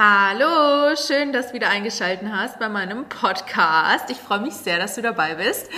Hallo, 0.00 0.94
schön, 0.94 1.32
dass 1.32 1.48
du 1.48 1.54
wieder 1.54 1.70
eingeschaltet 1.70 2.28
hast 2.30 2.60
bei 2.60 2.68
meinem 2.68 3.08
Podcast. 3.08 4.08
Ich 4.10 4.18
freue 4.18 4.38
mich 4.38 4.54
sehr, 4.54 4.78
dass 4.78 4.94
du 4.94 5.02
dabei 5.02 5.34
bist. 5.34 5.68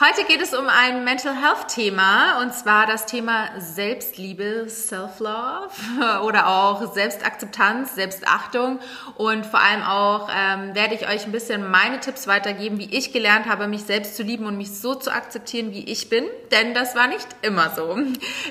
Heute 0.00 0.24
geht 0.26 0.42
es 0.42 0.54
um 0.54 0.66
ein 0.66 1.04
Mental 1.04 1.36
Health 1.36 1.68
Thema 1.68 2.42
und 2.42 2.52
zwar 2.52 2.88
das 2.88 3.06
Thema 3.06 3.48
Selbstliebe, 3.58 4.68
Self-Love 4.68 6.22
oder 6.24 6.48
auch 6.48 6.92
Selbstakzeptanz, 6.92 7.94
Selbstachtung 7.94 8.80
und 9.16 9.46
vor 9.46 9.60
allem 9.60 9.84
auch 9.84 10.28
ähm, 10.36 10.74
werde 10.74 10.96
ich 10.96 11.08
euch 11.08 11.26
ein 11.26 11.32
bisschen 11.32 11.70
meine 11.70 12.00
Tipps 12.00 12.26
weitergeben, 12.26 12.78
wie 12.78 12.92
ich 12.92 13.12
gelernt 13.12 13.46
habe, 13.46 13.68
mich 13.68 13.84
selbst 13.84 14.16
zu 14.16 14.24
lieben 14.24 14.46
und 14.46 14.56
mich 14.56 14.80
so 14.80 14.96
zu 14.96 15.12
akzeptieren, 15.12 15.70
wie 15.70 15.84
ich 15.84 16.08
bin, 16.08 16.24
denn 16.50 16.74
das 16.74 16.96
war 16.96 17.06
nicht 17.06 17.28
immer 17.42 17.70
so. 17.70 17.96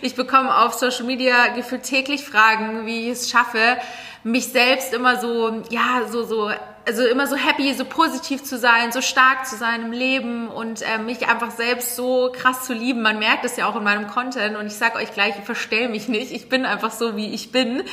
Ich 0.01 0.15
bekomme 0.15 0.59
auf 0.59 0.75
Social 0.75 1.03
Media 1.03 1.47
gefühlt 1.47 1.83
täglich 1.83 2.23
Fragen, 2.23 2.85
wie 2.85 3.11
ich 3.11 3.17
es 3.17 3.29
schaffe, 3.29 3.77
mich 4.23 4.47
selbst 4.47 4.93
immer 4.93 5.19
so, 5.19 5.63
ja, 5.69 6.03
so, 6.07 6.23
so, 6.23 6.51
also 6.85 7.05
immer 7.05 7.27
so 7.27 7.35
happy, 7.35 7.73
so 7.73 7.85
positiv 7.85 8.43
zu 8.43 8.57
sein, 8.57 8.91
so 8.91 9.01
stark 9.01 9.45
zu 9.45 9.55
sein 9.55 9.83
im 9.83 9.91
Leben 9.91 10.49
und 10.49 10.81
äh, 10.81 10.97
mich 10.97 11.27
einfach 11.27 11.51
selbst 11.51 11.95
so 11.95 12.31
krass 12.33 12.65
zu 12.65 12.73
lieben. 12.73 13.01
Man 13.01 13.19
merkt 13.19 13.45
es 13.45 13.55
ja 13.57 13.67
auch 13.67 13.75
in 13.75 13.83
meinem 13.83 14.07
Content 14.07 14.57
und 14.57 14.67
ich 14.67 14.75
sage 14.75 14.97
euch 14.97 15.13
gleich, 15.13 15.35
ich 15.37 15.45
verstell 15.45 15.89
mich 15.89 16.07
nicht. 16.07 16.31
Ich 16.31 16.49
bin 16.49 16.65
einfach 16.65 16.91
so, 16.91 17.15
wie 17.15 17.33
ich 17.33 17.51
bin. 17.51 17.83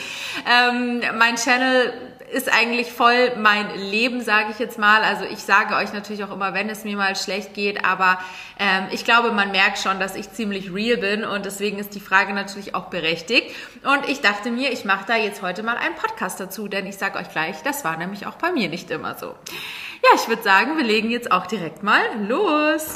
Ähm, 0.51 1.03
mein 1.19 1.37
Channel 1.37 1.93
ist 2.33 2.53
eigentlich 2.53 2.93
voll 2.93 3.37
mein 3.37 3.75
Leben, 3.77 4.21
sage 4.21 4.49
ich 4.51 4.59
jetzt 4.59 4.79
mal. 4.79 5.03
Also 5.03 5.25
ich 5.25 5.39
sage 5.39 5.75
euch 5.77 5.93
natürlich 5.93 6.25
auch 6.25 6.33
immer, 6.33 6.55
wenn 6.55 6.69
es 6.69 6.85
mir 6.85 6.97
mal 6.97 7.17
schlecht 7.17 7.55
geht, 7.55 7.85
aber 7.85 8.19
ähm, 8.59 8.87
ich 8.91 9.05
glaube, 9.05 9.33
man 9.33 9.53
merkt 9.53 9.79
schon, 9.79 10.01
dass 10.01 10.17
ich 10.17 10.33
ziemlich 10.33 10.73
real 10.73 10.97
bin 10.97 11.25
und 11.25 11.45
deswegen 11.45 11.79
ist 11.79 11.95
die 11.95 12.01
Frage 12.01 12.33
natürlich 12.33 12.75
auch 12.75 12.87
berechtigt. 12.87 13.55
Und 13.85 14.09
ich 14.09 14.21
dachte 14.21 14.51
mir, 14.51 14.73
ich 14.73 14.85
mache 14.85 15.05
da 15.07 15.17
jetzt 15.17 15.43
heute 15.43 15.63
mal 15.63 15.77
einen 15.77 15.95
Podcast 15.95 16.41
dazu, 16.41 16.69
denn 16.69 16.87
ich 16.87 16.97
sage 16.97 17.19
euch 17.19 17.31
gleich, 17.31 17.63
das 17.63 17.85
war 17.85 17.97
nämlich 17.97 18.27
auch 18.27 18.35
bei 18.35 18.53
mir 18.53 18.69
nicht 18.69 18.91
immer 18.91 19.17
so. 19.17 19.27
Ja, 19.27 20.11
ich 20.15 20.29
würde 20.29 20.43
sagen, 20.43 20.77
wir 20.77 20.85
legen 20.85 21.11
jetzt 21.11 21.31
auch 21.33 21.47
direkt 21.47 21.83
mal 21.83 22.03
los. 22.29 22.95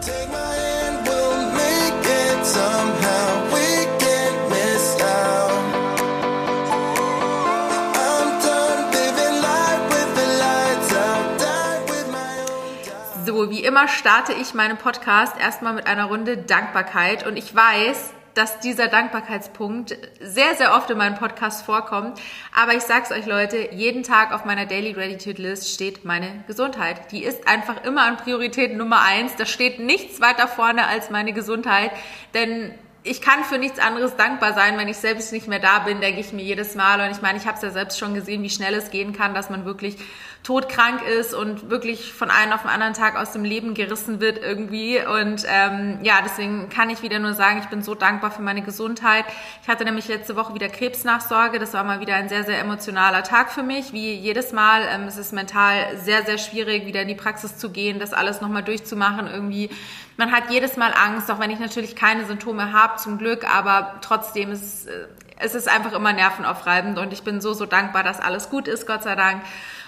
Take 0.00 0.28
my 0.28 0.36
hand, 0.36 1.06
we'll 1.06 1.52
make 1.52 2.08
it 2.08 2.46
somehow. 2.46 3.59
Wie 13.50 13.64
immer 13.64 13.88
starte 13.88 14.32
ich 14.32 14.54
meinen 14.54 14.76
Podcast 14.76 15.36
erstmal 15.36 15.72
mit 15.72 15.88
einer 15.88 16.04
Runde 16.04 16.36
Dankbarkeit 16.36 17.26
und 17.26 17.36
ich 17.36 17.52
weiß, 17.52 18.12
dass 18.34 18.60
dieser 18.60 18.86
Dankbarkeitspunkt 18.86 19.98
sehr, 20.20 20.54
sehr 20.54 20.72
oft 20.76 20.88
in 20.88 20.96
meinem 20.96 21.16
Podcast 21.16 21.66
vorkommt. 21.66 22.20
Aber 22.56 22.74
ich 22.74 22.82
sag's 22.82 23.10
euch, 23.10 23.26
Leute, 23.26 23.70
jeden 23.72 24.04
Tag 24.04 24.32
auf 24.32 24.44
meiner 24.44 24.66
Daily 24.66 24.92
Gratitude 24.92 25.42
List 25.42 25.74
steht 25.74 26.04
meine 26.04 26.44
Gesundheit. 26.46 27.10
Die 27.10 27.24
ist 27.24 27.48
einfach 27.48 27.82
immer 27.82 28.04
an 28.04 28.18
Priorität 28.18 28.76
Nummer 28.76 29.00
eins. 29.00 29.34
Da 29.34 29.46
steht 29.46 29.80
nichts 29.80 30.20
weiter 30.20 30.46
vorne 30.46 30.86
als 30.86 31.10
meine 31.10 31.32
Gesundheit. 31.32 31.90
Denn 32.34 32.72
ich 33.02 33.22
kann 33.22 33.44
für 33.44 33.58
nichts 33.58 33.78
anderes 33.78 34.14
dankbar 34.14 34.52
sein, 34.52 34.78
wenn 34.78 34.86
ich 34.86 34.98
selbst 34.98 35.32
nicht 35.32 35.48
mehr 35.48 35.58
da 35.58 35.80
bin, 35.80 36.00
denke 36.00 36.20
ich 36.20 36.32
mir 36.32 36.44
jedes 36.44 36.74
Mal. 36.74 37.00
Und 37.00 37.10
ich 37.10 37.22
meine, 37.22 37.38
ich 37.38 37.46
habe 37.46 37.56
es 37.56 37.62
ja 37.62 37.70
selbst 37.70 37.98
schon 37.98 38.14
gesehen, 38.14 38.42
wie 38.42 38.50
schnell 38.50 38.74
es 38.74 38.90
gehen 38.90 39.12
kann, 39.12 39.34
dass 39.34 39.50
man 39.50 39.64
wirklich 39.64 39.96
todkrank 40.42 41.02
ist 41.02 41.34
und 41.34 41.68
wirklich 41.68 42.12
von 42.12 42.30
einem 42.30 42.52
auf 42.52 42.62
den 42.62 42.70
anderen 42.70 42.94
Tag 42.94 43.16
aus 43.16 43.32
dem 43.32 43.44
Leben 43.44 43.74
gerissen 43.74 44.20
wird 44.20 44.38
irgendwie. 44.38 44.98
Und 44.98 45.44
ähm, 45.46 45.98
ja, 46.02 46.20
deswegen 46.24 46.70
kann 46.70 46.88
ich 46.88 47.02
wieder 47.02 47.18
nur 47.18 47.34
sagen, 47.34 47.60
ich 47.62 47.68
bin 47.68 47.82
so 47.82 47.94
dankbar 47.94 48.30
für 48.30 48.40
meine 48.40 48.62
Gesundheit. 48.62 49.26
Ich 49.62 49.68
hatte 49.68 49.84
nämlich 49.84 50.08
letzte 50.08 50.36
Woche 50.36 50.54
wieder 50.54 50.68
Krebsnachsorge. 50.68 51.58
Das 51.58 51.74
war 51.74 51.84
mal 51.84 52.00
wieder 52.00 52.14
ein 52.14 52.28
sehr, 52.28 52.44
sehr 52.44 52.58
emotionaler 52.58 53.22
Tag 53.22 53.50
für 53.52 53.62
mich, 53.62 53.92
wie 53.92 54.14
jedes 54.14 54.52
Mal. 54.52 54.82
Ähm, 54.90 55.02
es 55.06 55.18
ist 55.18 55.32
mental 55.32 55.98
sehr, 55.98 56.24
sehr 56.24 56.38
schwierig, 56.38 56.86
wieder 56.86 57.02
in 57.02 57.08
die 57.08 57.14
Praxis 57.14 57.58
zu 57.58 57.70
gehen, 57.70 57.98
das 57.98 58.12
alles 58.12 58.40
nochmal 58.40 58.62
durchzumachen 58.62 59.26
irgendwie 59.26 59.70
man 60.16 60.32
hat 60.32 60.50
jedes 60.50 60.76
Mal 60.76 60.92
Angst, 60.92 61.30
auch 61.30 61.38
wenn 61.38 61.50
ich 61.50 61.60
natürlich 61.60 61.96
keine 61.96 62.26
Symptome 62.26 62.74
habe, 62.74 62.96
zum 62.96 63.16
Glück, 63.16 63.50
aber 63.50 63.94
trotzdem 64.02 64.52
ist 64.52 64.86
äh, 64.86 65.06
es 65.40 65.54
ist 65.54 65.68
einfach 65.68 65.92
immer 65.92 66.12
nervenaufreibend 66.12 66.98
und 66.98 67.12
ich 67.12 67.22
bin 67.22 67.40
so, 67.40 67.54
so 67.54 67.66
dankbar, 67.66 68.02
dass 68.02 68.20
alles 68.20 68.50
gut 68.50 68.68
ist, 68.68 68.86
Gott 68.86 69.02
sei 69.02 69.16
Dank. 69.16 69.42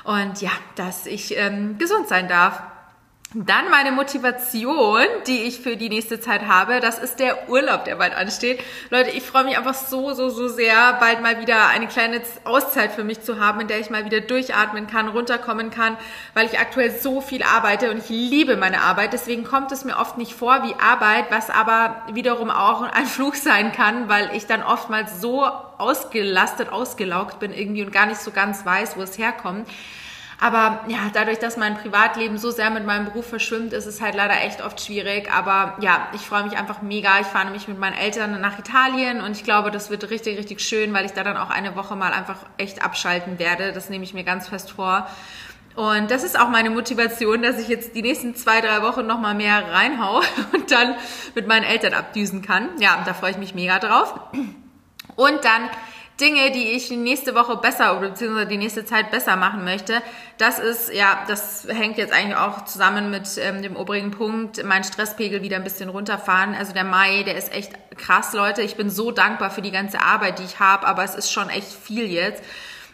Und 0.04 0.40
ja, 0.40 0.50
dass 0.74 1.06
ich 1.06 1.36
ähm, 1.36 1.78
gesund 1.78 2.08
sein 2.08 2.28
darf. 2.28 2.62
Dann 3.34 3.70
meine 3.70 3.92
Motivation, 3.92 5.06
die 5.26 5.44
ich 5.44 5.60
für 5.60 5.78
die 5.78 5.88
nächste 5.88 6.20
Zeit 6.20 6.42
habe, 6.42 6.80
das 6.80 6.98
ist 6.98 7.18
der 7.18 7.48
Urlaub, 7.48 7.86
der 7.86 7.96
bald 7.96 8.14
ansteht. 8.14 8.62
Leute, 8.90 9.08
ich 9.10 9.22
freue 9.22 9.44
mich 9.44 9.56
einfach 9.56 9.72
so, 9.72 10.12
so, 10.12 10.28
so 10.28 10.48
sehr, 10.48 10.92
bald 11.00 11.22
mal 11.22 11.40
wieder 11.40 11.68
eine 11.68 11.86
kleine 11.86 12.20
Auszeit 12.44 12.92
für 12.92 13.04
mich 13.04 13.22
zu 13.22 13.40
haben, 13.40 13.60
in 13.62 13.68
der 13.68 13.80
ich 13.80 13.88
mal 13.88 14.04
wieder 14.04 14.20
durchatmen 14.20 14.86
kann, 14.86 15.08
runterkommen 15.08 15.70
kann, 15.70 15.96
weil 16.34 16.44
ich 16.44 16.58
aktuell 16.58 16.90
so 16.90 17.22
viel 17.22 17.42
arbeite 17.42 17.90
und 17.90 17.98
ich 17.98 18.10
liebe 18.10 18.58
meine 18.58 18.82
Arbeit. 18.82 19.14
Deswegen 19.14 19.44
kommt 19.44 19.72
es 19.72 19.86
mir 19.86 19.96
oft 19.96 20.18
nicht 20.18 20.34
vor 20.34 20.62
wie 20.64 20.74
Arbeit, 20.74 21.30
was 21.30 21.48
aber 21.48 22.02
wiederum 22.12 22.50
auch 22.50 22.82
ein 22.82 23.06
Fluch 23.12 23.36
sein 23.36 23.72
kann, 23.72 24.10
weil 24.10 24.30
ich 24.34 24.44
dann 24.44 24.62
oftmals 24.62 25.22
so 25.22 25.46
ausgelastet, 25.78 26.70
ausgelaugt 26.70 27.40
bin 27.40 27.54
irgendwie 27.54 27.82
und 27.82 27.92
gar 27.92 28.04
nicht 28.04 28.20
so 28.20 28.30
ganz 28.30 28.66
weiß, 28.66 28.98
wo 28.98 29.02
es 29.02 29.16
herkommt. 29.16 29.66
Aber 30.42 30.80
ja, 30.88 30.98
dadurch, 31.12 31.38
dass 31.38 31.56
mein 31.56 31.78
Privatleben 31.78 32.36
so 32.36 32.50
sehr 32.50 32.68
mit 32.70 32.84
meinem 32.84 33.04
Beruf 33.04 33.28
verschwimmt, 33.28 33.72
ist 33.72 33.86
es 33.86 34.00
halt 34.00 34.16
leider 34.16 34.42
echt 34.42 34.60
oft 34.60 34.80
schwierig. 34.80 35.32
Aber 35.32 35.76
ja, 35.80 36.08
ich 36.14 36.22
freue 36.22 36.42
mich 36.42 36.56
einfach 36.56 36.82
mega. 36.82 37.20
Ich 37.20 37.28
fahre 37.28 37.44
nämlich 37.44 37.68
mit 37.68 37.78
meinen 37.78 37.96
Eltern 37.96 38.40
nach 38.40 38.58
Italien 38.58 39.20
und 39.20 39.36
ich 39.36 39.44
glaube, 39.44 39.70
das 39.70 39.88
wird 39.88 40.10
richtig, 40.10 40.36
richtig 40.36 40.60
schön, 40.60 40.92
weil 40.92 41.04
ich 41.04 41.12
da 41.12 41.22
dann 41.22 41.36
auch 41.36 41.50
eine 41.50 41.76
Woche 41.76 41.94
mal 41.94 42.12
einfach 42.12 42.38
echt 42.58 42.84
abschalten 42.84 43.38
werde. 43.38 43.72
Das 43.72 43.88
nehme 43.88 44.02
ich 44.02 44.14
mir 44.14 44.24
ganz 44.24 44.48
fest 44.48 44.72
vor. 44.72 45.06
Und 45.76 46.10
das 46.10 46.24
ist 46.24 46.36
auch 46.36 46.48
meine 46.48 46.70
Motivation, 46.70 47.42
dass 47.42 47.60
ich 47.60 47.68
jetzt 47.68 47.94
die 47.94 48.02
nächsten 48.02 48.34
zwei, 48.34 48.60
drei 48.60 48.82
Wochen 48.82 49.06
nochmal 49.06 49.36
mehr 49.36 49.62
reinhau 49.70 50.22
und 50.54 50.72
dann 50.72 50.96
mit 51.36 51.46
meinen 51.46 51.62
Eltern 51.62 51.94
abdüsen 51.94 52.42
kann. 52.42 52.68
Ja, 52.80 53.00
da 53.06 53.14
freue 53.14 53.30
ich 53.30 53.38
mich 53.38 53.54
mega 53.54 53.78
drauf. 53.78 54.18
Und 55.14 55.44
dann 55.44 55.70
Dinge, 56.20 56.50
die 56.52 56.72
ich 56.72 56.90
nächste 56.90 57.34
Woche 57.34 57.56
besser 57.56 57.98
oder 57.98 58.10
beziehungsweise 58.10 58.46
die 58.46 58.58
nächste 58.58 58.84
Zeit 58.84 59.10
besser 59.10 59.36
machen 59.36 59.64
möchte. 59.64 60.02
Das 60.38 60.58
ist, 60.58 60.92
ja, 60.92 61.24
das 61.26 61.66
hängt 61.68 61.98
jetzt 61.98 62.12
eigentlich 62.12 62.36
auch 62.36 62.64
zusammen 62.64 63.10
mit 63.10 63.28
ähm, 63.38 63.62
dem 63.62 63.76
obrigen 63.76 64.10
Punkt, 64.10 64.62
mein 64.64 64.84
Stresspegel 64.84 65.42
wieder 65.42 65.56
ein 65.56 65.64
bisschen 65.64 65.88
runterfahren. 65.88 66.54
Also 66.54 66.72
der 66.72 66.84
Mai, 66.84 67.22
der 67.22 67.36
ist 67.36 67.52
echt 67.52 67.72
krass, 67.96 68.34
Leute. 68.34 68.62
Ich 68.62 68.76
bin 68.76 68.90
so 68.90 69.10
dankbar 69.10 69.50
für 69.50 69.62
die 69.62 69.70
ganze 69.70 70.00
Arbeit, 70.00 70.38
die 70.38 70.44
ich 70.44 70.60
habe, 70.60 70.86
aber 70.86 71.02
es 71.02 71.14
ist 71.14 71.32
schon 71.32 71.48
echt 71.48 71.72
viel 71.72 72.06
jetzt. 72.06 72.42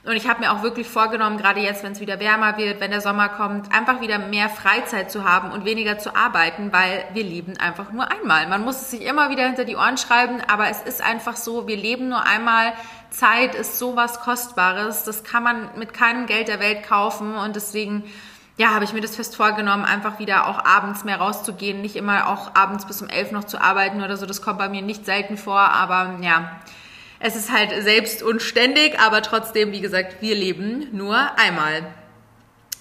Und 0.05 0.13
ich 0.13 0.29
habe 0.29 0.41
mir 0.41 0.53
auch 0.53 0.63
wirklich 0.63 0.89
vorgenommen, 0.89 1.39
gerade 1.39 1.61
jetzt, 1.61 1.83
wenn 1.83 1.93
es 1.93 2.01
wieder 2.01 2.21
wärmer 2.21 2.57
wird, 2.57 2.81
wenn 2.81 2.91
der 2.91 3.01
Sommer 3.01 3.29
kommt, 3.29 3.73
einfach 3.75 4.01
wieder 4.01 4.19
mehr 4.19 4.49
Freizeit 4.49 5.11
zu 5.11 5.25
haben 5.25 5.51
und 5.51 5.65
weniger 5.65 5.99
zu 5.99 6.15
arbeiten, 6.15 6.73
weil 6.73 7.05
wir 7.13 7.25
leben 7.25 7.57
einfach 7.59 7.91
nur 7.91 8.11
einmal. 8.11 8.47
Man 8.47 8.65
muss 8.65 8.81
es 8.81 8.91
sich 8.93 9.03
immer 9.03 9.29
wieder 9.31 9.45
hinter 9.45 9.65
die 9.65 9.77
Ohren 9.77 9.99
schreiben, 9.99 10.41
aber 10.47 10.69
es 10.69 10.81
ist 10.83 11.03
einfach 11.03 11.37
so, 11.37 11.67
wir 11.67 11.77
leben 11.77 12.09
nur 12.09 12.25
einmal. 12.25 12.73
Zeit 13.11 13.55
ist 13.55 13.79
sowas 13.79 14.21
Kostbares, 14.21 15.05
das 15.05 15.25
kann 15.25 15.43
man 15.43 15.71
mit 15.77 15.93
keinem 15.95 16.27
Geld 16.27 16.49
der 16.49 16.61
Welt 16.61 16.85
kaufen 16.85 17.35
und 17.35 17.57
deswegen 17.57 18.05
ja, 18.59 18.75
habe 18.75 18.85
ich 18.85 18.93
mir 18.93 19.01
das 19.01 19.15
fest 19.15 19.37
vorgenommen, 19.37 19.85
einfach 19.85 20.19
wieder 20.19 20.49
auch 20.49 20.65
abends 20.65 21.05
mehr 21.05 21.19
rauszugehen, 21.19 21.81
nicht 21.81 21.95
immer 21.95 22.29
auch 22.29 22.55
abends 22.55 22.87
bis 22.87 23.01
um 23.01 23.09
elf 23.09 23.31
noch 23.31 23.45
zu 23.45 23.61
arbeiten 23.61 24.03
oder 24.03 24.17
so. 24.17 24.27
Das 24.27 24.43
kommt 24.43 24.59
bei 24.59 24.69
mir 24.69 24.83
nicht 24.83 25.07
selten 25.07 25.37
vor, 25.37 25.61
aber 25.61 26.19
ja, 26.23 26.51
es 27.21 27.35
ist 27.35 27.53
halt 27.53 27.83
selbst 27.83 28.23
und 28.23 28.43
ständig, 28.43 28.99
aber 29.01 29.23
trotzdem, 29.23 29.73
wie 29.73 29.81
gesagt, 29.81 30.21
wir 30.21 30.35
leben 30.35 30.89
nur 30.93 31.17
einmal. 31.39 31.83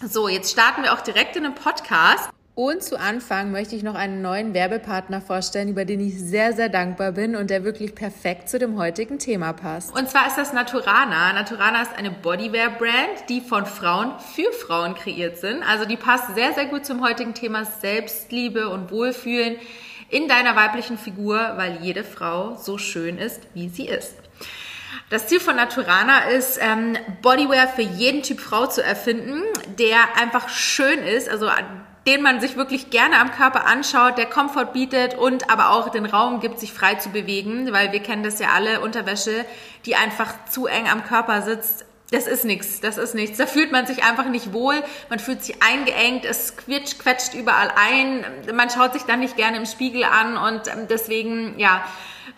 So, 0.06 0.28
jetzt 0.28 0.52
starten 0.52 0.84
wir 0.84 0.94
auch 0.94 1.02
direkt 1.02 1.36
in 1.36 1.44
den 1.44 1.56
Podcast. 1.56 2.30
Und 2.54 2.82
zu 2.82 3.00
Anfang 3.00 3.52
möchte 3.52 3.76
ich 3.76 3.84
noch 3.84 3.94
einen 3.94 4.24
neuen 4.24 4.56
Werbepartner 4.56 5.22
vorstellen, 5.22 5.70
über 5.70 5.86
den 5.86 6.00
ich 6.00 6.20
sehr, 6.20 6.54
sehr 6.54 6.70
dankbar 6.70 7.12
bin 7.12 7.36
und 7.36 7.52
der 7.52 7.64
wirklich 7.64 7.94
perfekt 7.94 8.50
zu 8.50 8.58
dem 8.58 8.80
heutigen 8.80 9.20
Thema 9.20 9.54
passt. 9.54 9.96
Und 9.96 10.10
zwar 10.10 10.26
ist 10.26 10.38
das 10.38 10.54
Naturana. 10.54 11.34
Naturana 11.34 11.84
ist 11.84 11.96
eine 11.96 12.10
Bodywear-Brand, 12.10 13.30
die 13.30 13.42
von 13.42 13.68
Frauen 13.68 14.14
für 14.34 14.52
Frauen 14.52 14.96
kreiert 14.96 15.38
sind. 15.38 15.62
Also 15.62 15.86
die 15.86 15.98
passt 15.98 16.34
sehr, 16.34 16.54
sehr 16.54 16.66
gut 16.66 16.84
zum 16.84 17.04
heutigen 17.04 17.36
Thema 17.36 17.64
Selbstliebe 17.64 18.70
und 18.70 18.90
Wohlfühlen 18.92 19.58
in 20.10 20.28
deiner 20.28 20.56
weiblichen 20.56 20.98
Figur, 20.98 21.54
weil 21.58 21.78
jede 21.84 22.04
Frau 22.04 22.56
so 22.56 22.80
schön 22.80 23.20
ist, 23.20 23.42
wie 23.54 23.70
sie 23.70 23.88
ist. 23.88 24.16
Das 25.10 25.28
Ziel 25.28 25.40
von 25.40 25.56
Naturana 25.56 26.26
ist, 26.32 26.60
ähm, 26.62 26.98
Bodywear 27.22 27.70
für 27.70 27.82
jeden 27.82 28.24
Typ 28.24 28.42
Frau 28.42 28.66
zu 28.66 28.84
erfinden, 28.84 29.42
der 29.80 30.18
einfach 30.18 30.50
schön 30.50 31.00
ist, 31.00 31.30
also 31.30 31.50
den 32.06 32.22
man 32.22 32.42
sich 32.42 32.58
wirklich 32.58 32.90
gerne 32.90 33.18
am 33.20 33.32
Körper 33.32 33.66
anschaut, 33.68 34.18
der 34.18 34.26
Komfort 34.26 34.74
bietet 34.74 35.18
und 35.18 35.50
aber 35.50 35.72
auch 35.72 35.90
den 35.90 36.06
Raum 36.06 36.42
gibt, 36.42 36.60
sich 36.60 36.74
frei 36.74 36.96
zu 36.96 37.10
bewegen, 37.10 37.72
weil 37.72 37.94
wir 37.94 38.02
kennen 38.02 38.24
das 38.24 38.40
ja 38.40 38.50
alle, 38.50 38.82
Unterwäsche, 38.82 39.46
die 39.86 39.96
einfach 39.96 40.34
zu 40.50 40.68
eng 40.68 40.90
am 40.90 41.06
Körper 41.06 41.42
sitzt, 41.42 41.86
das 42.12 42.26
ist 42.26 42.46
nichts, 42.46 42.80
das 42.80 42.98
ist 42.98 43.16
nichts. 43.16 43.38
Da 43.38 43.46
fühlt 43.46 43.72
man 43.72 43.86
sich 43.86 44.04
einfach 44.04 44.30
nicht 44.30 44.54
wohl, 44.54 44.76
man 45.10 45.20
fühlt 45.20 45.44
sich 45.44 45.62
eingeengt, 45.62 46.24
es 46.24 46.56
quetscht, 46.56 47.00
quetscht 47.00 47.34
überall 47.34 47.70
ein, 47.76 48.26
man 48.56 48.70
schaut 48.70 48.94
sich 48.94 49.04
dann 49.04 49.20
nicht 49.20 49.36
gerne 49.36 49.58
im 49.58 49.66
Spiegel 49.66 50.04
an 50.04 50.38
und 50.38 50.68
ähm, 50.68 50.88
deswegen, 50.90 51.60
ja, 51.60 51.84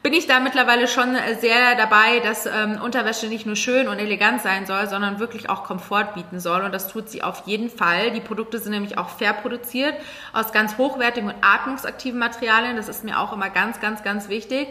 bin 0.01 0.13
ich 0.13 0.27
da 0.27 0.39
mittlerweile 0.39 0.87
schon 0.87 1.17
sehr 1.41 1.75
dabei, 1.75 2.19
dass 2.21 2.45
ähm, 2.45 2.79
Unterwäsche 2.81 3.27
nicht 3.27 3.45
nur 3.45 3.57
schön 3.57 3.87
und 3.87 3.99
elegant 3.99 4.41
sein 4.41 4.65
soll, 4.65 4.87
sondern 4.87 5.19
wirklich 5.19 5.49
auch 5.49 5.63
Komfort 5.63 6.13
bieten 6.15 6.39
soll. 6.39 6.61
Und 6.61 6.73
das 6.73 6.87
tut 6.87 7.09
sie 7.09 7.21
auf 7.21 7.43
jeden 7.45 7.69
Fall. 7.69 8.11
Die 8.11 8.21
Produkte 8.21 8.59
sind 8.59 8.71
nämlich 8.71 8.97
auch 8.97 9.09
fair 9.09 9.33
produziert 9.33 9.93
aus 10.31 10.53
ganz 10.53 10.77
hochwertigen 10.77 11.29
und 11.29 11.35
atmungsaktiven 11.41 12.17
Materialien. 12.17 12.77
Das 12.77 12.87
ist 12.87 13.03
mir 13.03 13.19
auch 13.19 13.33
immer 13.33 13.49
ganz, 13.49 13.81
ganz, 13.81 14.01
ganz 14.01 14.29
wichtig. 14.29 14.69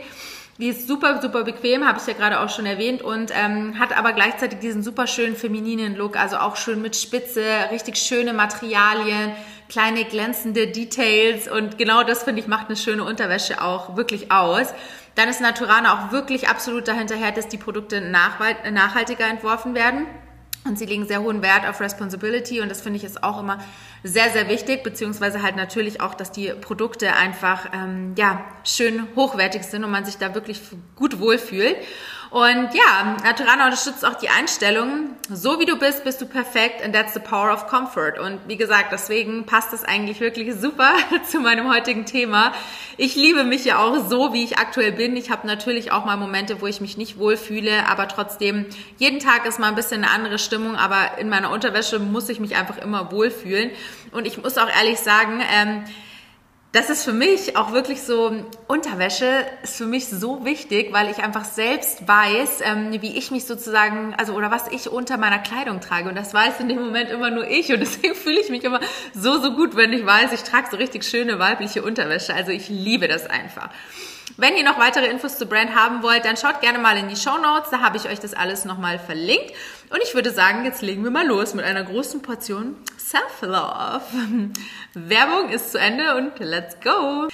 Die 0.61 0.67
ist 0.67 0.89
super, 0.89 1.23
super 1.23 1.45
bequem, 1.45 1.87
habe 1.87 2.01
ich 2.01 2.07
ja 2.09 2.15
gerade 2.15 2.41
auch 2.41 2.49
schon 2.49 2.67
erwähnt 2.67 3.01
und 3.01 3.31
ähm, 3.33 3.79
hat 3.79 3.97
aber 3.97 4.13
gleichzeitig 4.13 4.59
diesen 4.59 4.83
super 4.83 5.07
schönen 5.07 5.37
femininen 5.37 5.95
Look, 5.95 6.17
also 6.17 6.37
auch 6.37 6.57
schön 6.57 6.83
mit 6.83 6.97
Spitze, 6.97 7.45
richtig 7.71 7.97
schöne 7.97 8.33
Materialien, 8.33 9.31
kleine 9.69 10.05
glänzende 10.05 10.67
Details 10.67 11.49
und 11.49 11.79
genau 11.79 12.03
das 12.03 12.25
finde 12.25 12.43
ich 12.43 12.49
macht 12.49 12.67
eine 12.67 12.77
schöne 12.77 13.05
Unterwäsche 13.05 13.63
auch 13.63 13.97
wirklich 13.97 14.33
aus. 14.33 14.75
Dann 15.15 15.29
ist 15.29 15.41
Naturana 15.41 15.95
auch 15.95 16.13
wirklich 16.13 16.49
absolut 16.49 16.89
dahinterher, 16.89 17.31
dass 17.31 17.47
die 17.47 17.57
Produkte 17.57 18.01
nachhaltiger 18.01 19.29
entworfen 19.29 19.77
werden. 19.77 20.07
Und 20.69 20.79
sie 20.79 20.85
legen 20.85 21.07
sehr 21.07 21.23
hohen 21.23 21.43
Wert 21.43 21.67
auf 21.67 21.81
Responsibility 21.81 22.61
und 22.61 22.69
das 22.69 22.83
finde 22.83 22.99
ich 22.99 23.05
ist 23.05 23.25
auch 23.25 23.41
immer 23.41 23.59
sehr, 24.05 24.31
sehr 24.31 24.49
wichtig, 24.49 24.83
beziehungsweise 24.83 25.43
halt 25.43 25.57
natürlich 25.57 26.01
auch, 26.01 26.15
dass 26.15 26.31
die 26.31 26.53
Produkte 26.61 27.17
einfach 27.17 27.71
ähm, 27.73 28.15
ja, 28.17 28.45
schön 28.65 29.09
hochwertig 29.17 29.63
sind 29.63 29.83
und 29.83 29.91
man 29.91 30.05
sich 30.05 30.19
da 30.19 30.35
wirklich 30.35 30.61
gut 30.95 31.19
wohlfühlt. 31.21 31.77
Und 32.31 32.75
ja, 32.75 33.17
Naturana 33.25 33.65
unterstützt 33.65 34.05
auch 34.05 34.15
die 34.15 34.29
Einstellung, 34.29 35.17
so 35.31 35.59
wie 35.61 35.65
du 35.65 35.77
bist, 35.79 36.05
bist 36.05 36.21
du 36.21 36.27
perfekt 36.27 36.85
and 36.85 36.95
that's 36.95 37.15
the 37.15 37.21
power 37.21 37.53
of 37.53 37.67
comfort. 37.69 38.19
Und 38.21 38.41
wie 38.47 38.59
gesagt, 38.59 38.93
deswegen 38.93 39.47
passt 39.47 39.73
das 39.73 39.83
eigentlich 39.83 40.21
wirklich 40.21 40.55
super 40.55 40.95
zu 41.31 41.41
meinem 41.41 41.73
heutigen 41.73 42.05
Thema. 42.05 42.53
Ich 42.99 43.15
liebe 43.15 43.45
mich 43.45 43.65
ja 43.65 43.79
auch 43.79 44.09
so, 44.09 44.35
wie 44.35 44.45
ich 44.45 44.59
aktuell 44.59 44.93
bin. 44.93 45.17
Ich 45.17 45.31
habe 45.31 45.47
natürlich 45.47 45.91
auch 45.91 46.05
mal 46.05 46.17
Momente, 46.17 46.61
wo 46.61 46.67
ich 46.67 46.83
mich 46.83 46.99
nicht 46.99 47.19
wohlfühle, 47.19 47.89
aber 47.89 48.09
trotzdem, 48.09 48.67
jeden 48.99 49.21
Tag 49.21 49.47
ist 49.47 49.59
mal 49.59 49.69
ein 49.69 49.75
bisschen 49.75 50.05
eine 50.05 50.13
andere 50.13 50.39
Stimmung, 50.39 50.77
aber 50.77 51.17
in 51.19 51.31
meiner 51.31 51.51
Unterwäsche 51.51 51.99
muss 51.99 52.29
ich 52.29 52.41
mich 52.41 52.57
einfach 52.57 52.77
immer 52.77 53.11
wohlfühlen. 53.11 53.71
Und 54.13 54.27
ich 54.27 54.43
muss 54.43 54.59
auch 54.59 54.69
ehrlich 54.69 54.99
sagen, 54.99 55.41
ähm, 55.51 55.85
das 56.73 56.91
ist 56.91 57.03
für 57.03 57.15
mich 57.15 57.57
auch 57.57 57.73
wirklich 57.73 58.03
so, 58.03 58.45
Unterwäsche 58.67 59.47
ist 59.63 59.77
für 59.77 59.87
mich 59.87 60.09
so 60.09 60.45
wichtig, 60.45 60.93
weil 60.93 61.11
ich 61.11 61.19
einfach 61.19 61.47
selbst 61.47 62.07
weiß, 62.07 62.61
ähm, 62.63 63.01
wie 63.01 63.17
ich 63.17 63.31
mich 63.31 63.47
sozusagen, 63.47 64.15
also 64.19 64.35
oder 64.35 64.51
was 64.51 64.69
ich 64.69 64.91
unter 64.91 65.17
meiner 65.17 65.39
Kleidung 65.39 65.81
trage. 65.81 66.11
Und 66.11 66.15
das 66.15 66.35
weiß 66.35 66.61
in 66.61 66.69
dem 66.69 66.79
Moment 66.79 67.09
immer 67.09 67.31
nur 67.31 67.49
ich. 67.49 67.73
Und 67.73 67.81
deswegen 67.81 68.15
fühle 68.15 68.41
ich 68.41 68.51
mich 68.51 68.65
immer 68.65 68.81
so, 69.15 69.41
so 69.41 69.55
gut, 69.55 69.77
wenn 69.77 69.95
ich 69.95 70.05
weiß, 70.05 70.33
ich 70.33 70.43
trage 70.43 70.69
so 70.71 70.77
richtig 70.77 71.05
schöne 71.05 71.39
weibliche 71.39 71.83
Unterwäsche. 71.83 72.35
Also 72.35 72.51
ich 72.51 72.69
liebe 72.69 73.09
das 73.09 73.27
einfach. 73.27 73.71
Wenn 74.37 74.57
ihr 74.57 74.65
noch 74.65 74.79
weitere 74.79 75.07
Infos 75.07 75.39
zur 75.39 75.49
Brand 75.49 75.75
haben 75.75 76.03
wollt, 76.03 76.25
dann 76.25 76.37
schaut 76.37 76.61
gerne 76.61 76.79
mal 76.79 76.97
in 76.97 77.09
die 77.09 77.17
Show 77.17 77.39
Notes. 77.39 77.71
Da 77.71 77.81
habe 77.81 77.97
ich 77.97 78.09
euch 78.09 78.21
das 78.21 78.35
alles 78.35 78.65
nochmal 78.65 78.99
verlinkt. 78.99 79.53
Und 79.91 80.01
ich 80.03 80.15
würde 80.15 80.31
sagen, 80.31 80.65
jetzt 80.65 80.83
legen 80.83 81.03
wir 81.03 81.11
mal 81.11 81.27
los 81.27 81.55
mit 81.55 81.65
einer 81.65 81.83
großen 81.83 82.23
Portion 82.23 82.77
Self-Love. 82.99 84.03
Werbung 84.95 85.49
ist 85.51 85.73
zu 85.73 85.79
Ende 85.79 86.17
und 86.17 86.39
let's 86.39 86.77
go! 86.81 87.29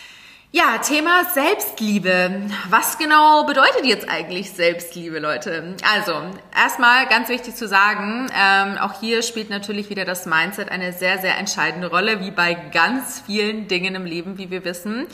Ja, 0.57 0.79
Thema 0.79 1.25
Selbstliebe. 1.35 2.43
Was 2.71 2.97
genau 2.97 3.43
bedeutet 3.43 3.85
jetzt 3.87 4.09
eigentlich 4.09 4.53
Selbstliebe, 4.53 5.19
Leute? 5.19 5.75
Also, 5.83 6.13
erstmal 6.57 7.09
ganz 7.09 7.29
wichtig 7.29 7.57
zu 7.57 7.67
sagen, 7.67 8.31
ähm, 8.33 8.79
auch 8.79 9.01
hier 9.01 9.23
spielt 9.23 9.51
natürlich 9.51 9.91
wieder 9.91 10.05
das 10.05 10.27
Mindset 10.27 10.69
eine 10.69 10.93
sehr, 10.93 11.19
sehr 11.19 11.37
entscheidende 11.39 11.89
Rolle, 11.89 12.21
wie 12.21 12.31
bei 12.31 12.55
ganz 12.55 13.21
vielen 13.27 13.67
Dingen 13.67 13.97
im 13.97 14.05
Leben, 14.05 14.39
wie 14.39 14.53
wir 14.53 14.65
wissen. 14.65 15.09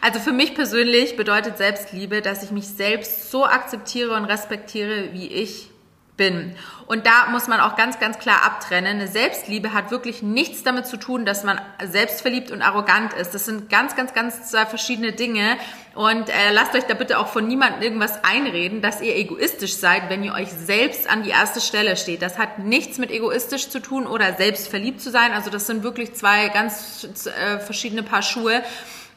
Also 0.00 0.18
für 0.18 0.32
mich 0.32 0.54
persönlich 0.54 1.14
bedeutet 1.14 1.58
Selbstliebe, 1.58 2.22
dass 2.22 2.42
ich 2.42 2.50
mich 2.50 2.66
selbst 2.66 3.30
so 3.30 3.44
akzeptiere 3.44 4.14
und 4.14 4.24
respektiere, 4.24 5.12
wie 5.12 5.26
ich 5.26 5.68
bin. 6.16 6.54
Und 6.86 7.06
da 7.06 7.28
muss 7.30 7.48
man 7.48 7.60
auch 7.60 7.76
ganz, 7.76 7.98
ganz 7.98 8.18
klar 8.18 8.44
abtrennen. 8.44 9.00
Eine 9.00 9.08
Selbstliebe 9.08 9.72
hat 9.72 9.90
wirklich 9.90 10.22
nichts 10.22 10.62
damit 10.62 10.86
zu 10.86 10.96
tun, 10.96 11.26
dass 11.26 11.42
man 11.42 11.60
selbstverliebt 11.84 12.50
und 12.50 12.62
arrogant 12.62 13.12
ist. 13.12 13.34
Das 13.34 13.44
sind 13.44 13.68
ganz, 13.68 13.96
ganz, 13.96 14.14
ganz 14.14 14.50
zwei 14.50 14.66
verschiedene 14.66 15.12
Dinge. 15.12 15.56
Und 15.94 16.28
äh, 16.28 16.52
lasst 16.52 16.74
euch 16.74 16.84
da 16.84 16.94
bitte 16.94 17.18
auch 17.18 17.28
von 17.28 17.48
niemandem 17.48 17.82
irgendwas 17.82 18.22
einreden, 18.22 18.82
dass 18.82 19.00
ihr 19.00 19.16
egoistisch 19.16 19.74
seid, 19.74 20.08
wenn 20.08 20.22
ihr 20.22 20.34
euch 20.34 20.50
selbst 20.50 21.08
an 21.10 21.22
die 21.22 21.30
erste 21.30 21.60
Stelle 21.60 21.96
steht. 21.96 22.22
Das 22.22 22.38
hat 22.38 22.58
nichts 22.60 22.98
mit 22.98 23.10
egoistisch 23.10 23.68
zu 23.68 23.80
tun 23.80 24.06
oder 24.06 24.34
selbstverliebt 24.34 25.00
zu 25.00 25.10
sein. 25.10 25.32
Also 25.32 25.50
das 25.50 25.66
sind 25.66 25.82
wirklich 25.82 26.14
zwei 26.14 26.48
ganz 26.48 27.08
äh, 27.26 27.58
verschiedene 27.58 28.02
Paar 28.02 28.22
Schuhe. 28.22 28.62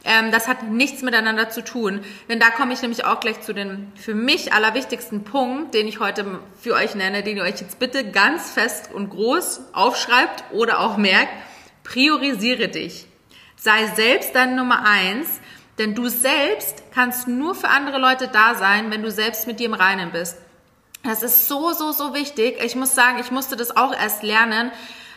Ähm, 0.04 0.30
das 0.30 0.48
hat 0.48 0.62
nichts 0.62 1.02
miteinander 1.02 1.50
zu 1.50 1.62
tun. 1.62 2.00
Denn 2.28 2.40
da 2.40 2.50
komme 2.50 2.72
ich 2.72 2.80
nämlich 2.82 3.04
auch 3.04 3.20
gleich 3.20 3.40
zu 3.42 3.52
dem 3.52 3.92
für 3.94 4.14
mich 4.14 4.52
allerwichtigsten 4.52 5.24
Punkt, 5.24 5.74
den 5.74 5.86
ich 5.86 6.00
heute 6.00 6.40
für 6.60 6.74
euch 6.74 6.94
nenne, 6.94 7.22
den 7.22 7.36
ihr 7.36 7.42
euch 7.42 7.60
jetzt 7.60 7.78
bitte 7.78 8.10
ganz 8.10 8.50
fest 8.50 8.90
und 8.92 9.10
groß 9.10 9.60
aufschreibt 9.72 10.44
oder 10.52 10.80
auch 10.80 10.96
merkt. 10.96 11.32
Priorisiere 11.84 12.68
dich. 12.68 13.06
Sei 13.56 13.86
selbst 13.94 14.34
dein 14.34 14.56
Nummer 14.56 14.86
eins, 14.86 15.40
denn 15.78 15.94
du 15.94 16.08
selbst 16.08 16.82
kannst 16.94 17.28
nur 17.28 17.54
für 17.54 17.68
andere 17.68 17.98
Leute 17.98 18.28
da 18.28 18.54
sein, 18.54 18.90
wenn 18.90 19.02
du 19.02 19.10
selbst 19.10 19.46
mit 19.46 19.60
dir 19.60 19.66
im 19.66 19.74
Reinen 19.74 20.12
bist. 20.12 20.38
Das 21.02 21.22
ist 21.22 21.48
so, 21.48 21.72
so, 21.72 21.92
so 21.92 22.14
wichtig. 22.14 22.62
Ich 22.62 22.76
muss 22.76 22.94
sagen, 22.94 23.18
ich 23.18 23.30
musste 23.30 23.56
das 23.56 23.76
auch 23.76 23.92
erst 23.94 24.22
lernen, 24.22 24.70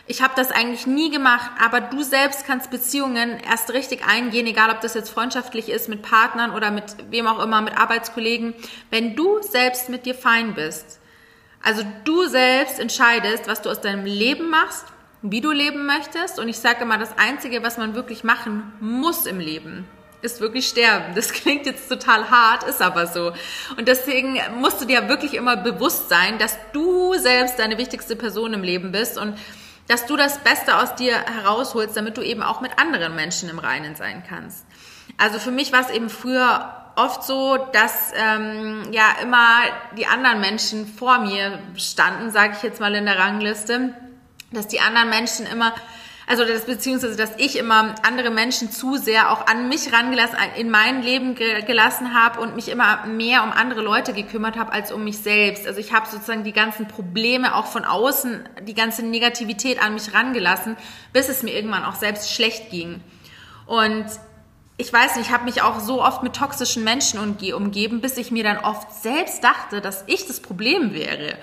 ich 0.06 0.20
habe 0.20 0.34
das 0.36 0.50
eigentlich 0.50 0.86
nie 0.86 1.10
gemacht, 1.10 1.50
aber 1.58 1.80
du 1.80 2.02
selbst 2.02 2.46
kannst 2.46 2.70
Beziehungen 2.70 3.38
erst 3.38 3.72
richtig 3.72 4.06
eingehen, 4.06 4.46
egal 4.46 4.70
ob 4.70 4.80
das 4.82 4.94
jetzt 4.94 5.10
freundschaftlich 5.10 5.70
ist 5.70 5.88
mit 5.88 6.02
Partnern 6.02 6.50
oder 6.50 6.70
mit 6.70 6.84
wem 7.10 7.26
auch 7.26 7.42
immer, 7.42 7.62
mit 7.62 7.78
Arbeitskollegen, 7.78 8.54
wenn 8.90 9.16
du 9.16 9.40
selbst 9.42 9.88
mit 9.88 10.04
dir 10.04 10.14
fein 10.14 10.54
bist. 10.54 11.00
Also 11.62 11.82
du 12.04 12.26
selbst 12.26 12.78
entscheidest, 12.78 13.48
was 13.48 13.62
du 13.62 13.70
aus 13.70 13.80
deinem 13.80 14.04
Leben 14.04 14.50
machst, 14.50 14.84
wie 15.22 15.40
du 15.40 15.50
leben 15.50 15.86
möchtest. 15.86 16.38
Und 16.38 16.48
ich 16.48 16.58
sage 16.58 16.82
immer, 16.82 16.98
das 16.98 17.16
Einzige, 17.16 17.62
was 17.62 17.78
man 17.78 17.94
wirklich 17.94 18.22
machen 18.24 18.74
muss 18.80 19.24
im 19.24 19.40
Leben, 19.40 19.86
ist 20.20 20.42
wirklich 20.42 20.68
sterben. 20.68 21.14
Das 21.14 21.32
klingt 21.32 21.64
jetzt 21.64 21.88
total 21.88 22.30
hart, 22.30 22.64
ist 22.64 22.82
aber 22.82 23.06
so. 23.06 23.32
Und 23.78 23.88
deswegen 23.88 24.38
musst 24.60 24.82
du 24.82 24.84
dir 24.84 25.08
wirklich 25.08 25.32
immer 25.32 25.56
bewusst 25.56 26.10
sein, 26.10 26.36
dass 26.36 26.58
du 26.74 27.14
selbst 27.14 27.58
deine 27.58 27.78
wichtigste 27.78 28.16
Person 28.16 28.52
im 28.52 28.62
Leben 28.62 28.92
bist 28.92 29.16
und 29.16 29.38
dass 29.88 30.06
du 30.06 30.16
das 30.16 30.38
Beste 30.38 30.78
aus 30.78 30.94
dir 30.94 31.16
herausholst, 31.16 31.96
damit 31.96 32.16
du 32.16 32.22
eben 32.22 32.42
auch 32.42 32.60
mit 32.60 32.78
anderen 32.78 33.14
Menschen 33.14 33.48
im 33.48 33.58
Reinen 33.58 33.96
sein 33.96 34.22
kannst. 34.26 34.64
Also 35.18 35.38
für 35.38 35.50
mich 35.50 35.72
war 35.72 35.80
es 35.80 35.90
eben 35.90 36.08
früher 36.08 36.72
oft 36.96 37.24
so, 37.24 37.56
dass 37.72 38.12
ähm, 38.16 38.88
ja 38.92 39.16
immer 39.22 39.58
die 39.96 40.06
anderen 40.06 40.40
Menschen 40.40 40.86
vor 40.86 41.18
mir 41.18 41.58
standen, 41.76 42.30
sage 42.30 42.54
ich 42.56 42.62
jetzt 42.62 42.80
mal 42.80 42.94
in 42.94 43.04
der 43.04 43.18
Rangliste, 43.18 43.94
dass 44.52 44.68
die 44.68 44.80
anderen 44.80 45.10
Menschen 45.10 45.46
immer 45.46 45.74
also 46.26 46.44
das 46.44 46.64
beziehungsweise, 46.64 47.16
dass 47.16 47.32
ich 47.36 47.58
immer 47.58 47.94
andere 48.02 48.30
Menschen 48.30 48.70
zu 48.70 48.96
sehr 48.96 49.30
auch 49.30 49.46
an 49.46 49.68
mich 49.68 49.92
rangelassen, 49.92 50.38
in 50.56 50.70
mein 50.70 51.02
Leben 51.02 51.34
gelassen 51.34 52.14
habe 52.14 52.40
und 52.40 52.56
mich 52.56 52.68
immer 52.68 53.04
mehr 53.06 53.42
um 53.44 53.52
andere 53.52 53.82
Leute 53.82 54.14
gekümmert 54.14 54.56
habe 54.56 54.72
als 54.72 54.90
um 54.90 55.04
mich 55.04 55.18
selbst. 55.18 55.66
Also 55.66 55.80
ich 55.80 55.92
habe 55.92 56.08
sozusagen 56.08 56.44
die 56.44 56.52
ganzen 56.52 56.88
Probleme 56.88 57.54
auch 57.54 57.66
von 57.66 57.84
außen, 57.84 58.48
die 58.62 58.74
ganze 58.74 59.04
Negativität 59.04 59.82
an 59.82 59.94
mich 59.94 60.14
rangelassen, 60.14 60.76
bis 61.12 61.28
es 61.28 61.42
mir 61.42 61.52
irgendwann 61.52 61.84
auch 61.84 61.96
selbst 61.96 62.32
schlecht 62.32 62.70
ging. 62.70 63.02
Und 63.66 64.06
ich 64.78 64.92
weiß 64.92 65.16
nicht, 65.16 65.26
ich 65.28 65.32
habe 65.32 65.44
mich 65.44 65.60
auch 65.60 65.78
so 65.78 66.02
oft 66.02 66.22
mit 66.22 66.34
toxischen 66.34 66.84
Menschen 66.84 67.20
umgeben, 67.20 68.00
bis 68.00 68.16
ich 68.16 68.30
mir 68.30 68.44
dann 68.44 68.58
oft 68.58 68.92
selbst 68.94 69.44
dachte, 69.44 69.82
dass 69.82 70.04
ich 70.06 70.26
das 70.26 70.40
Problem 70.40 70.94
wäre 70.94 71.36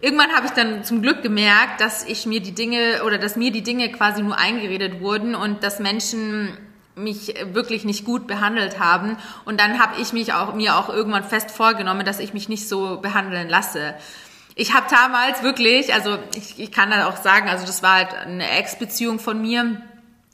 irgendwann 0.00 0.34
habe 0.34 0.46
ich 0.46 0.52
dann 0.52 0.84
zum 0.84 1.02
Glück 1.02 1.22
gemerkt, 1.22 1.80
dass 1.80 2.04
ich 2.04 2.26
mir 2.26 2.40
die 2.40 2.52
Dinge 2.52 3.02
oder 3.04 3.18
dass 3.18 3.36
mir 3.36 3.50
die 3.50 3.62
Dinge 3.62 3.90
quasi 3.90 4.22
nur 4.22 4.38
eingeredet 4.38 5.00
wurden 5.00 5.34
und 5.34 5.62
dass 5.62 5.78
Menschen 5.78 6.56
mich 6.94 7.34
wirklich 7.52 7.84
nicht 7.84 8.04
gut 8.04 8.26
behandelt 8.26 8.78
haben. 8.78 9.18
Und 9.44 9.60
dann 9.60 9.78
habe 9.78 10.00
ich 10.00 10.12
mich 10.12 10.32
auch 10.32 10.54
mir 10.54 10.76
auch 10.76 10.88
irgendwann 10.88 11.24
fest 11.24 11.50
vorgenommen, 11.50 12.06
dass 12.06 12.20
ich 12.20 12.32
mich 12.32 12.48
nicht 12.48 12.68
so 12.68 13.00
behandeln 13.00 13.48
lasse. 13.48 13.94
Ich 14.54 14.72
habe 14.72 14.86
damals 14.90 15.42
wirklich, 15.42 15.92
also 15.92 16.18
ich, 16.34 16.58
ich 16.58 16.72
kann 16.72 16.90
da 16.90 17.06
auch 17.08 17.16
sagen, 17.16 17.48
also 17.48 17.66
das 17.66 17.82
war 17.82 17.96
halt 17.96 18.14
eine 18.14 18.48
Ex-Beziehung 18.50 19.18
von 19.18 19.40
mir 19.40 19.82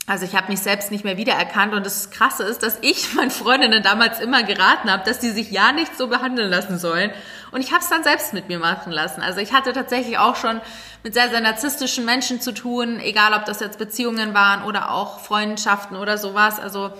also 0.05 0.25
ich 0.25 0.35
habe 0.35 0.51
mich 0.51 0.59
selbst 0.59 0.91
nicht 0.91 1.05
mehr 1.05 1.15
wiedererkannt 1.15 1.73
und 1.73 1.85
das 1.85 2.11
Krasse 2.11 2.43
ist, 2.43 2.61
dass 2.61 2.77
ich 2.81 3.13
meinen 3.15 3.31
Freundinnen 3.31 3.83
damals 3.83 4.19
immer 4.19 4.43
geraten 4.43 4.91
habe, 4.91 5.03
dass 5.05 5.21
sie 5.21 5.31
sich 5.31 5.51
ja 5.51 5.71
nicht 5.71 5.97
so 5.97 6.07
behandeln 6.07 6.49
lassen 6.49 6.77
sollen. 6.77 7.11
Und 7.53 7.61
ich 7.61 7.71
habe 7.71 7.83
es 7.83 7.89
dann 7.89 8.03
selbst 8.03 8.33
mit 8.33 8.47
mir 8.49 8.57
machen 8.57 8.91
lassen. 8.91 9.21
Also 9.21 9.39
ich 9.39 9.53
hatte 9.53 9.73
tatsächlich 9.73 10.17
auch 10.17 10.35
schon 10.35 10.59
mit 11.03 11.13
sehr, 11.13 11.29
sehr 11.29 11.39
narzisstischen 11.39 12.03
Menschen 12.03 12.41
zu 12.41 12.51
tun, 12.51 12.99
egal 12.99 13.33
ob 13.33 13.45
das 13.45 13.59
jetzt 13.59 13.77
Beziehungen 13.77 14.33
waren 14.33 14.63
oder 14.63 14.91
auch 14.91 15.19
Freundschaften 15.19 15.95
oder 15.95 16.17
sowas. 16.17 16.59
Also 16.59 16.91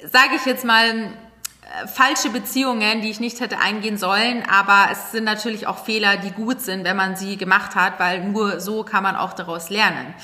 sage 0.00 0.36
ich 0.36 0.44
jetzt 0.44 0.66
mal, 0.66 0.84
äh, 0.84 1.86
falsche 1.86 2.28
Beziehungen, 2.28 3.00
die 3.00 3.10
ich 3.10 3.20
nicht 3.20 3.40
hätte 3.40 3.58
eingehen 3.58 3.96
sollen, 3.96 4.44
aber 4.48 4.88
es 4.92 5.12
sind 5.12 5.24
natürlich 5.24 5.66
auch 5.66 5.82
Fehler, 5.82 6.18
die 6.18 6.30
gut 6.30 6.60
sind, 6.60 6.84
wenn 6.84 6.96
man 6.96 7.16
sie 7.16 7.38
gemacht 7.38 7.74
hat, 7.74 7.98
weil 7.98 8.22
nur 8.22 8.60
so 8.60 8.84
kann 8.84 9.02
man 9.02 9.16
auch 9.16 9.32
daraus 9.32 9.70
lernen. 9.70 10.14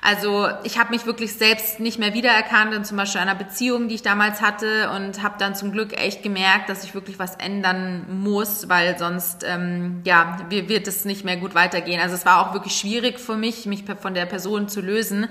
Also 0.00 0.48
ich 0.62 0.78
habe 0.78 0.90
mich 0.90 1.06
wirklich 1.06 1.34
selbst 1.34 1.80
nicht 1.80 1.98
mehr 1.98 2.14
wiedererkannt 2.14 2.72
in 2.72 2.84
zum 2.84 2.96
Beispiel 2.96 3.20
einer 3.20 3.34
Beziehung, 3.34 3.88
die 3.88 3.96
ich 3.96 4.02
damals 4.02 4.40
hatte 4.40 4.90
und 4.90 5.22
habe 5.22 5.36
dann 5.38 5.54
zum 5.54 5.72
Glück 5.72 6.00
echt 6.00 6.22
gemerkt, 6.22 6.68
dass 6.68 6.84
ich 6.84 6.94
wirklich 6.94 7.18
was 7.18 7.34
ändern 7.36 8.06
muss, 8.08 8.68
weil 8.68 8.96
sonst 8.98 9.44
ähm, 9.44 10.02
ja 10.04 10.38
wird 10.50 10.86
es 10.86 11.04
nicht 11.04 11.24
mehr 11.24 11.36
gut 11.36 11.54
weitergehen. 11.54 12.00
Also 12.00 12.14
es 12.14 12.24
war 12.24 12.46
auch 12.46 12.54
wirklich 12.54 12.74
schwierig 12.74 13.18
für 13.18 13.36
mich, 13.36 13.66
mich 13.66 13.84
von 14.00 14.14
der 14.14 14.26
Person 14.26 14.68
zu 14.68 14.80
lösen. 14.80 15.28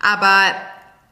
Aber 0.00 0.42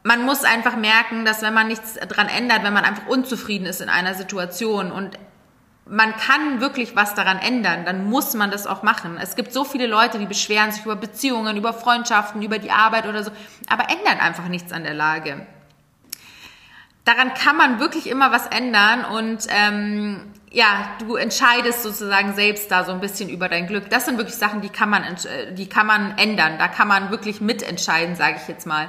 man 0.02 0.24
muss 0.24 0.44
einfach 0.44 0.76
merken, 0.76 1.24
dass 1.24 1.42
wenn 1.42 1.54
man 1.54 1.68
nichts 1.68 1.94
dran 1.94 2.28
ändert, 2.28 2.62
wenn 2.64 2.72
man 2.72 2.84
einfach 2.84 3.06
unzufrieden 3.06 3.66
ist 3.66 3.80
in 3.80 3.88
einer 3.88 4.14
Situation 4.14 4.92
und 4.92 5.18
man 5.86 6.16
kann 6.16 6.60
wirklich 6.60 6.94
was 6.94 7.14
daran 7.14 7.38
ändern, 7.38 7.84
dann 7.84 8.08
muss 8.08 8.34
man 8.34 8.50
das 8.50 8.66
auch 8.66 8.82
machen. 8.82 9.18
Es 9.20 9.34
gibt 9.34 9.52
so 9.52 9.64
viele 9.64 9.86
Leute, 9.86 10.18
die 10.18 10.26
beschweren 10.26 10.70
sich 10.70 10.84
über 10.84 10.96
Beziehungen, 10.96 11.56
über 11.56 11.72
Freundschaften, 11.72 12.42
über 12.42 12.58
die 12.58 12.70
Arbeit 12.70 13.06
oder 13.06 13.24
so, 13.24 13.30
aber 13.68 13.90
ändern 13.90 14.20
einfach 14.20 14.48
nichts 14.48 14.72
an 14.72 14.84
der 14.84 14.94
Lage. 14.94 15.46
Daran 17.04 17.34
kann 17.34 17.56
man 17.56 17.80
wirklich 17.80 18.08
immer 18.08 18.30
was 18.30 18.46
ändern 18.46 19.04
und 19.04 19.46
ähm, 19.48 20.32
ja, 20.52 20.90
du 21.00 21.16
entscheidest 21.16 21.82
sozusagen 21.82 22.34
selbst 22.34 22.70
da 22.70 22.84
so 22.84 22.92
ein 22.92 23.00
bisschen 23.00 23.28
über 23.28 23.48
dein 23.48 23.66
Glück. 23.66 23.90
Das 23.90 24.04
sind 24.04 24.18
wirklich 24.18 24.36
Sachen, 24.36 24.60
die 24.60 24.68
kann 24.68 24.90
man, 24.90 25.02
die 25.52 25.68
kann 25.68 25.86
man 25.86 26.16
ändern. 26.18 26.58
Da 26.58 26.68
kann 26.68 26.86
man 26.86 27.10
wirklich 27.10 27.40
mitentscheiden, 27.40 28.14
sage 28.14 28.36
ich 28.40 28.48
jetzt 28.48 28.66
mal. 28.66 28.88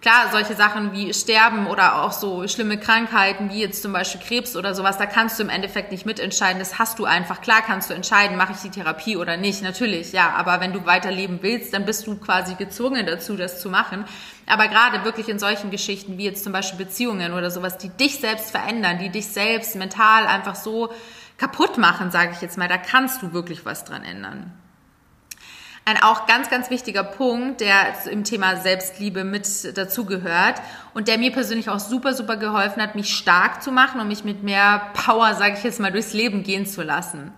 Klar, 0.00 0.30
solche 0.30 0.54
Sachen 0.54 0.92
wie 0.92 1.12
Sterben 1.12 1.66
oder 1.66 2.04
auch 2.04 2.12
so 2.12 2.46
schlimme 2.46 2.78
Krankheiten 2.78 3.50
wie 3.50 3.60
jetzt 3.60 3.82
zum 3.82 3.92
Beispiel 3.92 4.20
Krebs 4.20 4.54
oder 4.54 4.72
sowas, 4.72 4.96
da 4.96 5.06
kannst 5.06 5.38
du 5.38 5.42
im 5.42 5.48
Endeffekt 5.48 5.90
nicht 5.90 6.06
mitentscheiden. 6.06 6.60
Das 6.60 6.78
hast 6.78 7.00
du 7.00 7.04
einfach. 7.04 7.40
Klar 7.40 7.62
kannst 7.66 7.90
du 7.90 7.94
entscheiden, 7.94 8.36
mache 8.36 8.52
ich 8.52 8.60
die 8.60 8.70
Therapie 8.70 9.16
oder 9.16 9.36
nicht. 9.36 9.60
Natürlich, 9.60 10.12
ja. 10.12 10.34
Aber 10.36 10.60
wenn 10.60 10.72
du 10.72 10.86
weiterleben 10.86 11.40
willst, 11.42 11.74
dann 11.74 11.84
bist 11.84 12.06
du 12.06 12.16
quasi 12.16 12.54
gezwungen 12.54 13.06
dazu, 13.06 13.36
das 13.36 13.60
zu 13.60 13.70
machen. 13.70 14.04
Aber 14.46 14.68
gerade 14.68 15.04
wirklich 15.04 15.28
in 15.28 15.40
solchen 15.40 15.72
Geschichten 15.72 16.16
wie 16.16 16.26
jetzt 16.26 16.44
zum 16.44 16.52
Beispiel 16.52 16.84
Beziehungen 16.84 17.32
oder 17.32 17.50
sowas, 17.50 17.76
die 17.76 17.88
dich 17.88 18.20
selbst 18.20 18.52
verändern, 18.52 19.00
die 19.00 19.10
dich 19.10 19.26
selbst 19.26 19.74
mental 19.74 20.28
einfach 20.28 20.54
so 20.54 20.92
kaputt 21.38 21.76
machen, 21.76 22.12
sage 22.12 22.30
ich 22.34 22.40
jetzt 22.40 22.56
mal, 22.56 22.68
da 22.68 22.78
kannst 22.78 23.22
du 23.22 23.32
wirklich 23.32 23.64
was 23.64 23.84
dran 23.84 24.04
ändern. 24.04 24.52
Ein 25.88 26.02
auch 26.02 26.26
ganz, 26.26 26.50
ganz 26.50 26.68
wichtiger 26.68 27.02
Punkt, 27.02 27.62
der 27.62 27.94
im 28.10 28.22
Thema 28.22 28.56
Selbstliebe 28.56 29.24
mit 29.24 29.74
dazugehört 29.74 30.60
und 30.92 31.08
der 31.08 31.16
mir 31.16 31.32
persönlich 31.32 31.70
auch 31.70 31.78
super, 31.78 32.12
super 32.12 32.36
geholfen 32.36 32.82
hat, 32.82 32.94
mich 32.94 33.16
stark 33.16 33.62
zu 33.62 33.72
machen 33.72 33.98
und 33.98 34.06
mich 34.06 34.22
mit 34.22 34.42
mehr 34.42 34.90
Power, 34.92 35.32
sage 35.32 35.54
ich 35.56 35.64
jetzt 35.64 35.80
mal, 35.80 35.90
durchs 35.90 36.12
Leben 36.12 36.42
gehen 36.42 36.66
zu 36.66 36.82
lassen. 36.82 37.32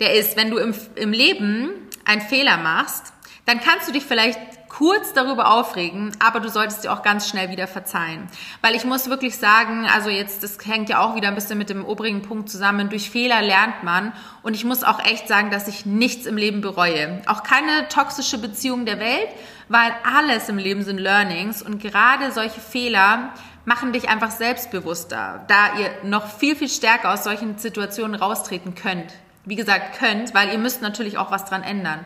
Der 0.00 0.14
ist, 0.14 0.36
wenn 0.36 0.50
du 0.50 0.56
im, 0.56 0.74
im 0.96 1.12
Leben 1.12 1.70
einen 2.04 2.20
Fehler 2.20 2.56
machst, 2.56 3.12
dann 3.46 3.60
kannst 3.60 3.86
du 3.86 3.92
dich 3.92 4.02
vielleicht 4.02 4.40
kurz 4.76 5.12
darüber 5.12 5.52
aufregen, 5.52 6.10
aber 6.18 6.40
du 6.40 6.48
solltest 6.48 6.82
dir 6.82 6.92
auch 6.92 7.02
ganz 7.02 7.28
schnell 7.28 7.50
wieder 7.50 7.68
verzeihen. 7.68 8.26
Weil 8.60 8.74
ich 8.74 8.84
muss 8.84 9.08
wirklich 9.08 9.36
sagen, 9.36 9.86
also 9.86 10.10
jetzt, 10.10 10.42
das 10.42 10.58
hängt 10.64 10.88
ja 10.88 10.98
auch 10.98 11.14
wieder 11.14 11.28
ein 11.28 11.36
bisschen 11.36 11.58
mit 11.58 11.70
dem 11.70 11.84
obrigen 11.84 12.22
Punkt 12.22 12.50
zusammen, 12.50 12.88
durch 12.88 13.08
Fehler 13.08 13.40
lernt 13.40 13.84
man 13.84 14.12
und 14.42 14.54
ich 14.54 14.64
muss 14.64 14.82
auch 14.82 14.98
echt 15.04 15.28
sagen, 15.28 15.50
dass 15.50 15.68
ich 15.68 15.86
nichts 15.86 16.26
im 16.26 16.36
Leben 16.36 16.60
bereue. 16.60 17.22
Auch 17.26 17.44
keine 17.44 17.88
toxische 17.88 18.38
Beziehung 18.38 18.84
der 18.84 18.98
Welt, 18.98 19.28
weil 19.68 19.92
alles 20.02 20.48
im 20.48 20.58
Leben 20.58 20.82
sind 20.82 20.98
Learnings 20.98 21.62
und 21.62 21.80
gerade 21.80 22.32
solche 22.32 22.60
Fehler 22.60 23.32
machen 23.64 23.92
dich 23.92 24.08
einfach 24.08 24.32
selbstbewusster, 24.32 25.44
da 25.46 25.78
ihr 25.78 25.90
noch 26.02 26.26
viel, 26.26 26.56
viel 26.56 26.68
stärker 26.68 27.12
aus 27.12 27.22
solchen 27.22 27.58
Situationen 27.58 28.16
raustreten 28.16 28.74
könnt. 28.74 29.12
Wie 29.44 29.56
gesagt, 29.56 29.98
könnt, 29.98 30.34
weil 30.34 30.50
ihr 30.50 30.58
müsst 30.58 30.82
natürlich 30.82 31.16
auch 31.16 31.30
was 31.30 31.44
dran 31.44 31.62
ändern. 31.62 32.04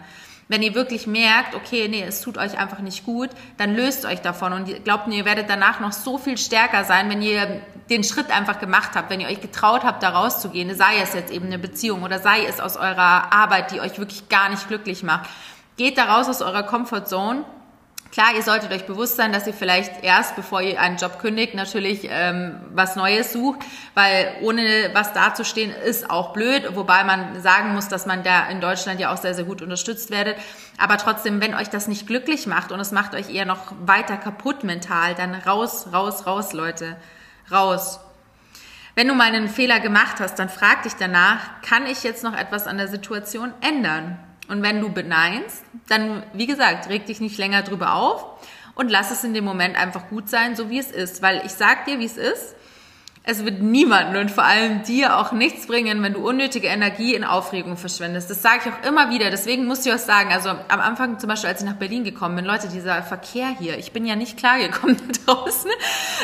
Wenn 0.49 0.63
ihr 0.63 0.75
wirklich 0.75 1.07
merkt, 1.07 1.55
okay, 1.55 1.89
nee, 1.89 2.03
es 2.03 2.23
tut 2.23 2.39
euch 2.39 2.59
einfach 2.59 2.79
nicht 2.79 3.05
gut, 3.05 3.29
dann 3.59 3.75
löst 3.75 4.07
euch 4.07 4.21
davon 4.21 4.55
und 4.55 4.85
glaubt 4.85 5.07
mir, 5.07 5.19
ihr 5.19 5.25
werdet 5.27 5.51
danach 5.51 5.81
noch 5.81 5.93
so 5.93 6.17
viel 6.17 6.39
stärker 6.39 6.85
sein, 6.85 7.11
wenn 7.11 7.21
ihr 7.21 7.61
den 7.91 8.03
Schritt 8.03 8.31
einfach 8.31 8.59
gemacht 8.59 8.93
habt, 8.95 9.11
wenn 9.11 9.21
ihr 9.21 9.29
euch 9.29 9.43
getraut 9.43 9.85
habt, 9.85 10.03
da 10.03 10.09
rauszugehen, 10.09 10.75
sei 10.75 11.01
es 11.03 11.13
jetzt 11.13 11.31
eben 11.31 11.47
eine 11.47 11.59
Beziehung 11.59 12.03
oder 12.03 12.19
sei 12.19 12.47
es 12.47 12.61
aus 12.61 12.77
eurer 12.77 13.33
Arbeit, 13.33 13.73
die 13.73 13.81
euch 13.81 13.99
wirklich 13.99 14.29
gar 14.31 14.49
nicht 14.49 14.69
glücklich 14.69 15.03
macht. 15.03 15.29
Geht 15.77 15.99
da 15.99 16.05
raus 16.05 16.29
aus 16.29 16.41
eurer 16.41 16.63
Comfortzone 16.63 17.45
Klar, 18.11 18.35
ihr 18.35 18.43
solltet 18.43 18.73
euch 18.73 18.87
bewusst 18.87 19.17
sein, 19.17 19.33
dass 19.33 19.47
ihr 19.47 19.53
vielleicht 19.53 20.03
erst, 20.03 20.35
bevor 20.35 20.63
ihr 20.63 20.81
einen 20.81 20.97
Job 20.97 21.19
kündigt, 21.19 21.55
natürlich 21.55 22.09
ähm, 22.11 22.59
was 22.73 22.97
Neues 22.97 23.35
sucht, 23.35 23.61
weil 23.93 24.35
ohne 24.41 24.91
was 24.95 25.13
dazustehen 25.13 25.71
ist 25.71 26.09
auch 26.09 26.33
blöd, 26.33 26.75
wobei 26.75 27.05
man 27.05 27.41
sagen 27.43 27.75
muss, 27.75 27.89
dass 27.89 28.07
man 28.07 28.23
da 28.23 28.49
in 28.49 28.63
Deutschland 28.63 28.99
ja 28.99 29.13
auch 29.13 29.19
sehr, 29.19 29.35
sehr 29.35 29.45
gut 29.45 29.61
unterstützt 29.61 30.11
werdet. 30.11 30.39
Aber 30.79 30.97
trotzdem, 30.97 31.43
wenn 31.43 31.55
euch 31.55 31.69
das 31.69 31.87
nicht 31.87 32.07
glücklich 32.07 32.47
macht 32.47 32.73
und 32.73 32.81
es 32.81 32.93
macht 32.93 33.15
euch 33.15 33.29
eher 33.29 33.45
noch 33.45 33.73
weiter 33.85 34.17
kaputt 34.17 34.65
mental, 34.65 35.15
dann 35.15 35.35
raus, 35.35 35.89
raus, 35.93 36.27
raus, 36.27 36.55
Leute, 36.55 36.97
raus. 37.51 38.01
Wenn 38.95 39.07
du 39.07 39.15
mal 39.15 39.27
einen 39.27 39.49
Fehler 39.49 39.81
gemacht 39.81 40.17
hast, 40.19 40.39
dann 40.39 40.49
frag 40.49 40.83
dich 40.85 40.95
danach, 40.95 41.61
kann 41.61 41.87
ich 41.87 42.03
jetzt 42.05 42.25
noch 42.25 42.35
etwas 42.35 42.67
an 42.67 42.79
der 42.79 42.89
Situation 42.89 43.53
ändern? 43.61 44.19
Und 44.49 44.63
wenn 44.63 44.81
du 44.81 44.91
beneinst, 44.91 45.63
dann, 45.89 46.23
wie 46.33 46.47
gesagt, 46.47 46.89
reg 46.89 47.07
dich 47.07 47.21
nicht 47.21 47.39
länger 47.39 47.63
drüber 47.63 47.95
auf 47.95 48.25
und 48.75 48.91
lass 48.91 49.11
es 49.11 49.25
in 49.25 49.35
dem 49.35 49.45
Moment 49.45 49.77
einfach 49.77 50.09
gut 50.09 50.29
sein, 50.29 50.57
so 50.57 50.71
wie 50.71 50.79
es 50.79 50.91
ist. 50.91 51.21
Weil 51.23 51.43
ich 51.45 51.53
sag 51.53 51.85
dir, 51.85 51.99
wie 51.99 52.07
es 52.07 52.17
ist. 52.17 52.55
Es 53.31 53.45
wird 53.45 53.61
niemanden 53.61 54.17
und 54.17 54.31
vor 54.31 54.45
allem 54.45 54.85
dir 54.85 55.19
auch 55.19 55.33
nichts 55.33 55.67
bringen, 55.67 56.03
wenn 56.03 56.15
du 56.15 56.27
unnötige 56.27 56.69
Energie 56.69 57.15
in 57.15 57.25
Aufregung 57.25 57.77
verschwendest. 57.77 58.31
Das 58.31 58.41
sage 58.41 58.61
ich 58.65 58.73
auch 58.73 58.89
immer 58.89 59.11
wieder. 59.11 59.29
Deswegen 59.29 59.67
muss 59.67 59.85
ich 59.85 59.93
auch 59.93 59.99
sagen, 59.99 60.33
also 60.33 60.49
am 60.49 60.81
Anfang 60.81 61.19
zum 61.19 61.29
Beispiel, 61.29 61.51
als 61.51 61.61
ich 61.61 61.69
nach 61.69 61.77
Berlin 61.77 62.05
gekommen 62.05 62.37
bin, 62.37 62.47
Leute, 62.47 62.69
dieser 62.69 63.03
Verkehr 63.03 63.49
hier, 63.49 63.77
ich 63.77 63.93
bin 63.93 64.07
ja 64.07 64.17
nicht 64.17 64.39
klargekommen 64.39 64.97
da 65.27 65.35
draußen. 65.35 65.71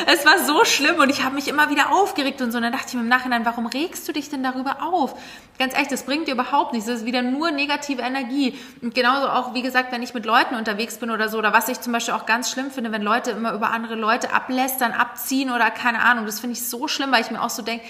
Es 0.07 0.25
war 0.25 0.43
so 0.45 0.65
schlimm 0.65 0.95
und 0.95 1.11
ich 1.11 1.23
habe 1.23 1.35
mich 1.35 1.47
immer 1.47 1.69
wieder 1.69 1.91
aufgeregt 1.91 2.41
und 2.41 2.49
so. 2.51 2.57
Und 2.57 2.63
dann 2.63 2.73
dachte 2.73 2.87
ich 2.87 2.93
mir 2.95 3.01
im 3.01 3.07
Nachhinein, 3.07 3.45
warum 3.45 3.67
regst 3.67 4.07
du 4.07 4.11
dich 4.11 4.31
denn 4.31 4.41
darüber 4.41 4.81
auf? 4.81 5.13
Ganz 5.59 5.75
ehrlich, 5.75 5.89
das 5.89 6.07
bringt 6.07 6.27
dir 6.27 6.33
überhaupt 6.33 6.73
nichts. 6.73 6.87
Das 6.87 7.01
ist 7.01 7.05
wieder 7.05 7.21
nur 7.21 7.51
negative 7.51 8.01
Energie. 8.01 8.57
Und 8.81 8.95
genauso 8.95 9.29
auch, 9.29 9.53
wie 9.53 9.61
gesagt, 9.61 9.91
wenn 9.91 10.01
ich 10.01 10.15
mit 10.15 10.25
Leuten 10.25 10.55
unterwegs 10.55 10.97
bin 10.97 11.11
oder 11.11 11.29
so, 11.29 11.37
oder 11.37 11.53
was 11.53 11.69
ich 11.69 11.79
zum 11.81 11.93
Beispiel 11.93 12.15
auch 12.15 12.25
ganz 12.25 12.49
schlimm 12.49 12.71
finde, 12.71 12.91
wenn 12.91 13.03
Leute 13.03 13.29
immer 13.29 13.53
über 13.53 13.69
andere 13.69 13.93
Leute 13.93 14.33
ablästern, 14.33 14.91
abziehen 14.91 15.51
oder 15.51 15.69
keine 15.69 16.01
Ahnung, 16.01 16.25
das 16.25 16.39
finde 16.39 16.53
ich 16.53 16.67
so 16.67 16.87
schlimm, 16.95 17.11
weil 17.11 17.21
ich 17.21 17.31
mir 17.31 17.41
auch 17.41 17.49
so 17.49 17.61
denke, 17.61 17.85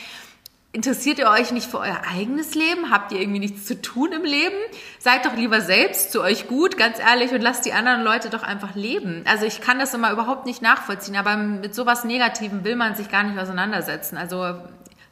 interessiert 0.75 1.19
ihr 1.19 1.29
euch 1.29 1.51
nicht 1.51 1.69
für 1.69 1.79
euer 1.79 2.01
eigenes 2.11 2.53
Leben? 2.53 2.91
Habt 2.91 3.13
ihr 3.13 3.21
irgendwie 3.21 3.39
nichts 3.39 3.65
zu 3.65 3.81
tun 3.81 4.11
im 4.11 4.23
Leben? 4.23 4.55
Seid 4.99 5.25
doch 5.25 5.35
lieber 5.35 5.61
selbst 5.61 6.11
zu 6.11 6.21
euch 6.21 6.47
gut, 6.47 6.77
ganz 6.77 6.99
ehrlich, 6.99 7.31
und 7.31 7.41
lasst 7.41 7.65
die 7.65 7.71
anderen 7.71 8.03
Leute 8.03 8.29
doch 8.29 8.43
einfach 8.43 8.75
leben. 8.75 9.23
Also 9.25 9.45
ich 9.45 9.61
kann 9.61 9.79
das 9.79 9.93
immer 9.93 10.11
überhaupt 10.11 10.45
nicht 10.45 10.61
nachvollziehen, 10.61 11.15
aber 11.15 11.37
mit 11.37 11.73
sowas 11.73 12.03
Negativem 12.03 12.65
will 12.65 12.75
man 12.75 12.95
sich 12.95 13.09
gar 13.09 13.23
nicht 13.23 13.39
auseinandersetzen. 13.39 14.17
Also 14.17 14.55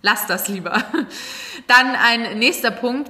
lasst 0.01 0.29
das 0.29 0.49
lieber. 0.49 0.83
Dann 1.67 1.95
ein 1.95 2.37
nächster 2.39 2.71
Punkt 2.71 3.09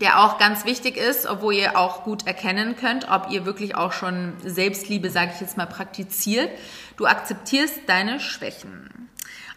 der 0.00 0.20
auch 0.20 0.38
ganz 0.38 0.64
wichtig 0.64 0.96
ist, 0.96 1.26
obwohl 1.26 1.54
ihr 1.54 1.78
auch 1.78 2.02
gut 2.02 2.26
erkennen 2.26 2.76
könnt, 2.76 3.08
ob 3.08 3.30
ihr 3.30 3.46
wirklich 3.46 3.76
auch 3.76 3.92
schon 3.92 4.32
Selbstliebe, 4.44 5.10
sage 5.10 5.32
ich 5.34 5.40
jetzt 5.40 5.56
mal, 5.56 5.66
praktiziert. 5.66 6.50
Du 6.96 7.06
akzeptierst 7.06 7.82
deine 7.86 8.20
Schwächen. 8.20 9.03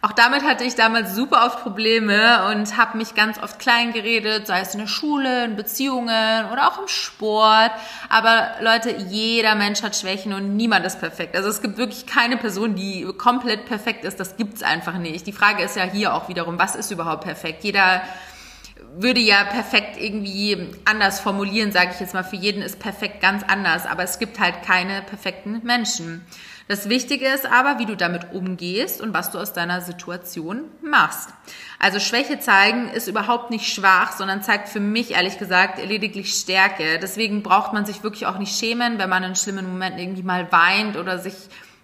Auch 0.04 0.12
damit 0.12 0.44
hatte 0.44 0.64
ich 0.64 0.76
damals 0.76 1.16
super 1.16 1.48
oft 1.48 1.64
Probleme 1.64 2.52
und 2.52 2.78
habe 2.78 2.98
mich 3.00 3.16
ganz 3.16 3.42
oft 3.42 3.58
klein 3.58 3.94
geredet, 3.94 4.46
sei 4.46 4.62
es 4.62 4.74
in 4.74 4.80
der 4.80 4.88
Schule, 4.88 5.46
in 5.46 5.56
Beziehungen 5.56 6.46
oder 6.52 6.68
auch 6.68 6.80
im 6.80 6.88
Sport. 6.88 7.72
Aber 8.08 8.52
Leute, 8.62 8.92
jeder 8.92 9.56
Mensch 9.56 9.82
hat 9.82 9.96
Schwächen 9.96 10.34
und 10.34 10.56
niemand 10.56 10.86
ist 10.86 11.00
perfekt. 11.00 11.36
Also 11.36 11.50
es 11.50 11.64
gibt 11.64 11.80
wirklich 11.80 12.06
keine 12.06 12.38
Person, 12.38 12.76
die 12.76 13.08
komplett 13.18 13.66
perfekt 13.66 14.06
ist. 14.06 14.20
Das 14.20 14.38
gibt's 14.38 14.62
einfach 14.62 15.00
nicht. 15.00 15.26
Die 15.26 15.34
Frage 15.34 15.64
ist 15.64 15.76
ja 15.76 15.84
hier 15.84 16.14
auch 16.14 16.30
wiederum, 16.30 16.60
was 16.60 16.76
ist 16.76 16.92
überhaupt 16.92 17.24
perfekt? 17.24 17.64
Jeder 17.64 18.04
würde 18.96 19.20
ja 19.20 19.44
perfekt 19.46 19.98
irgendwie 20.00 20.70
anders 20.86 21.20
formulieren, 21.20 21.72
sage 21.72 21.92
ich 21.94 22.00
jetzt 22.00 22.14
mal. 22.14 22.24
Für 22.24 22.36
jeden 22.36 22.62
ist 22.62 22.80
perfekt 22.80 23.20
ganz 23.20 23.44
anders, 23.48 23.88
aber 23.88 24.04
es 24.04 24.20
gibt 24.20 24.40
halt 24.40 24.62
keine 24.64 25.02
perfekten 25.02 25.62
Menschen. 25.64 26.24
Das 26.68 26.90
Wichtige 26.90 27.28
ist 27.28 27.46
aber, 27.46 27.80
wie 27.80 27.86
du 27.86 27.96
damit 27.96 28.34
umgehst 28.34 29.00
und 29.02 29.14
was 29.14 29.32
du 29.32 29.40
aus 29.40 29.54
deiner 29.54 29.80
Situation 29.80 30.66
machst. 30.82 31.30
Also 31.80 32.00
Schwäche 32.00 32.40
zeigen 32.40 32.90
ist 32.90 33.08
überhaupt 33.08 33.52
nicht 33.52 33.74
schwach, 33.74 34.12
sondern 34.12 34.44
zeigt 34.44 34.68
für 34.68 34.82
mich 34.82 35.12
ehrlich 35.12 35.40
gesagt 35.40 35.84
lediglich 35.84 36.34
Stärke. 36.34 37.00
Deswegen 37.02 37.42
braucht 37.42 37.72
man 37.72 37.86
sich 37.86 38.04
wirklich 38.04 38.26
auch 38.26 38.38
nicht 38.38 38.58
schämen, 38.58 39.00
wenn 39.00 39.10
man 39.10 39.24
in 39.24 39.36
schlimmen 39.36 39.70
Momenten 39.70 40.00
irgendwie 40.00 40.24
mal 40.24 40.52
weint 40.52 40.98
oder 40.98 41.20
sich 41.20 41.36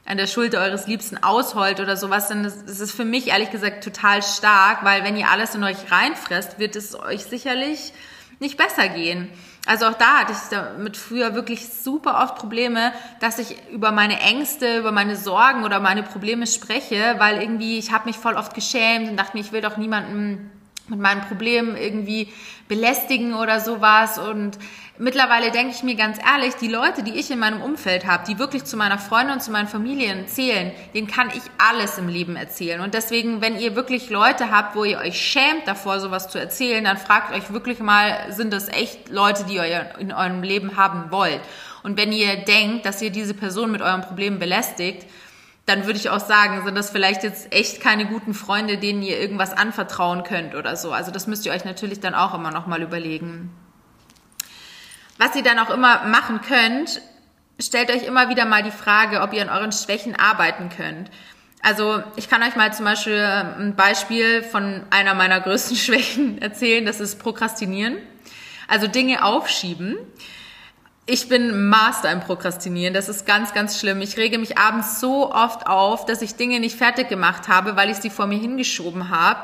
an 0.06 0.18
der 0.18 0.28
Schulter 0.28 0.60
eures 0.60 0.86
Liebsten 0.86 1.18
ausheult 1.18 1.80
oder 1.80 1.96
sowas, 1.96 2.28
dann 2.28 2.44
ist 2.44 2.68
es 2.68 2.92
für 2.92 3.06
mich 3.06 3.28
ehrlich 3.28 3.52
gesagt 3.52 3.86
total 3.86 4.22
stark, 4.22 4.84
weil 4.84 5.06
wenn 5.06 5.16
ihr 5.16 5.30
alles 5.30 5.56
in 5.56 5.63
euch 5.63 5.92
reinfresst, 5.92 6.60
wird 6.60 6.75
es 6.75 6.94
euch 6.94 7.24
sicherlich 7.24 7.94
nicht 8.40 8.58
besser 8.58 8.90
gehen. 8.90 9.30
Also 9.65 9.86
auch 9.86 9.93
da 9.93 10.20
hatte 10.20 10.34
ich 10.34 10.50
damit 10.50 10.98
früher 10.98 11.36
wirklich 11.36 11.70
super 11.70 12.22
oft 12.22 12.36
Probleme, 12.36 12.91
dass 13.22 13.39
ich 13.39 13.55
über 13.72 13.91
meine 13.91 14.20
Ängste, 14.20 14.77
über 14.77 14.91
meine 14.91 15.15
Sorgen 15.15 15.63
oder 15.63 15.79
meine 15.79 16.03
Probleme 16.03 16.48
spreche, 16.48 17.15
weil 17.17 17.41
irgendwie 17.41 17.77
ich 17.77 17.91
habe 17.91 18.08
mich 18.08 18.17
voll 18.17 18.34
oft 18.34 18.53
geschämt 18.53 19.10
und 19.10 19.15
dachte 19.15 19.38
mir, 19.38 19.41
ich 19.41 19.53
will 19.53 19.62
doch 19.62 19.77
niemandem 19.77 20.51
mit 20.88 21.00
meinen 21.00 21.22
Problemen 21.22 21.78
irgendwie 21.78 22.28
belästigen 22.68 23.34
oder 23.34 23.60
sowas. 23.60 24.18
Und 24.18 24.58
mittlerweile 24.98 25.52
denke 25.52 25.74
ich 25.74 25.84
mir 25.84 25.96
ganz 25.96 26.18
ehrlich, 26.18 26.56
die 26.56 26.68
Leute, 26.68 27.04
die 27.04 27.13
ich 27.13 27.32
in 27.32 27.40
meinem 27.40 27.62
Umfeld 27.62 28.06
habe, 28.06 28.25
die 28.28 28.38
wirklich 28.38 28.66
zu 28.66 28.75
meiner 28.75 28.98
Freundin 28.98 29.36
und 29.36 29.42
zu 29.42 29.52
meinen 29.52 29.68
Familien 29.68 30.28
zählen, 30.28 30.72
denen 30.94 31.08
kann 31.08 31.30
ich 31.30 31.42
alles 31.58 31.98
im 31.98 32.10
Leben 32.10 32.36
erzählen. 32.36 32.82
Und 32.82 32.94
deswegen, 32.94 33.42
wenn 33.42 33.58
ihr 33.58 33.75
wirklich 33.75 34.10
Leute 34.10 34.52
habt, 34.52 34.75
wo 34.75 34.84
ihr 34.84 35.00
euch 35.00 35.20
schämt 35.20 35.68
davor, 35.68 36.00
sowas 36.00 36.30
zu 36.30 36.38
erzählen, 36.38 36.84
dann 36.84 36.98
fragt 36.98 37.34
euch 37.34 37.52
wirklich 37.54 37.80
mal, 37.80 38.32
sind 38.32 38.52
das 38.52 38.68
echt 38.68 39.10
Leute, 39.10 39.46
die 39.46 39.56
ihr 39.56 39.94
in 40.00 40.12
eurem 40.12 40.44
Leben 40.44 40.75
haben 40.75 41.12
wollt? 41.12 41.42
Und 41.84 41.98
wenn 41.98 42.12
ihr 42.12 42.38
denkt, 42.38 42.86
dass 42.86 43.02
ihr 43.02 43.10
diese 43.10 43.34
Person 43.34 43.72
mit 43.72 43.82
euren 43.82 44.02
Problemen 44.02 44.40
belästigt, 44.40 45.06
dann 45.65 45.86
würde 45.86 45.98
ich 45.98 46.10
auch 46.10 46.20
sagen, 46.20 46.63
sind 46.65 46.75
das 46.75 46.89
vielleicht 46.89 47.24
jetzt 47.24 47.53
echt 47.53 47.82
keine 47.82 48.05
guten 48.05 48.34
Freunde, 48.34 48.77
denen 48.77 49.01
ihr 49.01 49.20
irgendwas 49.20 49.53
anvertrauen 49.53 50.24
könnt 50.24 50.55
oder 50.55 50.75
so. 50.75 50.91
Also 50.91 51.10
das 51.12 51.25
müsst 51.27 51.46
ihr 51.46 51.53
euch 51.53 51.63
natürlich 51.63 52.01
dann 52.01 52.15
auch 52.15 52.34
immer 52.34 52.51
noch 52.51 52.67
mal 52.67 52.82
überlegen. 52.82 53.50
Was 55.17 55.36
ihr 55.36 55.43
dann 55.43 55.60
auch 55.60 55.70
immer 55.70 56.05
machen 56.05 56.41
könnt, 56.41 57.01
stellt 57.60 57.91
euch 57.91 58.03
immer 58.03 58.29
wieder 58.29 58.46
mal 58.46 58.63
die 58.63 58.72
Frage, 58.72 59.22
ob 59.22 59.32
ihr 59.32 59.41
an 59.41 59.50
euren 59.50 59.72
Schwächen 59.72 60.15
arbeiten 60.17 60.70
könnt. 60.70 61.10
Also 61.62 62.03
ich 62.17 62.29
kann 62.29 62.43
euch 62.43 62.58
mal 62.58 62.74
zum 62.74 62.84
Beispiel 62.84 63.22
ein 63.22 63.75
Beispiel 63.77 64.43
von 64.43 64.84
einer 64.89 65.13
meiner 65.13 65.39
größten 65.39 65.77
Schwächen 65.77 66.41
erzählen, 66.41 66.86
das 66.86 67.00
ist 67.00 67.20
Prokrastinieren. 67.20 67.98
Also 68.67 68.88
Dinge 68.88 69.24
aufschieben. 69.24 69.98
Ich 71.05 71.27
bin 71.27 71.67
Master 71.67 72.12
im 72.13 72.22
Prokrastinieren. 72.22 72.93
Das 72.93 73.10
ist 73.10 73.25
ganz, 73.25 73.53
ganz 73.53 73.77
schlimm. 73.77 74.00
Ich 74.01 74.15
rege 74.15 74.38
mich 74.38 74.57
abends 74.57 75.01
so 75.01 75.33
oft 75.33 75.67
auf, 75.67 76.05
dass 76.05 76.22
ich 76.22 76.36
Dinge 76.36 76.62
nicht 76.62 76.77
fertig 76.77 77.10
gemacht 77.10 77.50
habe, 77.50 77.75
weil 77.75 77.89
ich 77.89 77.98
sie 77.98 78.10
vor 78.10 78.25
mir 78.25 78.39
hingeschoben 78.39 79.10
habe. 79.10 79.41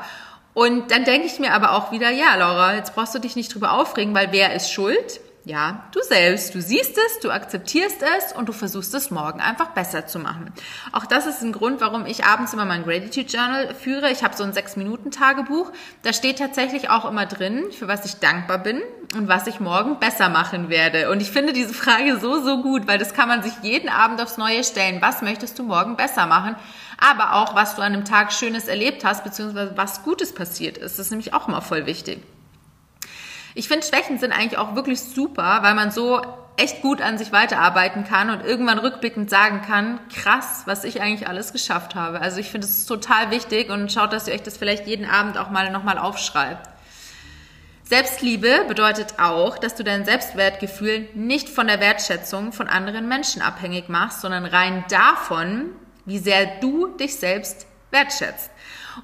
Und 0.54 0.90
dann 0.90 1.04
denke 1.04 1.26
ich 1.26 1.38
mir 1.38 1.52
aber 1.52 1.72
auch 1.72 1.92
wieder, 1.92 2.10
ja, 2.10 2.34
Laura, 2.36 2.74
jetzt 2.74 2.94
brauchst 2.94 3.14
du 3.14 3.18
dich 3.18 3.36
nicht 3.36 3.54
drüber 3.54 3.72
aufregen, 3.72 4.14
weil 4.14 4.32
wer 4.32 4.54
ist 4.54 4.72
schuld? 4.72 5.20
Ja, 5.50 5.82
du 5.90 6.00
selbst. 6.00 6.54
Du 6.54 6.62
siehst 6.62 6.96
es, 6.96 7.18
du 7.18 7.32
akzeptierst 7.32 8.04
es 8.18 8.32
und 8.32 8.48
du 8.48 8.52
versuchst 8.52 8.94
es 8.94 9.10
morgen 9.10 9.40
einfach 9.40 9.70
besser 9.70 10.06
zu 10.06 10.20
machen. 10.20 10.52
Auch 10.92 11.06
das 11.06 11.26
ist 11.26 11.42
ein 11.42 11.50
Grund, 11.50 11.80
warum 11.80 12.06
ich 12.06 12.24
abends 12.24 12.52
immer 12.52 12.64
mein 12.64 12.84
Gratitude 12.84 13.26
Journal 13.26 13.74
führe. 13.74 14.12
Ich 14.12 14.22
habe 14.22 14.36
so 14.36 14.44
ein 14.44 14.52
sechs 14.52 14.76
Minuten 14.76 15.10
Tagebuch. 15.10 15.72
Da 16.04 16.12
steht 16.12 16.38
tatsächlich 16.38 16.88
auch 16.88 17.04
immer 17.04 17.26
drin, 17.26 17.64
für 17.76 17.88
was 17.88 18.04
ich 18.04 18.20
dankbar 18.20 18.58
bin 18.58 18.80
und 19.16 19.26
was 19.26 19.48
ich 19.48 19.58
morgen 19.58 19.98
besser 19.98 20.28
machen 20.28 20.68
werde. 20.68 21.10
Und 21.10 21.20
ich 21.20 21.32
finde 21.32 21.52
diese 21.52 21.74
Frage 21.74 22.20
so, 22.20 22.40
so 22.40 22.62
gut, 22.62 22.86
weil 22.86 22.98
das 22.98 23.12
kann 23.12 23.26
man 23.26 23.42
sich 23.42 23.54
jeden 23.62 23.88
Abend 23.88 24.22
aufs 24.22 24.36
Neue 24.36 24.62
stellen. 24.62 25.02
Was 25.02 25.20
möchtest 25.20 25.58
du 25.58 25.64
morgen 25.64 25.96
besser 25.96 26.26
machen? 26.26 26.54
Aber 26.96 27.34
auch, 27.34 27.56
was 27.56 27.74
du 27.74 27.82
an 27.82 27.92
einem 27.92 28.04
Tag 28.04 28.32
Schönes 28.32 28.68
erlebt 28.68 29.04
hast, 29.04 29.24
beziehungsweise 29.24 29.76
was 29.76 30.04
Gutes 30.04 30.32
passiert 30.32 30.78
ist. 30.78 31.00
Das 31.00 31.06
ist 31.06 31.10
nämlich 31.10 31.34
auch 31.34 31.48
immer 31.48 31.60
voll 31.60 31.86
wichtig. 31.86 32.20
Ich 33.54 33.68
finde, 33.68 33.86
Schwächen 33.86 34.18
sind 34.18 34.32
eigentlich 34.32 34.58
auch 34.58 34.74
wirklich 34.74 35.00
super, 35.00 35.60
weil 35.62 35.74
man 35.74 35.90
so 35.90 36.22
echt 36.56 36.82
gut 36.82 37.00
an 37.00 37.16
sich 37.16 37.32
weiterarbeiten 37.32 38.04
kann 38.04 38.30
und 38.30 38.44
irgendwann 38.44 38.78
rückblickend 38.78 39.30
sagen 39.30 39.62
kann, 39.62 39.98
krass, 40.14 40.62
was 40.66 40.84
ich 40.84 41.00
eigentlich 41.00 41.26
alles 41.26 41.52
geschafft 41.52 41.94
habe. 41.94 42.20
Also 42.20 42.38
ich 42.38 42.50
finde, 42.50 42.66
es 42.66 42.78
ist 42.78 42.86
total 42.86 43.30
wichtig 43.30 43.70
und 43.70 43.90
schaut, 43.90 44.12
dass 44.12 44.28
ihr 44.28 44.34
euch 44.34 44.42
das 44.42 44.58
vielleicht 44.58 44.86
jeden 44.86 45.06
Abend 45.06 45.38
auch 45.38 45.50
mal 45.50 45.70
nochmal 45.70 45.98
aufschreibt. 45.98 46.68
Selbstliebe 47.82 48.66
bedeutet 48.68 49.14
auch, 49.18 49.58
dass 49.58 49.74
du 49.74 49.82
dein 49.82 50.04
Selbstwertgefühl 50.04 51.08
nicht 51.14 51.48
von 51.48 51.66
der 51.66 51.80
Wertschätzung 51.80 52.52
von 52.52 52.68
anderen 52.68 53.08
Menschen 53.08 53.42
abhängig 53.42 53.88
machst, 53.88 54.20
sondern 54.20 54.44
rein 54.44 54.84
davon, 54.90 55.70
wie 56.04 56.18
sehr 56.18 56.60
du 56.60 56.86
dich 56.86 57.16
selbst 57.16 57.66
wertschätzt. 57.90 58.50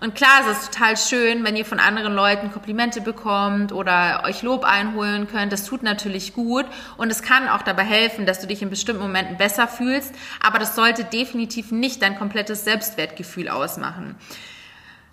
Und 0.01 0.15
klar, 0.15 0.41
es 0.43 0.59
ist 0.59 0.73
total 0.73 0.97
schön, 0.97 1.45
wenn 1.45 1.57
ihr 1.57 1.65
von 1.65 1.79
anderen 1.79 2.15
Leuten 2.15 2.51
Komplimente 2.51 3.01
bekommt 3.01 3.73
oder 3.73 4.25
euch 4.25 4.43
Lob 4.43 4.65
einholen 4.65 5.29
könnt. 5.29 5.53
Das 5.53 5.65
tut 5.65 5.83
natürlich 5.83 6.35
gut 6.35 6.67
und 6.97 7.11
es 7.11 7.23
kann 7.23 7.49
auch 7.49 7.63
dabei 7.63 7.85
helfen, 7.85 8.27
dass 8.27 8.41
du 8.41 8.47
dich 8.47 8.63
in 8.63 8.71
bestimmten 8.71 9.03
Momenten 9.03 9.37
besser 9.37 9.69
fühlst. 9.69 10.15
Aber 10.43 10.59
das 10.59 10.75
sollte 10.75 11.05
definitiv 11.05 11.71
nicht 11.71 12.03
dein 12.03 12.19
komplettes 12.19 12.65
Selbstwertgefühl 12.65 13.49
ausmachen. 13.49 14.17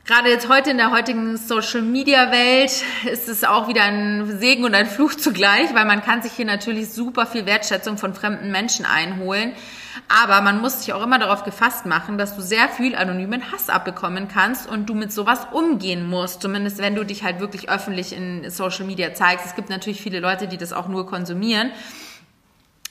Gerade 0.06 0.30
jetzt 0.30 0.50
heute 0.50 0.72
in 0.72 0.78
der 0.78 0.92
heutigen 0.92 1.38
Social 1.38 1.82
Media 1.82 2.30
Welt 2.30 2.84
ist 3.10 3.30
es 3.30 3.46
auch 3.46 3.70
wieder 3.70 3.84
ein 3.84 4.38
Segen 4.38 4.66
und 4.66 4.76
ein 4.76 4.88
Fluch 4.88 5.16
zugleich, 5.16 5.74
weil 5.74 5.86
man 5.86 6.04
kann 6.04 6.22
sich 6.22 6.34
hier 6.34 6.46
natürlich 6.46 6.90
super 6.90 7.26
viel 7.26 7.46
Wertschätzung 7.46 7.98
von 7.98 8.14
fremden 8.14 8.52
Menschen 8.52 8.86
einholen. 8.86 9.54
Aber 10.08 10.42
man 10.42 10.62
muss 10.62 10.80
sich 10.80 10.94
auch 10.94 11.04
immer 11.04 11.20
darauf 11.20 11.44
gefasst 11.44 11.86
machen, 11.86 12.18
dass 12.18 12.36
du 12.36 12.42
sehr 12.42 12.70
viel 12.70 12.96
anonymen 12.96 13.52
Hass 13.52 13.70
abbekommen 13.70 14.28
kannst 14.28 14.68
und 14.68 14.90
du 14.90 14.96
mit 14.96 15.12
sowas 15.12 15.48
umgehen 15.52 16.08
musst. 16.08 16.42
Zumindest 16.42 16.80
wenn 16.80 16.96
du 16.96 17.04
dich 17.04 17.24
halt 17.24 17.40
wirklich 17.40 17.70
öffentlich 17.70 18.16
in 18.16 18.50
Social 18.50 18.86
Media 18.86 19.14
zeigst. 19.14 19.46
Es 19.46 19.56
gibt 19.56 19.70
natürlich 19.70 20.02
viele 20.02 20.20
Leute, 20.20 20.48
die 20.48 20.58
das 20.58 20.74
auch 20.74 20.88
nur 20.88 21.06
konsumieren. 21.06 21.72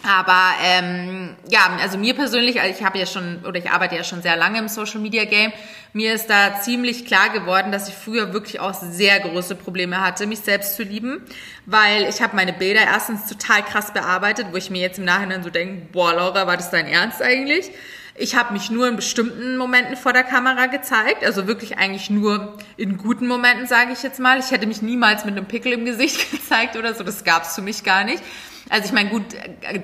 Aber 0.05 0.51
ähm, 0.65 1.37
ja, 1.49 1.79
also 1.81 1.97
mir 1.97 2.15
persönlich, 2.15 2.61
also 2.61 2.75
ich 2.77 2.85
habe 2.85 2.99
ja 2.99 3.07
schon 3.07 3.45
oder 3.47 3.59
ich 3.59 3.71
arbeite 3.71 3.95
ja 3.95 4.03
schon 4.03 4.21
sehr 4.21 4.37
lange 4.37 4.59
im 4.59 4.69
Social 4.69 5.01
Media 5.01 5.25
Game, 5.25 5.53
mir 5.93 6.15
ist 6.15 6.29
da 6.29 6.61
ziemlich 6.61 7.07
klar 7.07 7.29
geworden, 7.29 7.71
dass 7.71 7.88
ich 7.88 7.95
früher 7.95 8.33
wirklich 8.33 8.59
auch 8.59 8.75
sehr 8.75 9.21
große 9.21 9.55
Probleme 9.55 10.01
hatte, 10.01 10.27
mich 10.27 10.41
selbst 10.41 10.75
zu 10.75 10.83
lieben, 10.83 11.23
weil 11.67 12.09
ich 12.09 12.21
habe 12.21 12.35
meine 12.35 12.53
Bilder 12.53 12.81
erstens 12.81 13.27
total 13.29 13.62
krass 13.62 13.93
bearbeitet, 13.93 14.49
wo 14.51 14.57
ich 14.57 14.71
mir 14.71 14.81
jetzt 14.81 14.99
im 14.99 15.05
Nachhinein 15.05 15.45
so 15.45 15.51
denke, 15.51 15.87
boah, 15.93 16.12
Laura, 16.15 16.47
war 16.47 16.57
das 16.57 16.71
dein 16.71 16.87
Ernst 16.87 17.23
eigentlich? 17.23 17.71
Ich 18.15 18.35
habe 18.35 18.53
mich 18.53 18.71
nur 18.71 18.88
in 18.88 18.97
bestimmten 18.97 19.57
Momenten 19.57 19.97
vor 19.97 20.12
der 20.12 20.25
Kamera 20.25 20.67
gezeigt, 20.67 21.25
also 21.25 21.47
wirklich 21.47 21.79
eigentlich 21.79 22.11
nur 22.11 22.59
in 22.77 22.99
guten 22.99 23.27
Momenten, 23.27 23.67
sage 23.67 23.93
ich 23.93 24.03
jetzt 24.03 24.21
mal. 24.21 24.38
Ich 24.38 24.51
hätte 24.51 24.67
mich 24.67 24.83
niemals 24.83 25.25
mit 25.25 25.37
einem 25.37 25.47
Pickel 25.47 25.73
im 25.73 25.85
Gesicht 25.85 26.31
gezeigt 26.33 26.77
oder 26.77 26.93
so, 26.95 27.05
das 27.05 27.25
gab's 27.25 27.55
für 27.55 27.62
mich 27.62 27.85
gar 27.85 28.05
nicht. 28.05 28.23
Also 28.70 28.87
ich 28.87 28.92
meine, 28.92 29.11
gut, 29.11 29.25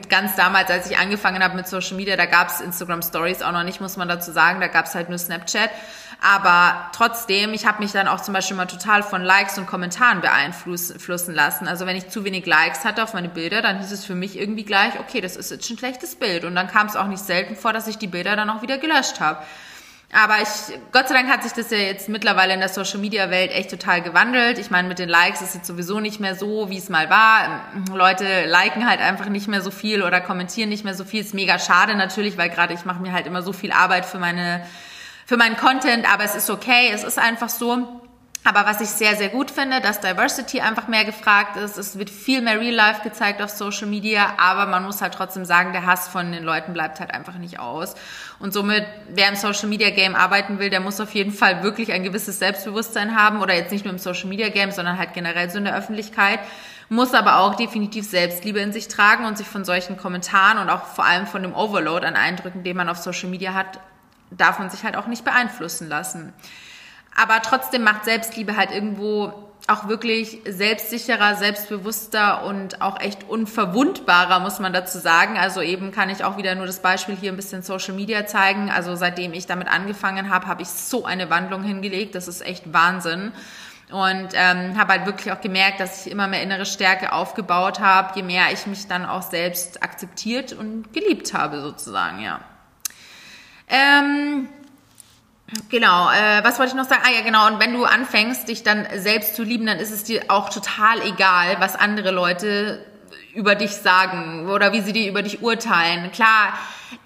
ganz 0.09 0.37
damals, 0.37 0.71
als 0.71 0.91
ich 0.91 0.99
angefangen 0.99 1.43
habe 1.43 1.57
mit 1.57 1.67
Social 1.69 1.97
Media, 1.97 2.17
da 2.17 2.27
gab's 2.27 2.61
Instagram 2.61 3.03
Stories 3.03 3.43
auch 3.43 3.53
noch 3.53 3.65
nicht, 3.65 3.81
muss 3.81 3.97
man 3.97 4.09
dazu 4.09 4.33
sagen. 4.33 4.61
Da 4.61 4.69
gab's 4.69 4.95
halt 4.95 5.09
nur 5.09 5.19
Snapchat. 5.19 5.71
Aber 6.21 6.91
trotzdem, 6.93 7.55
ich 7.55 7.65
habe 7.65 7.81
mich 7.81 7.93
dann 7.93 8.09
auch 8.09 8.21
zum 8.21 8.35
Beispiel 8.35 8.57
mal 8.57 8.67
total 8.67 9.05
von 9.05 9.23
Likes 9.23 9.57
und 9.57 9.67
Kommentaren 9.67 10.21
beeinflussen 10.21 11.35
lassen. 11.35 11.69
Also 11.69 11.87
wenn 11.87 11.97
ich 11.97 12.09
zu 12.09 12.25
wenig 12.25 12.45
Likes 12.45 12.85
hatte 12.85 13.05
auf 13.05 13.15
meine 13.15 13.29
Bilder, 13.29 13.63
dann 13.63 13.79
hieß 13.79 13.93
es 13.93 14.05
für 14.05 14.17
mich 14.17 14.37
irgendwie 14.37 14.65
gleich, 14.65 14.99
okay, 14.99 15.21
das 15.21 15.37
ist 15.37 15.53
jetzt 15.53 15.71
ein 15.71 15.79
schlechtes 15.79 16.17
Bild. 16.17 16.45
Und 16.45 16.57
dann 16.57 16.67
kam 16.67 16.89
es 16.89 16.97
auch 16.97 17.07
nicht 17.07 17.25
selten 17.25 17.55
vor, 17.55 17.73
dass 17.73 17.87
ich 17.87 17.99
die 17.99 18.09
Bilder 18.09 18.35
dann 18.35 18.51
auch 18.51 18.63
wieder 18.63 18.79
gelöscht 18.79 19.21
habe. 19.21 19.45
Aber 20.11 20.37
ich, 20.41 20.79
Gott 20.91 21.07
sei 21.09 21.15
Dank 21.15 21.29
hat 21.29 21.43
sich 21.43 21.53
das 21.53 21.71
ja 21.71 21.77
jetzt 21.77 22.09
mittlerweile 22.09 22.55
in 22.55 22.61
der 22.61 22.71
Social 22.71 22.99
Media 22.99 23.29
Welt 23.31 23.51
echt 23.53 23.71
total 23.71 24.01
gewandelt. 24.01 24.59
Ich 24.59 24.71
meine, 24.71 24.89
mit 24.89 24.99
den 24.99 25.09
Likes 25.09 25.43
ist 25.43 25.55
es 25.55 25.67
sowieso 25.67 26.01
nicht 26.01 26.19
mehr 26.19 26.35
so, 26.35 26.71
wie 26.71 26.79
es 26.79 26.89
mal 26.89 27.11
war. 27.11 27.61
Leute 27.95 28.47
liken 28.47 28.89
halt 28.89 29.01
einfach 29.01 29.29
nicht 29.29 29.49
mehr 29.49 29.61
so 29.61 29.71
viel 29.71 30.03
oder 30.03 30.23
kommentieren 30.23 30.71
nicht 30.71 30.83
mehr 30.83 30.95
so 30.95 31.05
viel. 31.05 31.21
Ist 31.21 31.35
mega 31.35 31.59
schade 31.59 31.95
natürlich, 31.95 32.39
weil 32.39 32.49
gerade 32.49 32.73
ich 32.73 32.87
mache 32.87 33.03
mir 33.03 33.13
halt 33.13 33.27
immer 33.27 33.43
so 33.43 33.53
viel 33.53 33.71
Arbeit 33.71 34.07
für 34.07 34.19
meine, 34.19 34.65
für 35.27 35.37
meinen 35.37 35.59
Content, 35.59 36.11
aber 36.11 36.25
es 36.25 36.35
ist 36.35 36.49
okay, 36.49 36.91
es 36.91 37.05
ist 37.05 37.19
einfach 37.19 37.51
so. 37.51 38.01
Aber 38.49 38.65
was 38.65 38.81
ich 38.81 38.89
sehr, 38.89 39.15
sehr 39.15 39.29
gut 39.29 39.51
finde, 39.51 39.83
dass 39.83 40.01
Diversity 40.01 40.63
einfach 40.63 40.89
mehr 40.89 41.05
gefragt 41.05 41.59
ist. 41.59 41.77
Es 41.77 41.99
wird 41.99 42.09
viel 42.09 42.41
mehr 42.41 42.59
Real 42.59 42.75
Life 42.75 43.03
gezeigt 43.03 43.43
auf 43.43 43.51
Social 43.51 43.87
Media, 43.87 44.37
aber 44.39 44.65
man 44.65 44.85
muss 44.85 45.03
halt 45.03 45.13
trotzdem 45.13 45.45
sagen, 45.45 45.75
der 45.75 45.85
Hass 45.85 46.09
von 46.09 46.33
den 46.33 46.45
Leuten 46.45 46.73
bleibt 46.73 46.99
halt 46.99 47.13
einfach 47.13 47.35
nicht 47.35 47.59
aus. 47.59 47.95
Und 48.39 48.55
somit, 48.55 48.87
wer 49.11 49.29
im 49.29 49.37
Social 49.37 49.69
Media 49.69 49.91
Game 49.91 50.15
arbeiten 50.15 50.59
will, 50.59 50.71
der 50.71 50.81
muss 50.81 50.99
auf 50.99 51.11
jeden 51.11 51.33
Fall 51.33 51.63
wirklich 51.63 51.93
ein 51.93 52.05
gewisses 52.05 52.39
Selbstbewusstsein 52.39 53.15
haben 53.15 53.43
oder 53.43 53.55
jetzt 53.55 53.71
nicht 53.71 53.85
nur 53.85 53.93
im 53.93 53.99
Social 53.99 54.31
Media 54.31 54.49
Game, 54.49 54.73
sondern 54.73 54.97
halt 54.97 55.13
generell 55.13 55.51
so 55.51 55.59
in 55.59 55.65
der 55.65 55.77
Öffentlichkeit 55.77 56.41
muss 56.91 57.13
aber 57.13 57.41
auch 57.41 57.55
definitiv 57.55 58.09
Selbstliebe 58.09 58.61
in 58.61 58.73
sich 58.73 58.89
tragen 58.89 59.27
und 59.27 59.37
sich 59.37 59.47
von 59.47 59.63
solchen 59.63 59.99
Kommentaren 59.99 60.57
und 60.57 60.71
auch 60.71 60.85
vor 60.85 61.05
allem 61.05 61.27
von 61.27 61.43
dem 61.43 61.55
Overload 61.55 62.07
an 62.07 62.17
Eindrücken, 62.17 62.65
den 62.65 62.79
man 62.79 62.89
auf 62.89 62.97
Social 62.97 63.29
Media 63.29 63.53
hat, 63.53 63.79
darf 64.31 64.59
man 64.59 64.71
sich 64.71 64.85
halt 64.85 64.97
auch 64.97 65.07
nicht 65.07 65.23
beeinflussen 65.23 65.87
lassen. 65.87 66.33
Aber 67.21 67.43
trotzdem 67.43 67.83
macht 67.83 68.05
Selbstliebe 68.05 68.57
halt 68.57 68.71
irgendwo 68.71 69.33
auch 69.67 69.89
wirklich 69.89 70.39
selbstsicherer, 70.49 71.35
selbstbewusster 71.35 72.45
und 72.45 72.81
auch 72.81 73.01
echt 73.01 73.29
unverwundbarer, 73.29 74.39
muss 74.39 74.61
man 74.61 74.73
dazu 74.73 74.99
sagen. 74.99 75.37
Also 75.37 75.61
eben 75.61 75.91
kann 75.91 76.11
ich 76.11 76.25
auch 76.25 76.37
wieder 76.39 76.55
nur 76.55 76.67
das 76.67 76.81
Beispiel 76.81 77.17
hier 77.17 77.33
ein 77.33 77.37
bisschen 77.37 77.63
Social 77.63 77.95
Media 77.95 78.25
zeigen. 78.25 78.71
Also 78.71 78.95
seitdem 78.95 79.35
ich 79.35 79.47
damit 79.47 79.69
angefangen 79.69 80.31
habe, 80.31 80.47
habe 80.47 80.63
ich 80.63 80.69
so 80.69 81.05
eine 81.05 81.29
Wandlung 81.29 81.65
hingelegt. 81.65 82.15
Das 82.15 82.29
ist 82.29 82.41
echt 82.41 82.73
Wahnsinn. 82.73 83.33
Und 83.91 84.29
ähm, 84.35 84.79
habe 84.79 84.93
halt 84.93 85.07
wirklich 85.07 85.33
auch 85.33 85.41
gemerkt, 85.41 85.81
dass 85.81 86.07
ich 86.07 86.13
immer 86.13 86.29
mehr 86.29 86.43
innere 86.43 86.67
Stärke 86.67 87.13
aufgebaut 87.13 87.81
habe, 87.81 88.13
je 88.17 88.23
mehr 88.23 88.53
ich 88.53 88.67
mich 88.67 88.87
dann 88.87 89.05
auch 89.05 89.23
selbst 89.23 89.83
akzeptiert 89.83 90.53
und 90.53 90.93
geliebt 90.93 91.35
habe, 91.35 91.61
sozusagen, 91.63 92.21
ja. 92.21 92.41
Ähm, 93.67 94.49
Genau, 95.71 96.11
äh, 96.11 96.45
was 96.45 96.59
wollte 96.59 96.73
ich 96.73 96.77
noch 96.77 96.89
sagen? 96.89 97.03
Ah 97.07 97.11
ja, 97.11 97.23
genau, 97.23 97.47
und 97.47 97.59
wenn 97.59 97.73
du 97.73 97.85
anfängst, 97.85 98.49
dich 98.49 98.65
dann 98.65 98.87
selbst 98.97 99.35
zu 99.35 99.43
lieben, 99.43 99.65
dann 99.65 99.79
ist 99.79 99.91
es 99.91 100.05
dir 100.05 100.25
auch 100.29 100.51
total 100.51 101.01
egal, 101.07 101.57
was 101.59 101.75
andere 101.75 102.11
Leute 102.11 102.85
über 103.35 103.55
dich 103.55 103.73
sagen 103.73 104.51
oder 104.51 104.73
wie 104.73 104.83
sie 104.83 104.93
dir 104.93 105.09
über 105.09 105.23
dich 105.23 105.43
urteilen. 105.43 106.11
Klar, 106.13 106.53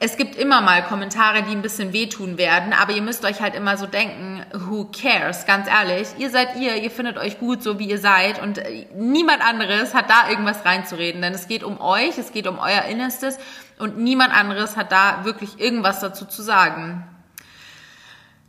es 0.01 0.17
gibt 0.17 0.35
immer 0.35 0.61
mal 0.61 0.83
Kommentare, 0.83 1.43
die 1.43 1.53
ein 1.53 1.63
bisschen 1.63 1.93
wehtun 1.93 2.37
werden, 2.37 2.73
aber 2.73 2.93
ihr 2.93 3.03
müsst 3.03 3.25
euch 3.25 3.41
halt 3.41 3.55
immer 3.55 3.77
so 3.77 3.87
denken, 3.87 4.45
who 4.53 4.87
cares? 4.87 5.47
Ganz 5.47 5.69
ehrlich, 5.69 6.09
ihr 6.19 6.31
seid 6.31 6.57
ihr, 6.57 6.77
ihr 6.77 6.91
findet 6.91 7.19
euch 7.19 7.39
gut, 7.39 7.63
so 7.63 7.79
wie 7.79 7.89
ihr 7.89 7.99
seid 7.99 8.43
und 8.43 8.59
äh, 8.59 8.87
niemand 8.97 9.41
anderes 9.47 9.95
hat 9.95 10.11
da 10.11 10.29
irgendwas 10.29 10.65
reinzureden, 10.65 11.23
denn 11.23 11.35
es 11.35 11.47
geht 11.47 11.63
um 11.63 11.81
euch, 11.81 12.19
es 12.19 12.33
geht 12.33 12.49
um 12.49 12.59
euer 12.59 12.85
Innerstes 12.91 13.39
und 13.79 13.99
niemand 13.99 14.35
anderes 14.35 14.77
hat 14.77 14.91
da 14.91 15.25
wirklich 15.25 15.61
irgendwas 15.61 16.01
dazu 16.01 16.25
zu 16.25 16.43
sagen. 16.43 17.07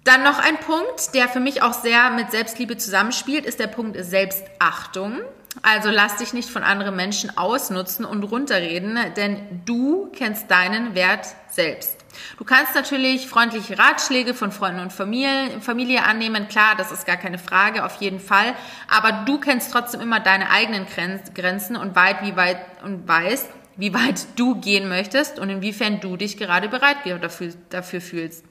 Dann 0.04 0.24
noch 0.24 0.38
ein 0.40 0.58
Punkt, 0.58 1.14
der 1.14 1.30
für 1.30 1.40
mich 1.40 1.62
auch 1.62 1.74
sehr 1.74 2.10
mit 2.10 2.30
Selbstliebe 2.30 2.76
zusammenspielt, 2.76 3.46
ist 3.46 3.60
der 3.60 3.68
Punkt 3.68 3.98
Selbstachtung. 4.04 5.22
Also 5.62 5.92
lass 5.92 6.18
dich 6.18 6.34
nicht 6.34 6.50
von 6.50 6.64
anderen 6.64 6.96
Menschen 6.96 7.38
ausnutzen 7.38 8.04
und 8.04 8.24
runterreden, 8.24 9.00
denn 9.16 9.62
du 9.66 10.12
kennst 10.14 10.52
deinen 10.52 10.94
Wert 10.94 11.28
selbst. 11.50 11.98
Du 12.38 12.44
kannst 12.44 12.76
natürlich 12.76 13.28
freundliche 13.28 13.78
Ratschläge 13.78 14.34
von 14.34 14.52
Freunden 14.52 14.82
und 14.82 14.92
Familie, 14.92 16.04
annehmen, 16.04 16.48
klar, 16.50 16.76
das 16.78 16.92
ist 16.92 17.06
gar 17.06 17.18
keine 17.18 17.38
Frage, 17.38 17.86
auf 17.86 18.02
jeden 18.02 18.20
Fall. 18.20 18.56
Aber 18.90 19.24
du 19.26 19.40
kennst 19.40 19.72
trotzdem 19.72 20.02
immer 20.02 20.20
deine 20.20 20.50
eigenen 20.50 20.86
Grenzen 21.34 21.76
und 21.76 21.96
weit, 21.96 22.24
wie 22.24 22.36
weit 22.36 22.58
und 22.84 23.08
weißt, 23.08 23.50
wie 23.78 23.94
weit 23.94 24.26
du 24.36 24.56
gehen 24.56 24.90
möchtest 24.90 25.40
und 25.40 25.50
inwiefern 25.50 26.02
du 26.02 26.18
dich 26.18 26.38
gerade 26.38 26.68
bereit 26.68 26.98
dafür, 27.22 27.54
dafür 27.70 28.02
fühlst 28.02 28.44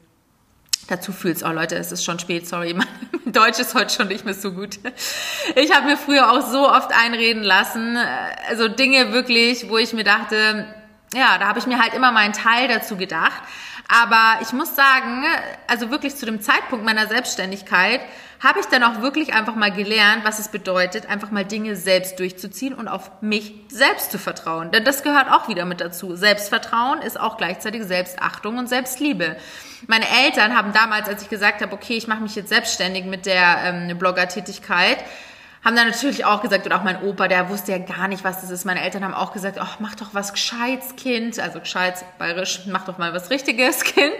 dazu 0.86 1.12
fühlst. 1.12 1.42
Oh 1.42 1.50
Leute, 1.50 1.76
es 1.76 1.92
ist 1.92 2.04
schon 2.04 2.18
spät, 2.18 2.48
sorry, 2.48 2.74
mein 2.74 2.86
Deutsch 3.26 3.58
ist 3.58 3.74
heute 3.74 3.94
schon 3.94 4.08
nicht 4.08 4.24
mehr 4.24 4.34
so 4.34 4.52
gut. 4.52 4.78
Ich 5.56 5.74
habe 5.74 5.86
mir 5.86 5.96
früher 5.96 6.30
auch 6.30 6.46
so 6.50 6.68
oft 6.68 6.92
einreden 6.92 7.42
lassen, 7.42 7.96
also 8.48 8.68
Dinge 8.68 9.12
wirklich, 9.12 9.68
wo 9.68 9.78
ich 9.78 9.92
mir 9.92 10.04
dachte, 10.04 10.66
ja, 11.14 11.38
da 11.38 11.46
habe 11.48 11.58
ich 11.58 11.66
mir 11.66 11.78
halt 11.78 11.94
immer 11.94 12.12
meinen 12.12 12.32
Teil 12.32 12.68
dazu 12.68 12.96
gedacht. 12.96 13.42
Aber 13.88 14.40
ich 14.40 14.52
muss 14.52 14.74
sagen, 14.74 15.24
also 15.66 15.90
wirklich 15.90 16.16
zu 16.16 16.24
dem 16.24 16.40
Zeitpunkt 16.40 16.84
meiner 16.84 17.06
Selbstständigkeit 17.06 18.00
habe 18.42 18.58
ich 18.58 18.66
dann 18.66 18.82
auch 18.82 19.00
wirklich 19.02 19.34
einfach 19.34 19.54
mal 19.54 19.70
gelernt, 19.70 20.24
was 20.24 20.40
es 20.40 20.48
bedeutet, 20.48 21.06
einfach 21.06 21.30
mal 21.30 21.44
Dinge 21.44 21.76
selbst 21.76 22.18
durchzuziehen 22.18 22.74
und 22.74 22.88
auf 22.88 23.10
mich 23.20 23.54
selbst 23.68 24.10
zu 24.10 24.18
vertrauen. 24.18 24.72
Denn 24.72 24.84
das 24.84 25.04
gehört 25.04 25.30
auch 25.30 25.48
wieder 25.48 25.64
mit 25.64 25.80
dazu. 25.80 26.16
Selbstvertrauen 26.16 27.00
ist 27.02 27.18
auch 27.18 27.36
gleichzeitig 27.36 27.84
Selbstachtung 27.84 28.58
und 28.58 28.68
Selbstliebe. 28.68 29.36
Meine 29.86 30.06
Eltern 30.24 30.56
haben 30.56 30.72
damals, 30.72 31.08
als 31.08 31.22
ich 31.22 31.28
gesagt 31.28 31.62
habe, 31.62 31.72
okay, 31.72 31.94
ich 31.94 32.08
mache 32.08 32.20
mich 32.20 32.34
jetzt 32.34 32.48
selbstständig 32.48 33.04
mit 33.04 33.26
der 33.26 33.58
ähm, 33.64 33.96
Blogger-Tätigkeit, 33.98 34.98
haben 35.64 35.76
dann 35.76 35.88
natürlich 35.88 36.24
auch 36.24 36.42
gesagt, 36.42 36.66
und 36.66 36.72
auch 36.72 36.82
mein 36.82 37.02
Opa, 37.02 37.28
der 37.28 37.48
wusste 37.48 37.70
ja 37.70 37.78
gar 37.78 38.08
nicht, 38.08 38.24
was 38.24 38.40
das 38.40 38.50
ist. 38.50 38.64
Meine 38.64 38.82
Eltern 38.82 39.04
haben 39.04 39.14
auch 39.14 39.32
gesagt, 39.32 39.58
ach, 39.60 39.78
mach 39.78 39.94
doch 39.94 40.08
was 40.12 40.32
Gescheites, 40.32 40.96
Kind. 40.96 41.38
Also 41.38 41.60
Gescheites, 41.60 42.04
bayerisch, 42.18 42.62
mach 42.66 42.84
doch 42.84 42.98
mal 42.98 43.14
was 43.14 43.30
Richtiges, 43.30 43.84
Kind. 43.84 44.12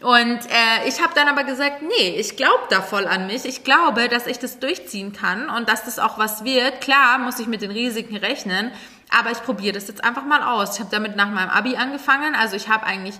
Und 0.00 0.38
äh, 0.46 0.88
ich 0.88 1.02
habe 1.02 1.12
dann 1.16 1.26
aber 1.26 1.42
gesagt, 1.42 1.82
nee, 1.82 2.10
ich 2.10 2.36
glaube 2.36 2.62
da 2.70 2.82
voll 2.82 3.08
an 3.08 3.26
mich. 3.26 3.44
Ich 3.44 3.64
glaube, 3.64 4.08
dass 4.08 4.28
ich 4.28 4.38
das 4.38 4.60
durchziehen 4.60 5.12
kann 5.12 5.50
und 5.50 5.68
dass 5.68 5.84
das 5.84 5.98
auch 5.98 6.18
was 6.18 6.44
wird. 6.44 6.80
Klar 6.80 7.18
muss 7.18 7.40
ich 7.40 7.48
mit 7.48 7.62
den 7.62 7.72
Risiken 7.72 8.16
rechnen, 8.16 8.70
aber 9.10 9.32
ich 9.32 9.42
probiere 9.42 9.72
das 9.72 9.88
jetzt 9.88 10.04
einfach 10.04 10.24
mal 10.24 10.42
aus. 10.42 10.74
Ich 10.74 10.80
habe 10.80 10.90
damit 10.92 11.16
nach 11.16 11.30
meinem 11.30 11.50
Abi 11.50 11.74
angefangen. 11.76 12.36
Also 12.36 12.54
ich 12.54 12.68
habe 12.68 12.86
eigentlich 12.86 13.18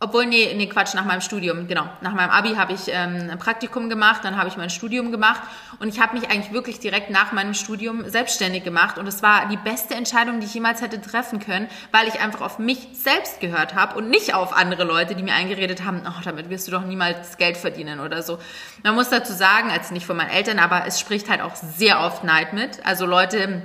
obwohl, 0.00 0.26
nee, 0.26 0.54
nee, 0.54 0.68
Quatsch, 0.68 0.94
nach 0.94 1.04
meinem 1.04 1.20
Studium, 1.20 1.66
genau. 1.66 1.82
Nach 2.02 2.14
meinem 2.14 2.30
Abi 2.30 2.54
habe 2.54 2.72
ich 2.72 2.82
ähm, 2.86 3.28
ein 3.30 3.38
Praktikum 3.40 3.88
gemacht, 3.88 4.20
dann 4.22 4.36
habe 4.36 4.48
ich 4.48 4.56
mein 4.56 4.70
Studium 4.70 5.10
gemacht 5.10 5.42
und 5.80 5.88
ich 5.88 6.00
habe 6.00 6.16
mich 6.16 6.30
eigentlich 6.30 6.52
wirklich 6.52 6.78
direkt 6.78 7.10
nach 7.10 7.32
meinem 7.32 7.52
Studium 7.52 8.08
selbstständig 8.08 8.62
gemacht 8.62 8.98
und 8.98 9.08
es 9.08 9.24
war 9.24 9.48
die 9.48 9.56
beste 9.56 9.96
Entscheidung, 9.96 10.38
die 10.38 10.46
ich 10.46 10.54
jemals 10.54 10.82
hätte 10.82 11.00
treffen 11.00 11.40
können, 11.40 11.66
weil 11.90 12.06
ich 12.06 12.20
einfach 12.20 12.42
auf 12.42 12.60
mich 12.60 12.90
selbst 12.92 13.40
gehört 13.40 13.74
habe 13.74 13.96
und 13.96 14.08
nicht 14.08 14.34
auf 14.34 14.52
andere 14.52 14.84
Leute, 14.84 15.16
die 15.16 15.24
mir 15.24 15.34
eingeredet 15.34 15.84
haben, 15.84 16.02
oh, 16.06 16.20
damit 16.22 16.48
wirst 16.48 16.68
du 16.68 16.72
doch 16.72 16.84
niemals 16.84 17.36
Geld 17.36 17.56
verdienen 17.56 17.98
oder 17.98 18.22
so. 18.22 18.38
Man 18.84 18.94
muss 18.94 19.10
dazu 19.10 19.32
sagen, 19.32 19.72
als 19.72 19.90
nicht 19.90 20.06
von 20.06 20.16
meinen 20.16 20.30
Eltern, 20.30 20.60
aber 20.60 20.86
es 20.86 21.00
spricht 21.00 21.28
halt 21.28 21.40
auch 21.40 21.56
sehr 21.56 21.98
oft 22.00 22.22
Neid 22.22 22.52
mit. 22.52 22.86
Also 22.86 23.04
Leute, 23.04 23.62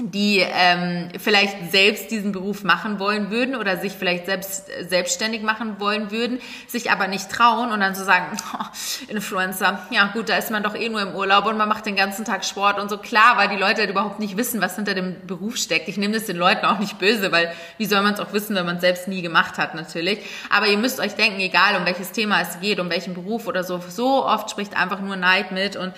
die 0.00 0.38
ähm, 0.38 1.08
vielleicht 1.18 1.72
selbst 1.72 2.12
diesen 2.12 2.30
Beruf 2.30 2.62
machen 2.62 3.00
wollen 3.00 3.32
würden 3.32 3.56
oder 3.56 3.78
sich 3.78 3.92
vielleicht 3.92 4.26
selbst 4.26 4.68
selbstständig 4.88 5.42
machen 5.42 5.80
wollen 5.80 6.12
würden, 6.12 6.38
sich 6.68 6.92
aber 6.92 7.08
nicht 7.08 7.28
trauen 7.30 7.72
und 7.72 7.80
dann 7.80 7.96
so 7.96 8.04
sagen, 8.04 8.36
oh, 8.54 8.64
Influencer, 9.08 9.88
ja 9.90 10.06
gut, 10.12 10.28
da 10.28 10.36
ist 10.36 10.52
man 10.52 10.62
doch 10.62 10.76
eh 10.76 10.88
nur 10.88 11.02
im 11.02 11.16
Urlaub 11.16 11.46
und 11.46 11.56
man 11.56 11.68
macht 11.68 11.84
den 11.84 11.96
ganzen 11.96 12.24
Tag 12.24 12.44
Sport 12.44 12.78
und 12.78 12.88
so 12.88 12.98
klar, 12.98 13.36
weil 13.38 13.48
die 13.48 13.56
Leute 13.56 13.80
halt 13.80 13.90
überhaupt 13.90 14.20
nicht 14.20 14.36
wissen, 14.36 14.60
was 14.60 14.76
hinter 14.76 14.94
dem 14.94 15.16
Beruf 15.26 15.56
steckt. 15.56 15.88
Ich 15.88 15.96
nehme 15.96 16.14
das 16.14 16.26
den 16.26 16.36
Leuten 16.36 16.64
auch 16.64 16.78
nicht 16.78 17.00
böse, 17.00 17.32
weil 17.32 17.52
wie 17.76 17.86
soll 17.86 18.02
man 18.02 18.14
es 18.14 18.20
auch 18.20 18.32
wissen, 18.32 18.54
wenn 18.54 18.66
man 18.66 18.76
es 18.76 18.82
selbst 18.82 19.08
nie 19.08 19.22
gemacht 19.22 19.58
hat 19.58 19.74
natürlich. 19.74 20.20
Aber 20.48 20.68
ihr 20.68 20.78
müsst 20.78 21.00
euch 21.00 21.16
denken, 21.16 21.40
egal 21.40 21.74
um 21.76 21.84
welches 21.86 22.12
Thema 22.12 22.40
es 22.40 22.60
geht, 22.60 22.78
um 22.78 22.88
welchen 22.88 23.14
Beruf 23.14 23.48
oder 23.48 23.64
so, 23.64 23.82
so 23.88 24.24
oft 24.24 24.48
spricht 24.48 24.76
einfach 24.76 25.00
nur 25.00 25.16
Neid 25.16 25.50
mit 25.50 25.74
und 25.74 25.92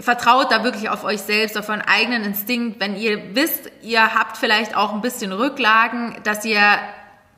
vertraut 0.00 0.50
da 0.50 0.64
wirklich 0.64 0.88
auf 0.88 1.04
euch 1.04 1.22
selbst, 1.22 1.56
auf 1.56 1.68
euren 1.68 1.82
eigenen 1.82 2.24
Instinkt. 2.24 2.80
Wenn 2.80 2.96
ihr 2.96 3.34
wisst, 3.34 3.70
ihr 3.82 4.14
habt 4.14 4.36
vielleicht 4.36 4.76
auch 4.76 4.92
ein 4.92 5.00
bisschen 5.00 5.32
Rücklagen, 5.32 6.16
dass 6.24 6.44
ihr 6.44 6.60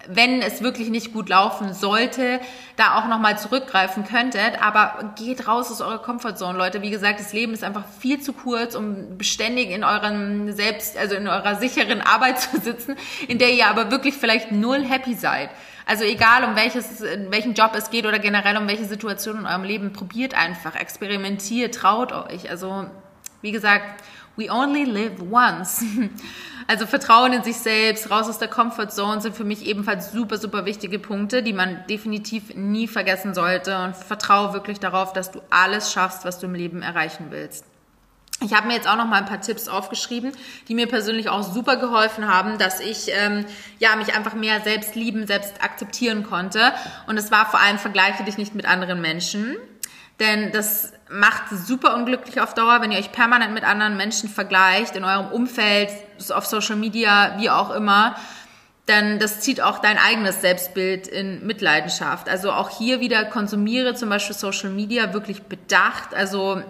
wenn 0.09 0.41
es 0.41 0.63
wirklich 0.63 0.89
nicht 0.89 1.13
gut 1.13 1.29
laufen 1.29 1.75
sollte, 1.75 2.41
da 2.77 2.99
auch 2.99 3.07
nochmal 3.09 3.39
zurückgreifen 3.39 4.05
könntet. 4.05 4.61
Aber 4.63 5.13
geht 5.17 5.47
raus 5.47 5.71
aus 5.71 5.81
eurer 5.81 5.99
Comfortzone, 5.99 6.57
Leute. 6.57 6.81
Wie 6.83 6.91
gesagt, 6.91 7.21
das 7.21 7.33
Leben 7.33 7.53
ist 7.53 7.63
einfach 7.63 7.85
viel 8.01 8.21
zu 8.21 8.33
kurz, 8.33 8.75
um 8.75 9.19
beständig 9.19 9.71
in 9.71 9.85
euren 9.85 10.53
selbst, 10.55 10.97
also 10.97 11.15
in 11.15 11.29
eurer 11.29 11.57
sicheren 11.57 12.01
Arbeit 12.01 12.41
zu 12.41 12.59
sitzen, 12.59 12.97
in 13.29 13.39
der 13.39 13.53
ihr 13.53 13.67
aber 13.67 13.91
wirklich 13.91 14.15
vielleicht 14.15 14.51
null 14.51 14.83
happy 14.83 15.15
seid. 15.15 15.51
Also 15.85 16.05
egal, 16.05 16.45
um 16.45 16.57
welches, 16.57 17.01
in 17.01 17.31
welchen 17.31 17.55
Job 17.55 17.73
es 17.75 17.91
geht 17.91 18.07
oder 18.07 18.19
generell 18.19 18.57
um 18.57 18.67
welche 18.67 18.85
Situation 18.85 19.39
in 19.39 19.47
eurem 19.47 19.65
Leben, 19.65 19.93
probiert 19.93 20.35
einfach, 20.35 20.75
experimentiert, 20.75 21.75
traut 21.75 22.13
euch. 22.13 22.51
Also, 22.51 22.87
wie 23.41 23.53
gesagt, 23.53 24.03
we 24.37 24.51
only 24.51 24.85
live 24.85 25.21
once. 25.31 25.85
Also 26.69 26.85
Vertrauen 26.85 27.33
in 27.33 27.43
sich 27.43 27.57
selbst, 27.57 28.11
raus 28.11 28.29
aus 28.29 28.39
der 28.39 28.49
Comfortzone 28.49 29.23
sind 29.23 29.35
für 29.35 29.45
mich 29.45 29.65
ebenfalls 29.65 30.13
super, 30.13 30.37
super 30.37 30.67
wichtige 30.67 30.99
Punkte, 30.99 31.43
die 31.43 31.55
man 31.55 31.83
definitiv 31.89 32.55
nie 32.55 32.87
vergessen 32.87 33.33
sollte. 33.33 33.79
Und 33.79 33.97
vertraue 33.97 34.53
wirklich 34.53 34.79
darauf, 34.79 35.15
dass 35.15 35.31
du 35.31 35.41
alles 35.49 35.91
schaffst, 35.91 36.27
was 36.27 36.39
du 36.39 36.47
im 36.47 36.55
Leben 36.55 36.83
erreichen 36.83 37.29
willst. 37.31 37.65
Ich 38.45 38.53
habe 38.53 38.67
mir 38.67 38.75
jetzt 38.75 38.87
auch 38.87 38.97
noch 38.97 39.07
mal 39.07 39.17
ein 39.17 39.25
paar 39.25 39.41
Tipps 39.41 39.67
aufgeschrieben, 39.67 40.33
die 40.69 40.75
mir 40.75 40.87
persönlich 40.87 41.31
auch 41.31 41.43
super 41.43 41.77
geholfen 41.77 42.29
haben, 42.29 42.59
dass 42.59 42.81
ich 42.81 43.09
ähm, 43.13 43.47
ja 43.79 43.97
mich 43.97 44.15
einfach 44.15 44.35
mehr 44.35 44.61
selbst 44.61 44.95
lieben, 44.95 45.27
selbst 45.27 45.55
akzeptieren 45.63 46.23
konnte. 46.23 46.75
Und 47.07 47.17
es 47.17 47.31
war 47.31 47.47
vor 47.47 47.61
allem 47.61 47.79
vergleiche 47.79 48.25
dich 48.25 48.37
nicht 48.37 48.55
mit 48.55 48.67
anderen 48.67 49.01
Menschen, 49.01 49.57
denn 50.21 50.53
das 50.53 50.93
macht 51.11 51.51
super 51.51 51.95
unglücklich 51.95 52.41
auf 52.41 52.55
Dauer, 52.55 52.81
wenn 52.81 52.93
ihr 52.93 52.99
euch 52.99 53.13
permanent 53.13 53.55
mit 53.55 53.65
anderen 53.65 53.97
Menschen 53.97 54.29
vergleicht 54.29 54.97
in 54.97 55.05
eurem 55.05 55.29
Umfeld, 55.29 55.91
auf 56.31 56.47
Social 56.47 56.77
Media, 56.77 57.37
wie 57.39 57.51
auch 57.51 57.75
immer. 57.75 58.17
Denn 58.89 59.19
das 59.19 59.41
zieht 59.41 59.61
auch 59.61 59.79
dein 59.81 59.99
eigenes 59.99 60.41
Selbstbild 60.41 61.07
in 61.07 61.47
Mitleidenschaft. 61.47 62.29
Also 62.29 62.53
auch 62.53 62.71
hier 62.71 63.01
wieder 63.01 63.25
konsumiere 63.27 63.95
zum 63.95 64.09
Beispiel 64.09 64.35
Social 64.35 64.71
Media 64.71 65.13
wirklich 65.13 65.43
bedacht. 65.43 66.15
Also 66.15 66.63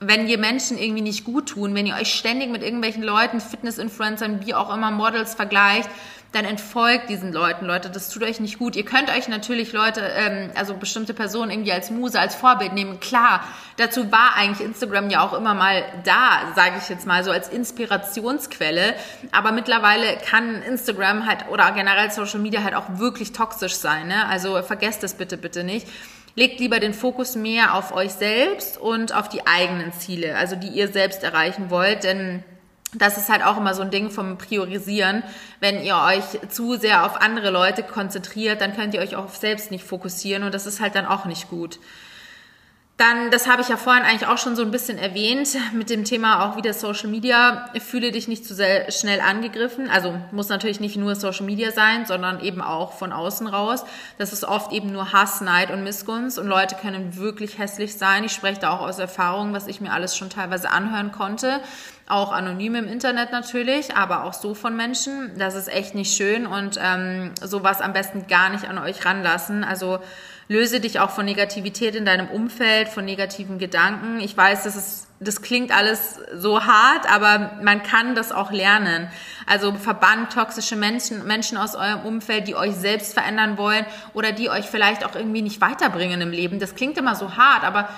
wenn 0.00 0.26
ihr 0.26 0.38
Menschen 0.38 0.78
irgendwie 0.78 1.02
nicht 1.02 1.24
gut 1.24 1.50
tun, 1.50 1.74
wenn 1.74 1.86
ihr 1.86 1.94
euch 1.94 2.12
ständig 2.12 2.50
mit 2.50 2.62
irgendwelchen 2.62 3.02
Leuten, 3.02 3.40
Fitness-Influencern, 3.40 4.44
wie 4.44 4.54
auch 4.54 4.74
immer 4.74 4.90
Models 4.90 5.34
vergleicht, 5.34 5.88
dann 6.32 6.44
entfolgt 6.44 7.08
diesen 7.08 7.32
Leuten, 7.32 7.64
Leute. 7.64 7.88
Das 7.88 8.08
tut 8.08 8.22
euch 8.22 8.40
nicht 8.40 8.58
gut. 8.58 8.76
Ihr 8.76 8.84
könnt 8.84 9.10
euch 9.10 9.28
natürlich 9.28 9.72
Leute, 9.72 10.00
ähm, 10.00 10.50
also 10.54 10.74
bestimmte 10.74 11.14
Personen 11.14 11.50
irgendwie 11.50 11.72
als 11.72 11.90
Muse, 11.90 12.20
als 12.20 12.34
Vorbild 12.34 12.72
nehmen. 12.74 13.00
Klar, 13.00 13.44
dazu 13.76 14.12
war 14.12 14.34
eigentlich 14.36 14.66
Instagram 14.66 15.08
ja 15.10 15.24
auch 15.24 15.32
immer 15.32 15.54
mal 15.54 15.84
da, 16.04 16.52
sage 16.54 16.74
ich 16.78 16.88
jetzt 16.88 17.06
mal 17.06 17.24
so 17.24 17.30
als 17.30 17.48
Inspirationsquelle. 17.48 18.94
Aber 19.32 19.52
mittlerweile 19.52 20.18
kann 20.18 20.62
Instagram 20.62 21.26
halt 21.26 21.48
oder 21.50 21.70
generell 21.72 22.10
Social 22.10 22.40
Media 22.40 22.62
halt 22.62 22.74
auch 22.74 22.98
wirklich 22.98 23.32
toxisch 23.32 23.76
sein. 23.76 24.08
Ne? 24.08 24.26
Also 24.28 24.62
vergesst 24.62 25.02
das 25.02 25.14
bitte, 25.14 25.36
bitte 25.36 25.64
nicht 25.64 25.86
legt 26.36 26.60
lieber 26.60 26.78
den 26.78 26.94
Fokus 26.94 27.34
mehr 27.34 27.74
auf 27.74 27.92
euch 27.92 28.12
selbst 28.12 28.78
und 28.78 29.14
auf 29.14 29.28
die 29.28 29.46
eigenen 29.46 29.92
Ziele, 29.94 30.36
also 30.36 30.54
die 30.54 30.68
ihr 30.68 30.88
selbst 30.88 31.24
erreichen 31.24 31.70
wollt, 31.70 32.04
denn 32.04 32.44
das 32.98 33.18
ist 33.18 33.28
halt 33.28 33.44
auch 33.44 33.56
immer 33.56 33.74
so 33.74 33.82
ein 33.82 33.90
Ding 33.90 34.10
vom 34.10 34.38
Priorisieren. 34.38 35.22
Wenn 35.60 35.82
ihr 35.82 35.96
euch 35.96 36.50
zu 36.50 36.76
sehr 36.76 37.04
auf 37.04 37.20
andere 37.20 37.50
Leute 37.50 37.82
konzentriert, 37.82 38.60
dann 38.60 38.74
könnt 38.74 38.94
ihr 38.94 39.00
euch 39.00 39.16
auch 39.16 39.24
auf 39.24 39.36
selbst 39.36 39.70
nicht 39.70 39.84
fokussieren 39.84 40.42
und 40.42 40.54
das 40.54 40.66
ist 40.66 40.80
halt 40.80 40.94
dann 40.94 41.06
auch 41.06 41.24
nicht 41.26 41.48
gut. 41.48 41.78
Dann, 42.96 43.30
das 43.30 43.46
habe 43.46 43.60
ich 43.60 43.68
ja 43.68 43.76
vorhin 43.76 44.04
eigentlich 44.04 44.26
auch 44.26 44.38
schon 44.38 44.56
so 44.56 44.62
ein 44.62 44.70
bisschen 44.70 44.96
erwähnt, 44.96 45.50
mit 45.74 45.90
dem 45.90 46.04
Thema 46.04 46.46
auch 46.46 46.56
wieder 46.56 46.72
Social 46.72 47.10
Media. 47.10 47.68
Fühle 47.78 48.10
dich 48.10 48.26
nicht 48.26 48.46
zu 48.46 48.54
sehr 48.54 48.90
schnell 48.90 49.20
angegriffen. 49.20 49.90
Also 49.90 50.18
muss 50.30 50.48
natürlich 50.48 50.80
nicht 50.80 50.96
nur 50.96 51.14
Social 51.14 51.44
Media 51.44 51.72
sein, 51.72 52.06
sondern 52.06 52.40
eben 52.40 52.62
auch 52.62 52.92
von 52.92 53.12
außen 53.12 53.48
raus. 53.48 53.84
Das 54.16 54.32
ist 54.32 54.44
oft 54.44 54.72
eben 54.72 54.92
nur 54.92 55.12
Hass, 55.12 55.42
Neid 55.42 55.70
und 55.70 55.84
Missgunst 55.84 56.38
und 56.38 56.46
Leute 56.46 56.74
können 56.74 57.16
wirklich 57.18 57.58
hässlich 57.58 57.98
sein. 57.98 58.24
Ich 58.24 58.32
spreche 58.32 58.60
da 58.62 58.70
auch 58.70 58.80
aus 58.80 58.98
Erfahrung, 58.98 59.52
was 59.52 59.66
ich 59.66 59.82
mir 59.82 59.92
alles 59.92 60.16
schon 60.16 60.30
teilweise 60.30 60.70
anhören 60.70 61.12
konnte. 61.12 61.60
auch 62.08 62.32
anonym 62.32 62.76
im 62.76 62.86
Internet 62.88 63.32
natürlich, 63.32 63.96
aber 63.96 64.24
auch 64.24 64.32
so 64.32 64.54
von 64.54 64.76
Menschen. 64.76 65.36
Das 65.38 65.54
ist 65.54 65.68
echt 65.68 65.94
nicht 65.94 66.16
schön 66.16 66.46
und 66.46 66.78
ähm, 66.80 67.32
sowas 67.42 67.80
am 67.80 67.92
besten 67.92 68.26
gar 68.26 68.48
nicht 68.48 68.68
an 68.68 68.78
euch 68.78 69.04
ranlassen. 69.04 69.64
Also 69.64 69.98
löse 70.48 70.80
dich 70.80 71.00
auch 71.00 71.10
von 71.10 71.24
Negativität 71.24 71.94
in 71.94 72.04
deinem 72.04 72.28
Umfeld, 72.28 72.88
von 72.88 73.04
negativen 73.04 73.58
Gedanken. 73.58 74.20
Ich 74.20 74.36
weiß, 74.36 74.62
das 74.62 74.76
ist, 74.76 75.06
das 75.18 75.42
klingt 75.42 75.76
alles 75.76 76.20
so 76.34 76.64
hart, 76.64 77.10
aber 77.12 77.58
man 77.62 77.82
kann 77.82 78.14
das 78.14 78.30
auch 78.30 78.52
lernen. 78.52 79.08
Also 79.46 79.72
verbannt 79.74 80.32
toxische 80.32 80.76
Menschen, 80.76 81.26
Menschen 81.26 81.58
aus 81.58 81.74
eurem 81.74 82.00
Umfeld, 82.00 82.46
die 82.46 82.54
euch 82.54 82.74
selbst 82.74 83.14
verändern 83.14 83.58
wollen 83.58 83.84
oder 84.14 84.32
die 84.32 84.50
euch 84.50 84.66
vielleicht 84.66 85.04
auch 85.04 85.16
irgendwie 85.16 85.42
nicht 85.42 85.60
weiterbringen 85.60 86.20
im 86.20 86.30
Leben. 86.30 86.60
Das 86.60 86.74
klingt 86.74 86.96
immer 86.96 87.16
so 87.16 87.36
hart, 87.36 87.64
aber 87.64 87.88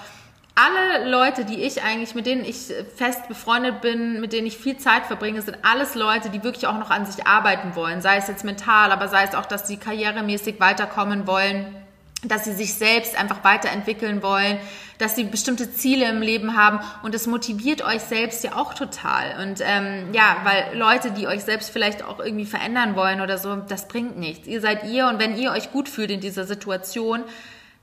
alle 0.54 1.08
Leute, 1.08 1.44
die 1.44 1.62
ich 1.62 1.84
eigentlich, 1.84 2.16
mit 2.16 2.26
denen 2.26 2.44
ich 2.44 2.72
fest 2.96 3.28
befreundet 3.28 3.80
bin, 3.80 4.20
mit 4.20 4.32
denen 4.32 4.46
ich 4.46 4.58
viel 4.58 4.76
Zeit 4.76 5.06
verbringe, 5.06 5.40
sind 5.40 5.58
alles 5.62 5.94
Leute, 5.94 6.30
die 6.30 6.42
wirklich 6.42 6.66
auch 6.66 6.78
noch 6.78 6.90
an 6.90 7.06
sich 7.06 7.26
arbeiten 7.26 7.76
wollen. 7.76 8.00
Sei 8.00 8.16
es 8.16 8.26
jetzt 8.26 8.44
mental, 8.44 8.90
aber 8.90 9.06
sei 9.06 9.22
es 9.22 9.36
auch, 9.36 9.46
dass 9.46 9.68
sie 9.68 9.76
karrieremäßig 9.76 10.58
weiterkommen 10.58 11.28
wollen, 11.28 11.76
dass 12.24 12.44
sie 12.44 12.52
sich 12.52 12.74
selbst 12.74 13.16
einfach 13.16 13.44
weiterentwickeln 13.44 14.22
wollen, 14.22 14.58
dass 14.98 15.14
sie 15.14 15.24
bestimmte 15.24 15.72
Ziele 15.72 16.08
im 16.08 16.20
Leben 16.20 16.56
haben 16.56 16.80
und 17.02 17.14
es 17.14 17.28
motiviert 17.28 17.82
euch 17.84 18.00
selbst 18.02 18.42
ja 18.42 18.56
auch 18.56 18.74
total. 18.74 19.40
Und 19.42 19.60
ähm, 19.62 20.12
ja, 20.12 20.38
weil 20.42 20.76
Leute, 20.76 21.12
die 21.12 21.28
euch 21.28 21.44
selbst 21.44 21.70
vielleicht 21.70 22.02
auch 22.02 22.18
irgendwie 22.18 22.46
verändern 22.46 22.96
wollen 22.96 23.20
oder 23.20 23.38
so, 23.38 23.54
das 23.54 23.86
bringt 23.86 24.18
nichts. 24.18 24.48
Ihr 24.48 24.60
seid 24.60 24.84
ihr 24.84 25.06
und 25.06 25.20
wenn 25.20 25.36
ihr 25.36 25.52
euch 25.52 25.70
gut 25.70 25.88
fühlt 25.88 26.10
in 26.10 26.20
dieser 26.20 26.44
Situation, 26.44 27.22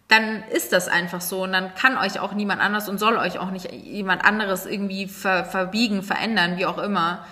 dann 0.10 0.44
ist 0.52 0.74
das 0.74 0.88
einfach 0.88 1.22
so 1.22 1.44
und 1.44 1.54
dann 1.54 1.74
kann 1.74 1.98
euch 1.98 2.20
auch 2.20 2.34
niemand 2.34 2.62
anders 2.62 2.90
und 2.90 3.00
soll 3.00 3.18
euch 3.18 3.40
auch 3.40 3.52
nicht 3.52 3.72
jemand 3.72 4.24
anderes 4.24 4.66
irgendwie 4.66 5.08
ver, 5.08 5.46
verbiegen, 5.46 6.04
verändern, 6.04 6.58
wie 6.58 6.66
auch 6.66 6.78
immer. 6.78 7.26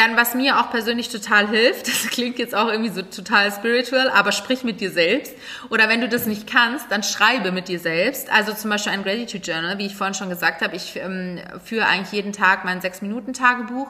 Dann, 0.00 0.16
was 0.16 0.34
mir 0.34 0.58
auch 0.58 0.70
persönlich 0.70 1.10
total 1.10 1.46
hilft, 1.46 1.86
das 1.86 2.08
klingt 2.08 2.38
jetzt 2.38 2.54
auch 2.54 2.68
irgendwie 2.68 2.88
so 2.88 3.02
total 3.02 3.52
spiritual, 3.52 4.08
aber 4.08 4.32
sprich 4.32 4.64
mit 4.64 4.80
dir 4.80 4.90
selbst. 4.90 5.34
Oder 5.68 5.90
wenn 5.90 6.00
du 6.00 6.08
das 6.08 6.24
nicht 6.24 6.46
kannst, 6.46 6.90
dann 6.90 7.02
schreibe 7.02 7.52
mit 7.52 7.68
dir 7.68 7.78
selbst. 7.78 8.32
Also 8.32 8.54
zum 8.54 8.70
Beispiel 8.70 8.92
ein 8.92 9.02
Gratitude 9.02 9.44
Journal, 9.44 9.76
wie 9.76 9.84
ich 9.84 9.94
vorhin 9.94 10.14
schon 10.14 10.30
gesagt 10.30 10.62
habe. 10.62 10.74
Ich 10.74 10.96
ähm, 10.96 11.38
führe 11.62 11.84
eigentlich 11.84 12.12
jeden 12.12 12.32
Tag 12.32 12.64
mein 12.64 12.80
Sechs-Minuten-Tagebuch 12.80 13.88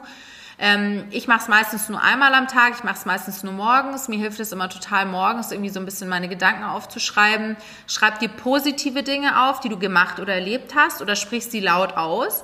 ähm, 0.63 1.05
ich 1.09 1.27
mache 1.27 1.39
es 1.39 1.47
meistens 1.47 1.89
nur 1.89 2.03
einmal 2.03 2.35
am 2.35 2.47
Tag, 2.47 2.73
ich 2.75 2.83
mache 2.83 2.97
es 2.97 3.05
meistens 3.05 3.41
nur 3.41 3.53
morgens. 3.53 4.07
Mir 4.09 4.19
hilft 4.19 4.39
es 4.39 4.51
immer 4.51 4.69
total 4.69 5.07
morgens, 5.07 5.51
irgendwie 5.51 5.71
so 5.71 5.79
ein 5.79 5.85
bisschen 5.85 6.07
meine 6.07 6.27
Gedanken 6.27 6.63
aufzuschreiben. 6.65 7.57
Schreib 7.87 8.19
dir 8.19 8.29
positive 8.29 9.01
Dinge 9.01 9.49
auf, 9.49 9.61
die 9.61 9.69
du 9.69 9.79
gemacht 9.79 10.19
oder 10.19 10.35
erlebt 10.35 10.75
hast 10.75 11.01
oder 11.01 11.15
sprich 11.15 11.45
sie 11.47 11.61
laut 11.61 11.97
aus 11.97 12.43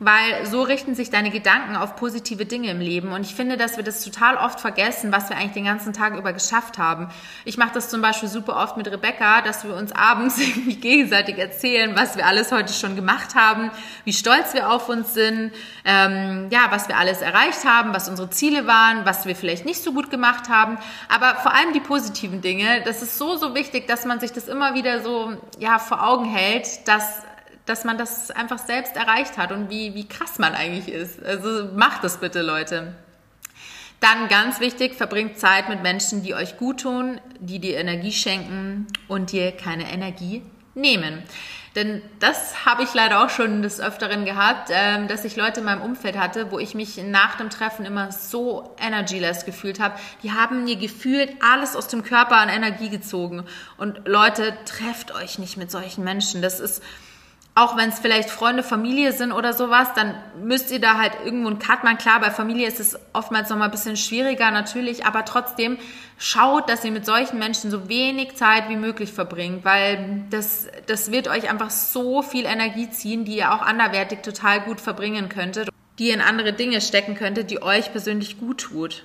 weil 0.00 0.46
so 0.46 0.62
richten 0.62 0.94
sich 0.94 1.10
deine 1.10 1.30
Gedanken 1.30 1.76
auf 1.76 1.96
positive 1.96 2.46
Dinge 2.46 2.70
im 2.70 2.80
Leben. 2.80 3.12
Und 3.12 3.22
ich 3.22 3.34
finde, 3.34 3.56
dass 3.56 3.76
wir 3.76 3.84
das 3.84 4.04
total 4.04 4.36
oft 4.36 4.60
vergessen, 4.60 5.10
was 5.12 5.28
wir 5.28 5.36
eigentlich 5.36 5.52
den 5.52 5.64
ganzen 5.64 5.92
Tag 5.92 6.16
über 6.16 6.32
geschafft 6.32 6.78
haben. 6.78 7.08
Ich 7.44 7.58
mache 7.58 7.72
das 7.74 7.88
zum 7.88 8.00
Beispiel 8.00 8.28
super 8.28 8.56
oft 8.56 8.76
mit 8.76 8.88
Rebecca, 8.90 9.42
dass 9.42 9.64
wir 9.64 9.74
uns 9.74 9.92
abends 9.92 10.38
irgendwie 10.40 10.76
gegenseitig 10.76 11.38
erzählen, 11.38 11.96
was 11.96 12.16
wir 12.16 12.26
alles 12.26 12.52
heute 12.52 12.72
schon 12.72 12.96
gemacht 12.96 13.34
haben, 13.34 13.70
wie 14.04 14.12
stolz 14.12 14.54
wir 14.54 14.70
auf 14.70 14.88
uns 14.88 15.14
sind, 15.14 15.52
ähm, 15.84 16.48
ja, 16.50 16.66
was 16.70 16.88
wir 16.88 16.96
alles 16.96 17.20
erreicht 17.20 17.64
haben, 17.64 17.92
was 17.92 18.08
unsere 18.08 18.30
Ziele 18.30 18.66
waren, 18.66 19.04
was 19.04 19.26
wir 19.26 19.34
vielleicht 19.34 19.64
nicht 19.64 19.82
so 19.82 19.92
gut 19.92 20.10
gemacht 20.10 20.48
haben. 20.48 20.78
Aber 21.08 21.34
vor 21.36 21.54
allem 21.54 21.72
die 21.72 21.80
positiven 21.80 22.40
Dinge, 22.40 22.82
das 22.84 23.02
ist 23.02 23.18
so, 23.18 23.36
so 23.36 23.54
wichtig, 23.54 23.88
dass 23.88 24.04
man 24.04 24.20
sich 24.20 24.32
das 24.32 24.48
immer 24.48 24.74
wieder 24.74 25.02
so, 25.02 25.32
ja, 25.58 25.78
vor 25.78 26.06
Augen 26.06 26.24
hält, 26.24 26.86
dass 26.86 27.27
dass 27.68 27.84
man 27.84 27.98
das 27.98 28.30
einfach 28.30 28.58
selbst 28.58 28.96
erreicht 28.96 29.36
hat 29.36 29.52
und 29.52 29.70
wie, 29.70 29.94
wie 29.94 30.08
krass 30.08 30.38
man 30.38 30.54
eigentlich 30.54 30.92
ist. 30.92 31.22
Also 31.24 31.68
macht 31.74 32.04
das 32.04 32.18
bitte, 32.18 32.42
Leute. 32.42 32.94
Dann 34.00 34.28
ganz 34.28 34.60
wichtig, 34.60 34.94
verbringt 34.94 35.38
Zeit 35.38 35.68
mit 35.68 35.82
Menschen, 35.82 36.22
die 36.22 36.34
euch 36.34 36.56
gut 36.56 36.82
tun, 36.82 37.20
die 37.40 37.58
dir 37.58 37.78
Energie 37.78 38.12
schenken 38.12 38.86
und 39.08 39.32
dir 39.32 39.52
keine 39.52 39.90
Energie 39.90 40.42
nehmen. 40.74 41.24
Denn 41.74 42.02
das 42.18 42.64
habe 42.64 42.82
ich 42.82 42.94
leider 42.94 43.24
auch 43.24 43.30
schon 43.30 43.62
des 43.62 43.80
Öfteren 43.80 44.24
gehabt, 44.24 44.70
ähm, 44.72 45.06
dass 45.06 45.24
ich 45.24 45.36
Leute 45.36 45.60
in 45.60 45.66
meinem 45.66 45.82
Umfeld 45.82 46.16
hatte, 46.16 46.50
wo 46.50 46.58
ich 46.58 46.74
mich 46.74 46.96
nach 46.96 47.36
dem 47.36 47.50
Treffen 47.50 47.84
immer 47.84 48.10
so 48.10 48.74
energyless 48.80 49.44
gefühlt 49.44 49.78
habe. 49.78 49.94
Die 50.22 50.32
haben 50.32 50.64
mir 50.64 50.76
gefühlt 50.76 51.30
alles 51.40 51.76
aus 51.76 51.88
dem 51.88 52.02
Körper 52.02 52.36
an 52.36 52.48
Energie 52.48 52.88
gezogen. 52.88 53.44
Und 53.76 54.08
Leute, 54.08 54.56
trefft 54.64 55.14
euch 55.14 55.38
nicht 55.38 55.56
mit 55.56 55.70
solchen 55.70 56.04
Menschen. 56.04 56.40
Das 56.40 56.58
ist, 56.58 56.82
auch 57.58 57.76
wenn 57.76 57.88
es 57.88 57.98
vielleicht 57.98 58.30
Freunde, 58.30 58.62
Familie 58.62 59.12
sind 59.12 59.32
oder 59.32 59.52
sowas, 59.52 59.88
dann 59.94 60.14
müsst 60.40 60.70
ihr 60.70 60.80
da 60.80 60.96
halt 60.96 61.12
irgendwo 61.24 61.48
einen 61.48 61.58
Cut 61.58 61.82
machen. 61.82 61.98
Klar, 61.98 62.20
bei 62.20 62.30
Familie 62.30 62.68
ist 62.68 62.78
es 62.78 62.96
oftmals 63.12 63.50
nochmal 63.50 63.66
ein 63.66 63.72
bisschen 63.72 63.96
schwieriger 63.96 64.52
natürlich, 64.52 65.04
aber 65.04 65.24
trotzdem 65.24 65.76
schaut, 66.18 66.70
dass 66.70 66.84
ihr 66.84 66.92
mit 66.92 67.04
solchen 67.04 67.38
Menschen 67.40 67.72
so 67.72 67.88
wenig 67.88 68.36
Zeit 68.36 68.68
wie 68.68 68.76
möglich 68.76 69.12
verbringt, 69.12 69.64
weil 69.64 70.24
das, 70.30 70.68
das 70.86 71.10
wird 71.10 71.26
euch 71.26 71.50
einfach 71.50 71.70
so 71.70 72.22
viel 72.22 72.44
Energie 72.44 72.90
ziehen, 72.90 73.24
die 73.24 73.38
ihr 73.38 73.52
auch 73.52 73.62
anderwertig 73.62 74.20
total 74.22 74.60
gut 74.60 74.80
verbringen 74.80 75.28
könntet, 75.28 75.68
die 75.98 76.08
ihr 76.08 76.14
in 76.14 76.20
andere 76.20 76.52
Dinge 76.52 76.80
stecken 76.80 77.16
könntet, 77.16 77.50
die 77.50 77.60
euch 77.60 77.90
persönlich 77.90 78.38
gut 78.38 78.58
tut. 78.60 79.02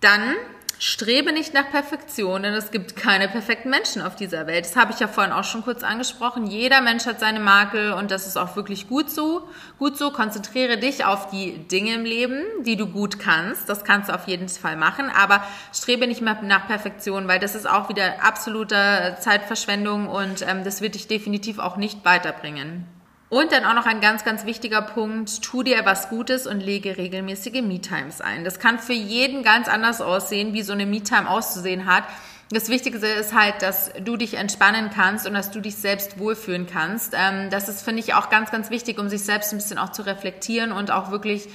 Dann 0.00 0.34
Strebe 0.78 1.32
nicht 1.32 1.54
nach 1.54 1.70
Perfektion, 1.70 2.42
denn 2.42 2.54
es 2.54 2.70
gibt 2.70 2.96
keine 2.96 3.28
perfekten 3.28 3.70
Menschen 3.70 4.02
auf 4.02 4.16
dieser 4.16 4.46
Welt. 4.46 4.64
Das 4.64 4.76
habe 4.76 4.92
ich 4.92 5.00
ja 5.00 5.08
vorhin 5.08 5.32
auch 5.32 5.44
schon 5.44 5.62
kurz 5.62 5.82
angesprochen. 5.82 6.46
Jeder 6.46 6.80
Mensch 6.80 7.06
hat 7.06 7.20
seine 7.20 7.40
Makel 7.40 7.92
und 7.92 8.10
das 8.10 8.26
ist 8.26 8.36
auch 8.36 8.56
wirklich 8.56 8.88
gut 8.88 9.10
so. 9.10 9.48
Gut 9.78 9.96
so, 9.96 10.10
konzentriere 10.10 10.76
dich 10.76 11.04
auf 11.04 11.30
die 11.30 11.58
Dinge 11.68 11.94
im 11.94 12.04
Leben, 12.04 12.42
die 12.62 12.76
du 12.76 12.86
gut 12.86 13.18
kannst. 13.18 13.68
Das 13.68 13.84
kannst 13.84 14.08
du 14.08 14.14
auf 14.14 14.26
jeden 14.26 14.48
Fall 14.48 14.76
machen, 14.76 15.10
aber 15.10 15.44
strebe 15.72 16.06
nicht 16.06 16.20
mehr 16.20 16.42
nach 16.42 16.66
Perfektion, 16.66 17.28
weil 17.28 17.38
das 17.38 17.54
ist 17.54 17.68
auch 17.68 17.88
wieder 17.88 18.22
absolute 18.22 19.16
Zeitverschwendung 19.20 20.08
und 20.08 20.42
ähm, 20.42 20.64
das 20.64 20.80
wird 20.80 20.96
dich 20.96 21.06
definitiv 21.06 21.58
auch 21.58 21.76
nicht 21.76 22.04
weiterbringen. 22.04 22.86
Und 23.30 23.52
dann 23.52 23.64
auch 23.64 23.74
noch 23.74 23.86
ein 23.86 24.00
ganz, 24.00 24.24
ganz 24.24 24.44
wichtiger 24.44 24.82
Punkt, 24.82 25.42
tu 25.42 25.62
dir 25.62 25.84
was 25.84 26.08
Gutes 26.08 26.46
und 26.46 26.60
lege 26.60 26.96
regelmäßige 26.98 27.62
Me-Times 27.62 28.20
ein. 28.20 28.44
Das 28.44 28.58
kann 28.58 28.78
für 28.78 28.92
jeden 28.92 29.42
ganz 29.42 29.66
anders 29.66 30.00
aussehen, 30.00 30.52
wie 30.52 30.62
so 30.62 30.72
eine 30.72 30.86
Me-Time 30.86 31.28
auszusehen 31.28 31.86
hat. 31.86 32.04
Das 32.50 32.68
Wichtigste 32.68 33.06
ist 33.06 33.34
halt, 33.34 33.62
dass 33.62 33.90
du 34.00 34.16
dich 34.16 34.34
entspannen 34.34 34.90
kannst 34.94 35.26
und 35.26 35.34
dass 35.34 35.50
du 35.50 35.60
dich 35.60 35.76
selbst 35.76 36.18
wohlfühlen 36.18 36.66
kannst. 36.66 37.14
Ähm, 37.18 37.48
das 37.50 37.68
ist, 37.68 37.82
finde 37.82 38.00
ich, 38.00 38.14
auch 38.14 38.28
ganz, 38.28 38.50
ganz 38.50 38.70
wichtig, 38.70 38.98
um 38.98 39.08
sich 39.08 39.24
selbst 39.24 39.52
ein 39.52 39.56
bisschen 39.56 39.78
auch 39.78 39.90
zu 39.90 40.02
reflektieren 40.02 40.70
und 40.70 40.90
auch 40.90 41.10
wirklich 41.10 41.48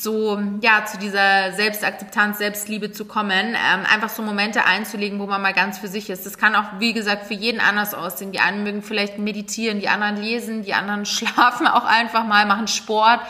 so 0.00 0.40
ja 0.60 0.84
zu 0.84 0.96
dieser 0.98 1.52
Selbstakzeptanz, 1.52 2.38
Selbstliebe 2.38 2.92
zu 2.92 3.04
kommen, 3.04 3.32
ähm, 3.48 3.84
einfach 3.92 4.08
so 4.08 4.22
Momente 4.22 4.64
einzulegen, 4.64 5.18
wo 5.18 5.26
man 5.26 5.42
mal 5.42 5.52
ganz 5.52 5.78
für 5.78 5.88
sich 5.88 6.08
ist. 6.08 6.24
Das 6.24 6.38
kann 6.38 6.54
auch, 6.54 6.78
wie 6.78 6.92
gesagt, 6.92 7.26
für 7.26 7.34
jeden 7.34 7.60
anders 7.60 7.94
aussehen. 7.94 8.30
Die 8.30 8.38
einen 8.38 8.62
mögen 8.62 8.82
vielleicht 8.82 9.18
meditieren, 9.18 9.80
die 9.80 9.88
anderen 9.88 10.16
lesen, 10.16 10.62
die 10.62 10.74
anderen 10.74 11.04
schlafen 11.06 11.66
auch 11.66 11.84
einfach 11.84 12.24
mal, 12.24 12.46
machen 12.46 12.68
Sport. 12.68 13.20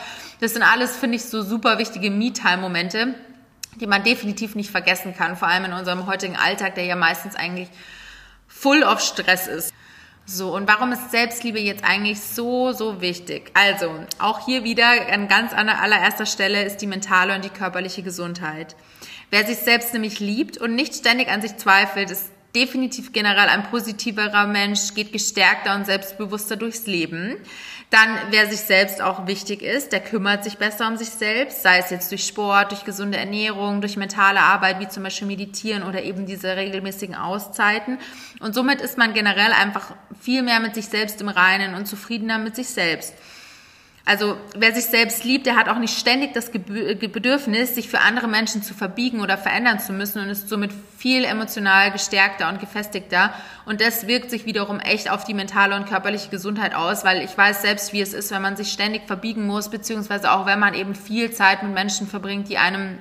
Das 0.40 0.52
sind 0.52 0.62
alles, 0.62 0.96
finde 0.96 1.16
ich, 1.16 1.24
so 1.24 1.42
super 1.42 1.78
wichtige 1.78 2.11
Me-Time-Momente, 2.11 3.14
die 3.81 3.87
man 3.87 4.04
definitiv 4.04 4.54
nicht 4.54 4.70
vergessen 4.70 5.16
kann, 5.16 5.37
vor 5.37 5.48
allem 5.48 5.64
in 5.64 5.72
unserem 5.72 6.07
heutigen 6.07 6.37
Alltag, 6.37 6.74
der 6.74 6.85
ja 6.85 6.96
meistens 6.96 7.35
eigentlich 7.35 7.68
full 8.46 8.83
of 8.83 9.00
Stress 9.00 9.46
ist. 9.46 9.72
So, 10.30 10.54
und 10.54 10.68
warum 10.68 10.92
ist 10.92 11.10
Selbstliebe 11.10 11.58
jetzt 11.58 11.82
eigentlich 11.84 12.20
so, 12.20 12.72
so 12.72 13.00
wichtig? 13.00 13.50
Also, 13.54 13.90
auch 14.18 14.44
hier 14.44 14.62
wieder 14.62 14.86
an 15.10 15.26
ganz 15.26 15.54
allererster 15.54 16.26
Stelle 16.26 16.64
ist 16.64 16.82
die 16.82 16.86
mentale 16.86 17.34
und 17.34 17.46
die 17.46 17.48
körperliche 17.48 18.02
Gesundheit. 18.02 18.76
Wer 19.30 19.46
sich 19.46 19.56
selbst 19.56 19.94
nämlich 19.94 20.20
liebt 20.20 20.58
und 20.58 20.74
nicht 20.74 20.94
ständig 20.94 21.28
an 21.28 21.40
sich 21.40 21.56
zweifelt, 21.56 22.10
ist 22.10 22.30
definitiv 22.54 23.12
generell 23.12 23.48
ein 23.48 23.64
positiverer 23.64 24.46
Mensch, 24.46 24.94
geht 24.94 25.12
gestärkter 25.12 25.74
und 25.74 25.87
selbstbewusster 25.87 26.56
durchs 26.56 26.87
Leben. 26.87 27.37
Dann, 27.90 28.18
wer 28.30 28.46
sich 28.46 28.61
selbst 28.61 29.00
auch 29.00 29.26
wichtig 29.26 29.62
ist, 29.62 29.92
der 29.92 30.00
kümmert 30.00 30.44
sich 30.44 30.58
besser 30.58 30.88
um 30.88 30.98
sich 30.98 31.08
selbst, 31.08 31.62
sei 31.62 31.78
es 31.78 31.88
jetzt 31.88 32.11
durch 32.11 32.26
Sport, 32.26 32.70
durch 32.70 32.84
gesunde 32.84 33.16
Ernährung, 33.16 33.80
durch 33.80 33.96
mentale 33.96 34.40
Arbeit, 34.40 34.78
wie 34.80 34.88
zum 34.88 35.04
Beispiel 35.04 35.26
Meditieren 35.26 35.82
oder 35.82 36.02
eben 36.02 36.26
diese 36.26 36.54
regelmäßigen 36.54 37.14
Auszeiten. 37.14 37.98
Und 38.40 38.54
somit 38.54 38.82
ist 38.82 38.98
man 38.98 39.14
generell 39.14 39.52
einfach 39.52 39.94
viel 40.20 40.42
mehr 40.42 40.61
mit 40.61 40.74
sich 40.74 40.87
selbst 40.87 41.20
im 41.22 41.28
Reinen 41.28 41.74
und 41.74 41.87
zufriedener 41.87 42.38
mit 42.38 42.56
sich 42.56 42.68
selbst. 42.68 43.14
Also 44.09 44.38
wer 44.57 44.75
sich 44.75 44.87
selbst 44.87 45.25
liebt, 45.25 45.44
der 45.44 45.55
hat 45.55 45.68
auch 45.68 45.79
nicht 45.79 45.99
ständig 45.99 46.33
das 46.33 46.51
Bedürfnis, 46.51 47.75
sich 47.75 47.90
für 47.90 48.01
andere 48.01 48.27
Menschen 48.27 48.62
zu 48.62 48.73
verbiegen 48.73 49.21
oder 49.21 49.37
verändern 49.37 49.81
zu 49.81 49.92
müssen 49.92 50.23
und 50.23 50.31
ist 50.31 50.49
somit 50.49 50.71
viel 50.97 51.27
emotional 51.27 51.92
gestärkter 51.92 52.49
und 52.49 52.59
gefestigter. 52.59 53.35
Und 53.66 53.83
das 53.83 54.07
wirkt 54.07 54.31
sich 54.31 54.47
wiederum 54.47 54.81
echt 54.81 55.11
auf 55.11 55.25
die 55.25 55.35
mentale 55.35 55.77
und 55.77 55.87
körperliche 55.87 56.31
Gesundheit 56.31 56.75
aus, 56.75 57.05
weil 57.05 57.23
ich 57.23 57.37
weiß 57.37 57.61
selbst, 57.61 57.92
wie 57.92 58.01
es 58.01 58.14
ist, 58.14 58.31
wenn 58.31 58.40
man 58.40 58.57
sich 58.57 58.73
ständig 58.73 59.03
verbiegen 59.07 59.47
muss, 59.47 59.68
beziehungsweise 59.68 60.33
auch 60.33 60.47
wenn 60.47 60.59
man 60.59 60.73
eben 60.73 60.94
viel 60.94 61.31
Zeit 61.31 61.62
mit 61.62 61.75
Menschen 61.75 62.07
verbringt, 62.07 62.49
die 62.49 62.57
einem 62.57 62.99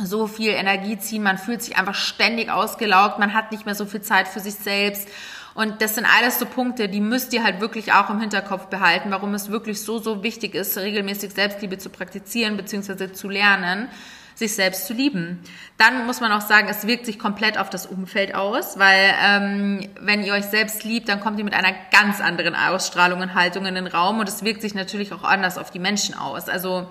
so 0.00 0.28
viel 0.28 0.50
Energie 0.50 0.96
ziehen. 1.00 1.24
Man 1.24 1.36
fühlt 1.36 1.64
sich 1.64 1.76
einfach 1.76 1.96
ständig 1.96 2.48
ausgelaugt, 2.48 3.18
man 3.18 3.34
hat 3.34 3.50
nicht 3.50 3.66
mehr 3.66 3.74
so 3.74 3.86
viel 3.86 4.02
Zeit 4.02 4.28
für 4.28 4.38
sich 4.38 4.54
selbst 4.54 5.08
Und 5.54 5.80
das 5.82 5.94
sind 5.94 6.06
alles 6.18 6.38
so 6.38 6.46
Punkte, 6.46 6.88
die 6.88 7.00
müsst 7.00 7.32
ihr 7.32 7.44
halt 7.44 7.60
wirklich 7.60 7.92
auch 7.92 8.10
im 8.10 8.20
Hinterkopf 8.20 8.66
behalten, 8.66 9.10
warum 9.10 9.34
es 9.34 9.50
wirklich 9.50 9.80
so, 9.80 9.98
so 9.98 10.22
wichtig 10.22 10.54
ist, 10.54 10.76
regelmäßig 10.76 11.32
Selbstliebe 11.32 11.78
zu 11.78 11.90
praktizieren 11.90 12.56
bzw. 12.56 13.12
zu 13.12 13.28
lernen 13.28 13.88
sich 14.34 14.54
selbst 14.54 14.86
zu 14.86 14.94
lieben. 14.94 15.40
Dann 15.78 16.06
muss 16.06 16.20
man 16.20 16.32
auch 16.32 16.40
sagen, 16.40 16.68
es 16.68 16.86
wirkt 16.86 17.06
sich 17.06 17.18
komplett 17.18 17.58
auf 17.58 17.70
das 17.70 17.86
Umfeld 17.86 18.34
aus, 18.34 18.78
weil 18.78 19.14
ähm, 19.22 19.88
wenn 20.00 20.22
ihr 20.22 20.32
euch 20.34 20.46
selbst 20.46 20.84
liebt, 20.84 21.08
dann 21.08 21.20
kommt 21.20 21.38
ihr 21.38 21.44
mit 21.44 21.54
einer 21.54 21.74
ganz 21.92 22.20
anderen 22.20 22.54
Ausstrahlung 22.54 23.20
und 23.20 23.34
Haltung 23.34 23.66
in 23.66 23.74
den 23.74 23.86
Raum 23.86 24.18
und 24.18 24.28
es 24.28 24.44
wirkt 24.44 24.62
sich 24.62 24.74
natürlich 24.74 25.12
auch 25.12 25.22
anders 25.22 25.56
auf 25.56 25.70
die 25.70 25.78
Menschen 25.78 26.16
aus. 26.16 26.48
Also 26.48 26.88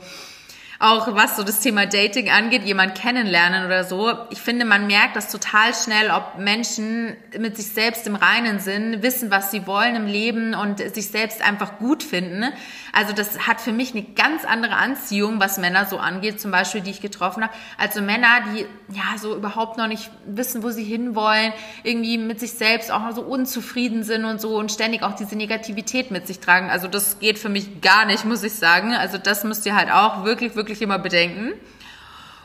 auch 0.83 1.15
was 1.15 1.37
so 1.37 1.43
das 1.43 1.61
Thema 1.61 1.85
Dating 1.85 2.29
angeht, 2.29 2.63
jemand 2.63 2.95
kennenlernen 2.95 3.65
oder 3.65 3.85
so. 3.85 4.11
Ich 4.31 4.41
finde, 4.41 4.65
man 4.65 4.85
merkt 4.85 5.15
das 5.15 5.31
total 5.31 5.73
schnell, 5.73 6.11
ob 6.11 6.37
Menschen 6.37 7.15
mit 7.39 7.55
sich 7.55 7.67
selbst 7.67 8.05
im 8.05 8.15
Reinen 8.15 8.59
sind, 8.59 9.01
wissen, 9.01 9.31
was 9.31 9.49
sie 9.49 9.65
wollen 9.65 9.95
im 9.95 10.07
Leben 10.07 10.53
und 10.53 10.79
sich 10.79 11.07
selbst 11.07 11.41
einfach 11.41 11.77
gut 11.79 12.03
finden. 12.03 12.51
Also 12.91 13.13
das 13.13 13.47
hat 13.47 13.61
für 13.61 13.71
mich 13.71 13.93
eine 13.93 14.03
ganz 14.03 14.43
andere 14.43 14.75
Anziehung, 14.75 15.39
was 15.39 15.57
Männer 15.57 15.85
so 15.85 15.99
angeht, 15.99 16.41
zum 16.41 16.51
Beispiel, 16.51 16.81
die 16.81 16.91
ich 16.91 16.99
getroffen 17.01 17.43
habe. 17.43 17.53
Also 17.77 18.01
Männer, 18.01 18.41
die 18.53 18.65
ja 18.93 19.17
so 19.17 19.37
überhaupt 19.37 19.77
noch 19.77 19.87
nicht 19.87 20.11
wissen, 20.25 20.63
wo 20.63 20.69
sie 20.69 20.83
hinwollen, 20.83 21.53
irgendwie 21.83 22.17
mit 22.17 22.41
sich 22.41 22.51
selbst 22.51 22.91
auch 22.91 22.99
noch 22.99 23.15
so 23.15 23.21
unzufrieden 23.21 24.03
sind 24.03 24.25
und 24.25 24.41
so 24.41 24.57
und 24.57 24.69
ständig 24.69 25.01
auch 25.01 25.13
diese 25.13 25.37
Negativität 25.37 26.11
mit 26.11 26.27
sich 26.27 26.41
tragen. 26.41 26.69
Also 26.69 26.89
das 26.89 27.19
geht 27.19 27.39
für 27.39 27.49
mich 27.49 27.79
gar 27.79 28.05
nicht, 28.05 28.25
muss 28.25 28.43
ich 28.43 28.53
sagen. 28.53 28.93
Also 28.93 29.17
das 29.17 29.45
müsst 29.45 29.65
ihr 29.65 29.75
halt 29.75 29.89
auch 29.89 30.25
wirklich, 30.25 30.57
wirklich 30.57 30.72
wirklich 30.73 30.81
immer 30.81 30.99
bedenken. 30.99 31.53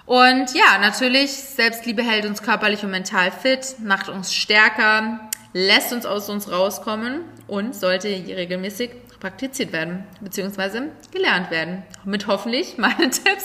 Und 0.05 0.55
ja, 0.55 0.79
natürlich, 0.81 1.33
Selbstliebe 1.33 2.03
hält 2.03 2.25
uns 2.25 2.43
körperlich 2.43 2.83
und 2.83 2.91
mental 2.91 3.31
fit, 3.31 3.77
macht 3.83 4.09
uns 4.09 4.33
stärker, 4.33 5.21
lässt 5.53 5.93
uns 5.93 6.07
aus 6.07 6.29
uns 6.31 6.51
rauskommen 6.51 7.21
und 7.47 7.75
sollte 7.75 8.09
regelmäßig 8.09 8.91
praktiziert 9.21 9.73
werden, 9.73 10.05
beziehungsweise 10.21 10.91
gelernt 11.11 11.51
werden. 11.51 11.83
Mit 12.05 12.27
hoffentlich 12.27 12.75
meine 12.79 13.11
Tipps. 13.11 13.45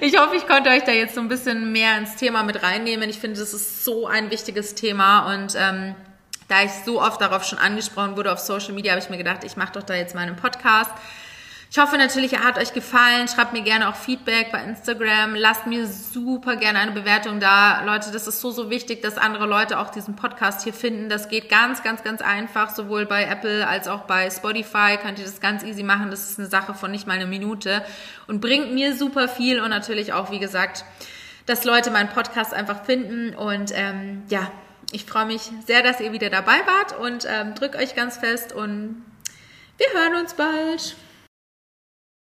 Ich 0.00 0.18
hoffe, 0.18 0.36
ich 0.36 0.46
konnte 0.46 0.70
euch 0.70 0.84
da 0.84 0.92
jetzt 0.92 1.14
so 1.14 1.20
ein 1.20 1.28
bisschen 1.28 1.72
mehr 1.72 1.98
ins 1.98 2.16
Thema 2.16 2.42
mit 2.42 2.62
reinnehmen. 2.62 3.08
Ich 3.08 3.18
finde, 3.18 3.38
das 3.38 3.52
ist 3.52 3.84
so 3.84 4.06
ein 4.06 4.30
wichtiges 4.30 4.74
Thema 4.74 5.34
und 5.34 5.54
ähm, 5.56 5.94
da 6.48 6.64
ich 6.64 6.72
so 6.84 7.00
oft 7.00 7.20
darauf 7.20 7.44
schon 7.44 7.58
angesprochen 7.58 8.16
wurde 8.16 8.32
auf 8.32 8.40
Social 8.40 8.72
Media, 8.72 8.92
habe 8.92 9.02
ich 9.02 9.10
mir 9.10 9.18
gedacht, 9.18 9.44
ich 9.44 9.56
mache 9.56 9.72
doch 9.74 9.84
da 9.84 9.94
jetzt 9.94 10.16
mal 10.16 10.22
einen 10.22 10.36
Podcast. 10.36 10.90
Ich 11.72 11.78
hoffe 11.78 11.96
natürlich, 11.98 12.32
er 12.32 12.42
hat 12.42 12.58
euch 12.58 12.72
gefallen. 12.72 13.28
Schreibt 13.28 13.52
mir 13.52 13.62
gerne 13.62 13.88
auch 13.88 13.94
Feedback 13.94 14.50
bei 14.50 14.60
Instagram. 14.64 15.36
Lasst 15.36 15.68
mir 15.68 15.86
super 15.86 16.56
gerne 16.56 16.80
eine 16.80 16.90
Bewertung 16.90 17.38
da. 17.38 17.84
Leute, 17.84 18.10
das 18.10 18.26
ist 18.26 18.40
so, 18.40 18.50
so 18.50 18.70
wichtig, 18.70 19.02
dass 19.02 19.16
andere 19.16 19.46
Leute 19.46 19.78
auch 19.78 19.90
diesen 19.90 20.16
Podcast 20.16 20.64
hier 20.64 20.72
finden. 20.72 21.08
Das 21.08 21.28
geht 21.28 21.48
ganz, 21.48 21.84
ganz, 21.84 22.02
ganz 22.02 22.22
einfach. 22.22 22.74
Sowohl 22.74 23.06
bei 23.06 23.22
Apple 23.22 23.68
als 23.68 23.86
auch 23.86 24.00
bei 24.00 24.28
Spotify 24.30 24.98
könnt 25.00 25.20
ihr 25.20 25.24
das 25.24 25.40
ganz 25.40 25.62
easy 25.62 25.84
machen. 25.84 26.10
Das 26.10 26.28
ist 26.28 26.40
eine 26.40 26.48
Sache 26.48 26.74
von 26.74 26.90
nicht 26.90 27.06
mal 27.06 27.12
eine 27.12 27.26
Minute 27.26 27.84
und 28.26 28.40
bringt 28.40 28.74
mir 28.74 28.96
super 28.96 29.28
viel 29.28 29.60
und 29.60 29.70
natürlich 29.70 30.12
auch, 30.12 30.32
wie 30.32 30.40
gesagt, 30.40 30.84
dass 31.46 31.64
Leute 31.64 31.92
meinen 31.92 32.08
Podcast 32.08 32.52
einfach 32.52 32.84
finden 32.84 33.32
und 33.36 33.70
ähm, 33.76 34.24
ja, 34.28 34.50
ich 34.90 35.04
freue 35.04 35.26
mich 35.26 35.52
sehr, 35.68 35.84
dass 35.84 36.00
ihr 36.00 36.10
wieder 36.10 36.30
dabei 36.30 36.58
wart 36.66 36.98
und 36.98 37.28
ähm, 37.30 37.54
drückt 37.54 37.76
euch 37.76 37.94
ganz 37.94 38.16
fest 38.16 38.52
und 38.52 39.04
wir 39.78 39.86
hören 40.00 40.20
uns 40.20 40.34
bald. 40.34 40.96